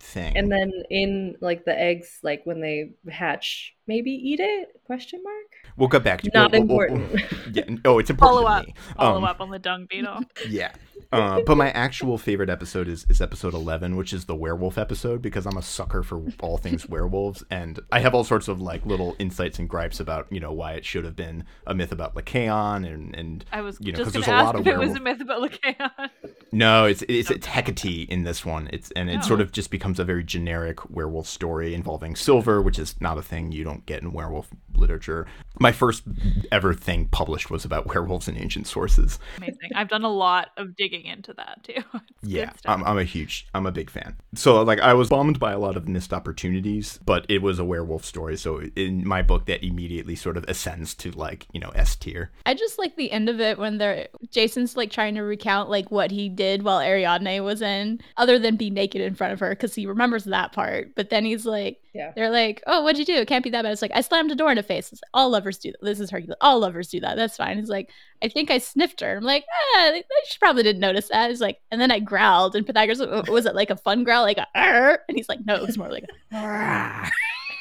[0.00, 0.36] thing.
[0.36, 4.80] And then in like the eggs, like when they hatch, maybe eat it?
[4.86, 5.50] Question mark.
[5.76, 7.56] we'll get back to Not we'll- we'll- we'll- important.
[7.56, 8.66] yeah, oh, it's important Follow to up.
[8.66, 8.74] me.
[8.96, 10.20] Follow Um, up on the dung beetle.
[10.48, 10.72] Yeah.
[11.10, 15.20] Uh, but my actual favorite episode is, is episode 11, which is the werewolf episode,
[15.20, 17.44] because I'm a sucker for all things werewolves.
[17.50, 20.72] And I have all sorts of like little insights and gripes about, you know, why
[20.72, 24.14] it should have been a myth about Lycaon and, and I was you know, just
[24.14, 26.08] 'cause going there's to a lot of if it was a myth about Lycaon.
[26.50, 28.70] no, it's it's it's Hecate in this one.
[28.72, 29.42] It's and it sort Oh.
[29.42, 33.52] of just becomes a very generic werewolf story involving silver, which is not a thing
[33.52, 35.26] you don't get in werewolf literature.
[35.60, 36.02] My first
[36.50, 39.18] ever thing published was about werewolves in ancient sources.
[39.36, 39.70] Amazing.
[39.74, 41.82] I've done a lot of digging into that too.
[42.24, 42.52] It's yeah.
[42.66, 44.14] I'm, I'm a huge, I'm a big fan.
[44.34, 47.64] So like, I was bummed by a lot of missed opportunities, but it was a
[47.64, 51.70] werewolf story, so in my book, that immediately sort of ascends to like, you know,
[51.70, 52.30] S tier.
[52.46, 55.90] I just like the end of it when they're Jason's like trying to recount like
[55.90, 59.50] what he did while Ariadne was in, other than be naked in front of her
[59.50, 60.94] because he remembers that part.
[60.94, 62.12] But then he's like, Yeah.
[62.14, 63.20] they're like, oh, what'd you do?
[63.20, 63.72] It can't be that bad.
[63.72, 64.92] It's like I slammed a door in her face.
[64.92, 65.82] Like, all lovers do that.
[65.82, 66.36] This is Hercules.
[66.40, 67.16] All lovers do that.
[67.16, 67.58] That's fine.
[67.58, 67.90] He's like,
[68.22, 69.16] I think I sniffed her.
[69.16, 69.44] I'm like,
[69.76, 69.92] ah,
[70.26, 71.30] she probably didn't notice that.
[71.30, 74.22] He's like, and then I growled, and Pythagoras "Uh, was it like a fun growl,
[74.22, 77.10] like a, "Arr?" and he's like, no, it was more like, a,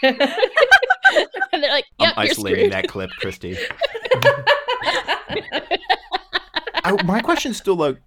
[0.04, 0.18] and
[1.64, 2.74] they're like, yep, I'm you're isolating screwed.
[2.74, 3.58] that clip, Christy.
[4.14, 4.42] I
[6.84, 7.98] I, my question's still like,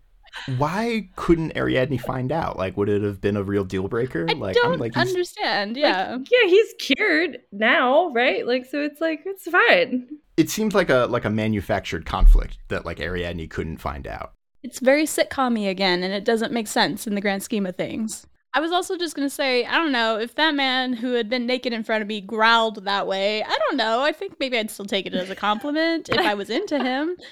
[0.57, 2.57] why couldn't Ariadne find out?
[2.57, 4.27] Like, would it have been a real deal breaker?
[4.29, 5.77] I like, don't I'm like, he's- understand.
[5.77, 6.19] Like, Yeah.
[6.19, 8.47] yeah, he's cured now, right?
[8.47, 10.09] Like, so it's like it's fine.
[10.37, 14.33] it seems like a like a manufactured conflict that like Ariadne couldn't find out.
[14.63, 18.27] It's very sitcom again, and it doesn't make sense in the grand scheme of things.
[18.57, 21.29] I was also just going to say, I don't know, if that man who had
[21.29, 24.01] been naked in front of me growled that way, I don't know.
[24.01, 27.17] I think maybe I'd still take it as a compliment if I was into him.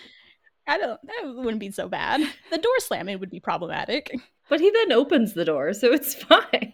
[0.66, 2.20] I don't, that wouldn't be so bad.
[2.50, 4.14] The door slamming would be problematic.
[4.48, 6.72] But he then opens the door, so it's fine.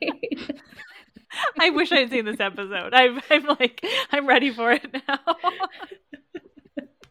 [1.61, 2.93] I wish I had seen this episode.
[2.93, 5.37] I'm, I'm like, I'm ready for it now.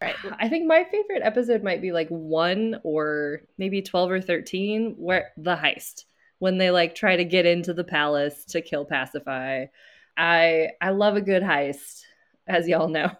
[0.01, 0.15] Right.
[0.39, 5.31] I think my favorite episode might be like one or maybe 12 or 13, where
[5.37, 6.03] the heist,
[6.39, 9.69] when they like try to get into the palace to kill Pasiphae.
[10.15, 12.01] I I love a good heist,
[12.47, 13.11] as y'all know.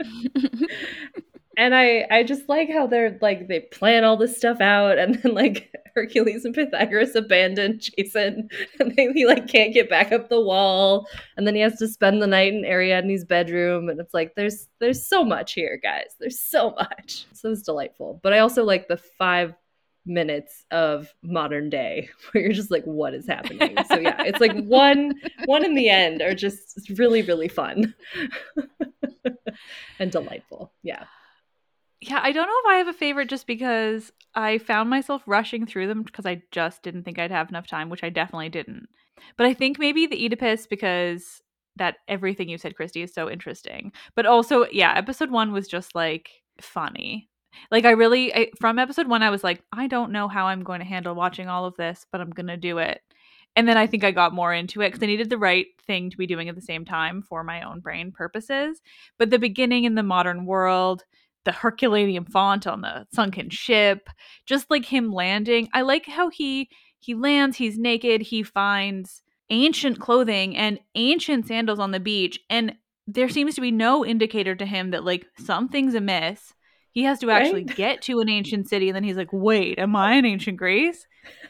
[1.56, 5.16] and I I just like how they're like they plan all this stuff out and
[5.16, 8.48] then like Hercules and Pythagoras abandon Jason
[8.80, 11.06] and they, he like can't get back up the wall
[11.36, 14.68] and then he has to spend the night in Ariadne's bedroom and it's like there's
[14.80, 16.14] there's so much here guys.
[16.18, 17.26] There's so much.
[17.32, 18.20] So it's delightful.
[18.22, 19.54] But I also like the 5
[20.04, 23.76] minutes of modern day where you're just like what is happening?
[23.88, 25.14] So yeah it's like one
[25.44, 27.94] one in the end are just really really fun
[29.98, 30.72] and delightful.
[30.82, 31.04] Yeah
[32.02, 35.66] yeah, I don't know if I have a favorite just because I found myself rushing
[35.66, 38.88] through them because I just didn't think I'd have enough time, which I definitely didn't.
[39.36, 41.42] But I think maybe the Oedipus because
[41.76, 43.92] that everything you said, Christy, is so interesting.
[44.16, 46.28] But also, yeah, episode one was just like
[46.60, 47.30] funny.
[47.70, 50.64] Like I really I, from episode one, I was like, I don't know how I'm
[50.64, 53.00] going to handle watching all of this, but I'm gonna do it.
[53.54, 56.10] And then I think I got more into it because I needed the right thing
[56.10, 58.80] to be doing at the same time for my own brain purposes.
[59.18, 61.04] But the beginning in the modern world,
[61.44, 64.08] the Herculaneum font on the sunken ship,
[64.46, 65.68] just like him landing.
[65.72, 66.68] I like how he
[67.00, 72.74] he lands, he's naked, he finds ancient clothing and ancient sandals on the beach and
[73.06, 76.54] there seems to be no indicator to him that like something's amiss.
[76.92, 77.74] He has to actually Right?
[77.74, 81.06] get to an ancient city and then he's like, "Wait, am I in ancient Greece?"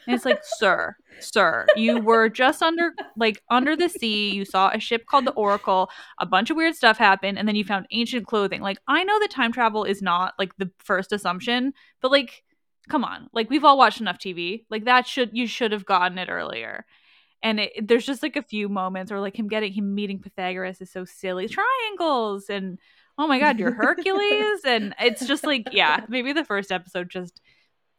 [0.07, 4.31] And it's like, "Sir, sir, you were just under like under the sea.
[4.31, 5.89] You saw a ship called the Oracle.
[6.19, 8.61] A bunch of weird stuff happened, and then you found ancient clothing.
[8.61, 12.43] Like, I know that time travel is not like the first assumption, but like,
[12.89, 14.65] come on, like we've all watched enough TV.
[14.69, 16.85] Like that should you should have gotten it earlier.
[17.43, 20.81] And it, there's just like a few moments, or like him getting him meeting Pythagoras
[20.81, 21.47] is so silly.
[21.49, 22.79] Triangles and
[23.17, 27.41] oh my god, you're Hercules, and it's just like yeah, maybe the first episode just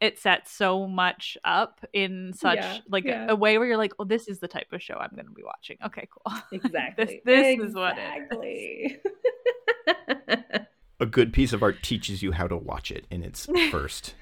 [0.00, 3.26] it sets so much up in such Yeah, like yeah.
[3.26, 5.26] A, a way where you're like, oh, this is the type of show I'm going
[5.26, 5.78] to be watching.
[5.84, 6.40] Okay, cool.
[6.52, 7.22] Exactly.
[7.24, 8.98] this is what it is.
[9.86, 10.70] exactly.
[11.00, 14.14] A good piece of art teaches you how to watch it in its first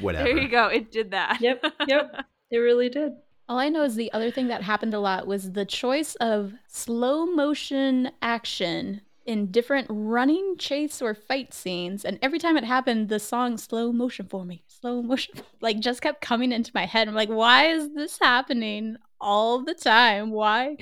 [0.00, 0.24] whatever.
[0.24, 0.66] There you go.
[0.66, 1.40] It did that.
[1.40, 2.26] Yep, yep.
[2.50, 3.12] It really did.
[3.48, 6.52] All I know is the other thing that happened a lot was the choice of
[6.68, 12.04] slow motion action in different running, chase, or fight scenes.
[12.04, 16.02] And every time it happened, the song slow motion for me, slow motion, like just
[16.02, 17.08] kept coming into my head.
[17.08, 20.30] I'm like, why is this happening all the time?
[20.30, 20.76] Why?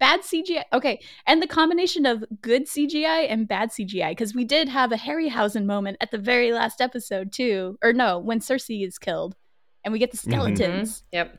[0.00, 0.64] Bad CGI.
[0.72, 1.00] Okay.
[1.26, 5.64] And the combination of good CGI and bad CGI, because we did have a Harryhausen
[5.64, 7.78] moment at the very last episode, too.
[7.82, 9.36] Or no, when Circe is killed
[9.84, 10.32] and we get the mm-hmm.
[10.32, 11.04] skeletons.
[11.12, 11.38] Yep.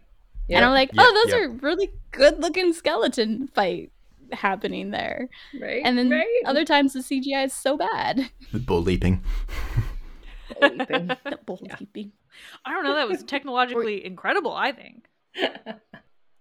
[0.49, 1.41] And I'm like, oh, those yep.
[1.41, 3.91] are really good looking skeleton fight
[4.31, 5.29] happening there.
[5.61, 5.81] right.
[5.85, 6.41] And then right.
[6.45, 8.29] other times the CGI is so bad.
[8.51, 9.23] The bull leaping.
[10.61, 11.07] Leaping.
[11.25, 11.75] The bull Yeah.
[11.79, 12.11] leaping.
[12.65, 12.95] I don't know.
[12.95, 14.53] That was technologically incredible.
[14.53, 15.05] I think.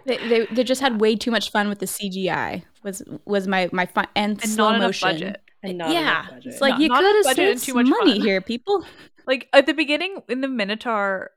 [0.07, 2.63] They, they they just had way too much fun with the CGI.
[2.83, 5.09] Was was my my fun and, And slow not motion.
[5.09, 5.41] budget.
[5.63, 6.53] and not yeah, enough budget.
[6.53, 8.21] it's like Not- you could enough have budget and saved too much money fun.
[8.21, 8.85] here, people.
[9.27, 11.31] Like at the beginning in the Minotaur,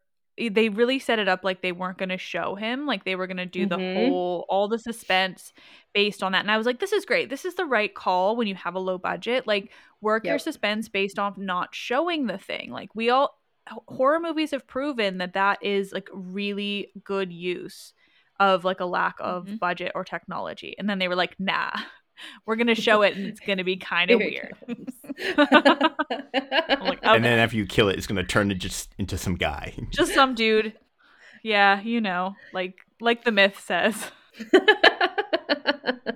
[0.51, 2.85] they really set it up like they weren't going to show him.
[2.85, 3.95] Like they were going to do the Mhm.
[4.09, 5.51] whole all the suspense
[5.93, 6.41] based on that.
[6.41, 7.29] And I was like, this is great.
[7.29, 9.47] This is the right call when you have a low budget.
[9.47, 12.71] Like work your suspense based off not showing the thing.
[12.71, 13.39] Like we all
[13.87, 17.93] horror movies have proven that that is like really good use
[18.39, 19.59] of like a lack of Mhm.
[19.59, 20.75] budget or technology.
[20.77, 21.71] And then they were like, nah.
[22.47, 24.55] We're gonna show it, and it's gonna be kind of weird.
[25.17, 27.01] It comes.
[27.03, 29.73] And then after you kill it, it's gonna turn it just into some guy.
[29.91, 30.73] just some dude.
[31.43, 34.11] Yeah, you know, like like the myth says.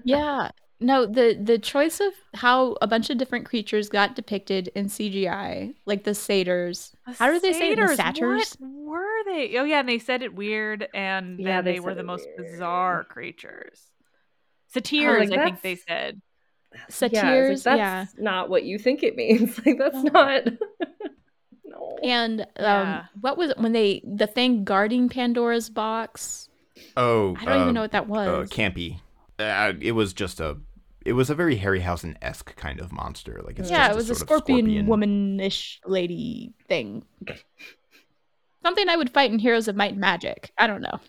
[0.03, 0.49] Yeah.
[0.80, 5.76] No, the the choice of how a bunch of different creatures got depicted in CGI,
[5.86, 6.95] like the satyrs.
[7.19, 7.76] How do they say it?
[7.76, 8.57] The Satyrs, satyrs?
[8.60, 9.57] What were they?
[9.60, 12.26] Oh yeah, and they said it weird, and Yeah, then they they, were the most
[12.36, 12.52] weird.
[12.53, 13.80] bizarre creatures.
[14.69, 16.19] Satyrs, like, I think they said.
[16.89, 18.03] Satyrs, yeah, it's like, yeah.
[18.06, 19.60] that's not what you think it means.
[19.65, 20.11] Like that's No.
[20.11, 20.45] not.
[21.65, 21.98] no.
[22.03, 23.06] And um, Yeah.
[23.19, 26.49] what was it when they the thing guarding Pandora's box?
[26.98, 28.49] Oh, I don't uh, even know what that uh, was.
[28.49, 28.99] campy.
[29.38, 30.57] Uh, it was just a.
[31.03, 33.41] It was a very Harryhausen esque kind of monster.
[33.43, 37.03] Like it's yeah, just it was a sort of scorpion, womanish lady thing.
[38.64, 40.52] Something I would fight in Heroes of Might and Magic.
[40.60, 40.99] I don't know.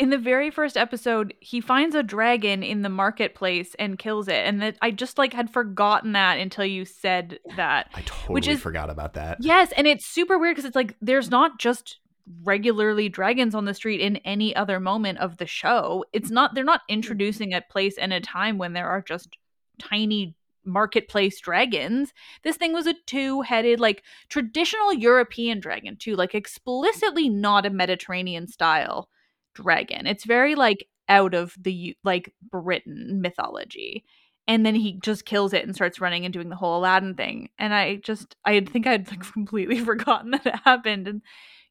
[0.00, 4.46] In the very first episode, he finds a dragon in the marketplace and kills it.
[4.46, 7.90] And that I just like had forgotten that until you said that.
[7.94, 9.36] I totally Which is- forgot about that.
[9.42, 11.98] Yes, and it's super weird because it's like there's not just
[12.44, 16.04] regularly dragons on the street in any other moment of the show.
[16.14, 19.36] It's not they're not introducing a place and a time when there are just
[19.78, 22.12] tiny marketplace dragons.
[22.42, 28.46] This thing was a two-headed like traditional European dragon too, like explicitly not a Mediterranean
[28.46, 29.08] style
[29.54, 30.06] dragon.
[30.06, 34.04] It's very like out of the like Britain mythology.
[34.46, 37.50] And then he just kills it and starts running and doing the whole Aladdin thing.
[37.58, 41.08] And I just I think I'd like completely forgotten that it happened.
[41.08, 41.22] And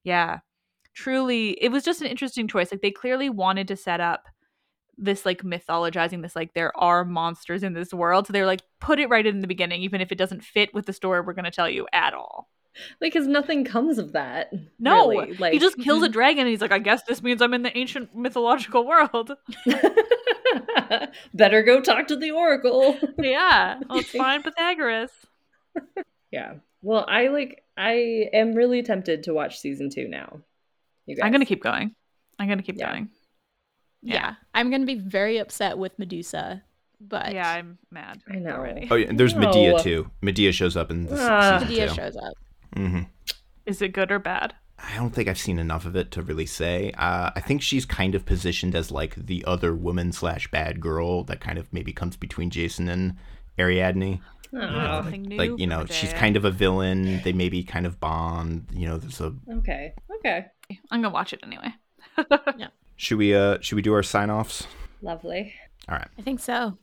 [0.03, 0.39] yeah,
[0.93, 2.71] truly it was just an interesting choice.
[2.71, 4.25] Like they clearly wanted to set up
[5.01, 8.27] this like mythologizing this like there are monsters in this world.
[8.27, 10.85] So they're like put it right in the beginning, even if it doesn't fit with
[10.85, 12.49] the story we're gonna tell you at all.
[13.01, 14.51] Like, because nothing comes of that.
[14.79, 15.33] No, really.
[15.37, 17.63] like he just kills a dragon and he's like, I guess this means I'm in
[17.63, 19.31] the ancient mythological world.
[21.33, 22.97] Better go talk to the oracle.
[23.17, 23.79] yeah.
[23.89, 25.11] Well, it's fine, Pythagoras.
[26.31, 26.55] Yeah.
[26.81, 27.63] Well, I like.
[27.77, 30.39] I am really tempted to watch season two now.
[31.05, 31.25] You guys.
[31.25, 31.95] I'm gonna keep going.
[32.37, 32.91] I'm gonna keep Yeah.
[32.91, 33.09] going.
[34.01, 34.35] Yeah.
[34.53, 36.63] I'm gonna be very upset with Medusa,
[37.01, 38.21] but Yeah, I'm mad.
[38.31, 38.51] I know.
[38.51, 38.87] already.
[38.89, 40.09] Oh yeah, and there's Medea too.
[40.21, 41.59] Medea shows up in this Ah.
[41.59, 41.95] season Medea two.
[41.95, 42.33] shows up.
[42.73, 43.01] Hmm
[43.65, 44.55] Is it good or bad?
[44.81, 46.91] I don't think I've seen enough of it to really say.
[46.97, 51.23] Uh, I think she's kind of positioned as like the other woman slash bad girl
[51.25, 53.17] that kind of maybe comes between Jason and
[53.59, 54.21] Ariadne.
[54.55, 57.21] Aw, Something new like you know, she's kind of a villain.
[57.23, 58.67] They maybe kind of bond.
[58.71, 59.33] You know, there's a.
[59.57, 59.93] okay.
[60.19, 60.47] Okay.
[60.91, 61.73] I'm gonna watch it anyway.
[62.57, 62.67] Yeah.
[62.95, 64.67] Should we uh should we do our sign offs?
[65.01, 65.53] Lovely.
[65.87, 66.07] All right.
[66.17, 66.77] I think so.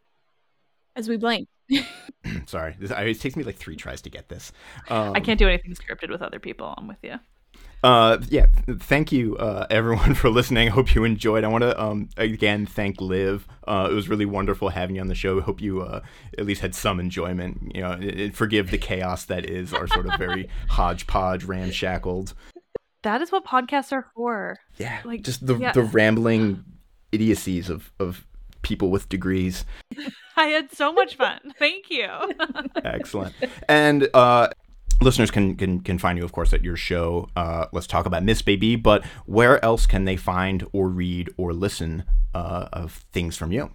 [0.95, 1.47] As we blink.
[2.47, 4.53] Sorry, this, it takes me like three tries to get this.
[4.89, 6.75] Um, I can't do anything scripted with other people.
[6.77, 7.15] I'm with you.
[7.83, 8.47] Uh, yeah,
[8.81, 10.69] thank you, uh, everyone, for listening.
[10.69, 11.45] I hope you enjoyed.
[11.45, 13.47] I want to um again thank Liv.
[13.67, 15.39] Uh, it was really wonderful having you on the show.
[15.39, 16.01] I hope you uh
[16.39, 17.73] at least had some enjoyment.
[17.75, 22.35] You know, and- and forgive the chaos that is our sort of very hodgepodge, ramshackled.
[23.03, 24.59] That is what podcasts are for.
[24.79, 25.73] Yeah, Like, just the yeah.
[25.73, 26.65] the rambling
[27.13, 28.27] idiocies of of
[28.67, 29.65] people with degrees.
[30.37, 31.39] I had so much fun.
[31.59, 32.09] Thank you.
[32.85, 33.35] Excellent.
[33.69, 34.49] And uh,
[35.01, 37.29] listeners can, can can find you, of course, at your show.
[37.37, 38.77] Uh, Let's talk about Myths Baby.
[38.77, 43.71] But where else can they find or read or listen uh, of things from you?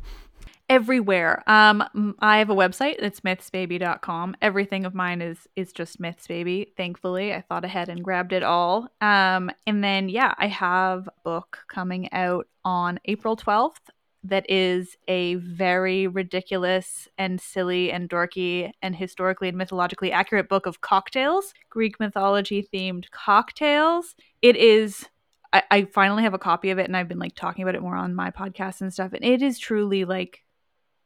[0.69, 1.43] Everywhere.
[1.47, 2.95] Um, I have a website.
[2.99, 4.35] It's mythsbaby.com.
[4.41, 6.73] Everything of mine is is just myths baby.
[6.77, 8.89] Thankfully, I thought ahead and grabbed it all.
[9.01, 13.89] Um, and then yeah, I have a book coming out on April 12th
[14.23, 20.65] that is a very ridiculous and silly and dorky and historically and mythologically accurate book
[20.65, 24.15] of cocktails, Greek mythology themed cocktails.
[24.41, 25.06] It is
[25.53, 27.81] I, I finally have a copy of it and I've been like talking about it
[27.81, 29.14] more on my podcast and stuff.
[29.14, 30.43] And it is truly like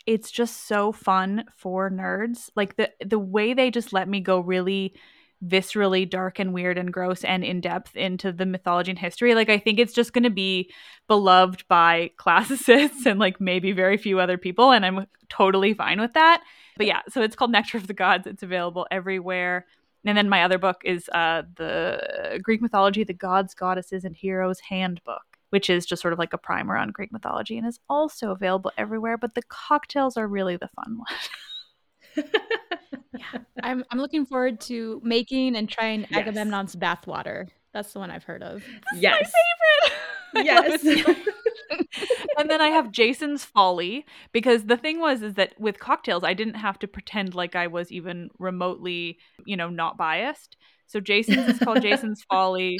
[0.06, 2.50] it's just so fun for nerds.
[2.56, 4.94] Like the the way they just let me go really
[5.44, 9.36] viscerally dark and weird and gross and in depth into the mythology and history.
[9.36, 10.72] Like I think it's just going to be
[11.08, 16.14] beloved by classicists and like maybe very few other people and I'm totally fine with
[16.14, 16.44] that.
[16.78, 18.28] But yeah, so it's called Nectar of the Gods.
[18.28, 19.66] It's available everywhere.
[20.06, 24.60] And then my other book is uh, the Greek mythology, the gods, goddesses, and heroes
[24.60, 28.32] handbook, which is just sort of like a primer on Greek mythology and is also
[28.32, 29.18] available everywhere.
[29.18, 32.26] But the cocktails are really the fun one.
[33.64, 36.12] I'm I'm looking forward to making and trying Yes.
[36.14, 37.48] Agamemnon's bathwater.
[37.74, 38.64] That's the one I've heard of.
[38.96, 39.32] yes.
[39.34, 39.90] I
[40.40, 40.82] love Yes.
[40.84, 41.18] it so much.
[42.38, 46.34] and then I have Jason's Folly because the thing was is that with cocktails I
[46.34, 50.58] didn't have to pretend like I was even remotely, you know, not biased.
[50.88, 52.80] So Jason's is called Jason's Folly.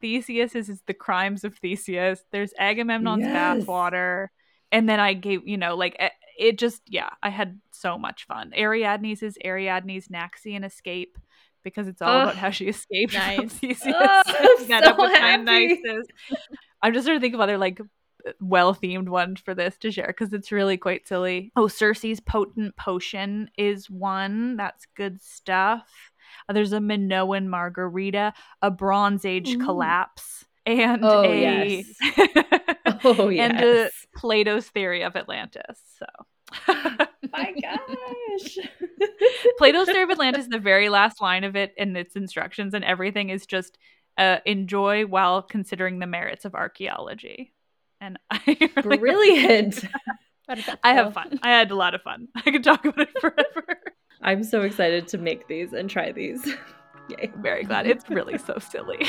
[0.00, 2.24] Theseus is, is the crimes of Theseus.
[2.32, 3.64] There's Agamemnon's Yes.
[3.64, 4.28] bathwater.
[4.72, 6.08] And then I gave, you know, like eh,
[6.40, 8.52] it just yeah, I had so much fun.
[8.56, 11.18] Ariadne's is Ariadne's Naxian escape
[11.62, 13.52] because it's all about how she escaped from Nice.
[13.58, 13.94] Theseus.
[13.94, 14.22] Oh,
[14.58, 15.80] I'm so up with happy.
[16.82, 17.80] I'm just trying to think of other like
[18.40, 21.52] well themed ones for this to share because it's really quite silly.
[21.56, 24.56] Oh, Circe's potent potion is one.
[24.56, 25.88] That's good stuff.
[26.48, 29.58] Uh, there's a Minoan margarita, a Bronze Age Ooh.
[29.58, 31.86] collapse, and Oh, a yes.
[33.04, 34.06] Oh, and a yes.
[34.16, 35.80] Plato's theory of Atlantis.
[35.98, 36.06] So
[36.68, 38.58] My gosh.
[39.58, 43.30] Plato's Theory of Atlantis, the very last line of it and its instructions and everything
[43.30, 43.78] is just
[44.18, 47.52] uh, enjoy while considering the merits of archaeology.
[48.00, 49.84] And I really Brilliant.
[50.82, 51.38] I have fun.
[51.42, 52.28] I had a lot of fun.
[52.34, 53.78] I could talk about it forever.
[54.22, 56.44] I'm so excited to make these and try these.
[57.08, 57.30] Yay.
[57.36, 57.86] Very glad.
[57.86, 59.06] It's really so silly.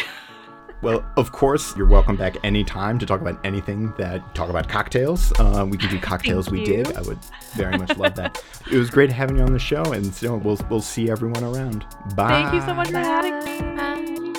[0.82, 5.32] Well, of course, you're welcome back anytime to talk about anything that talk about cocktails.
[5.40, 6.84] Uh, we can do cocktails Thank we you.
[6.84, 6.96] dig.
[6.96, 7.20] I would
[7.54, 8.44] very much love that.
[8.72, 11.86] It was great having you on the show, and so we'll we'll see everyone around.
[12.16, 12.42] Bye.
[12.44, 13.76] Thank you so much for having me.
[13.76, 14.31] Bye.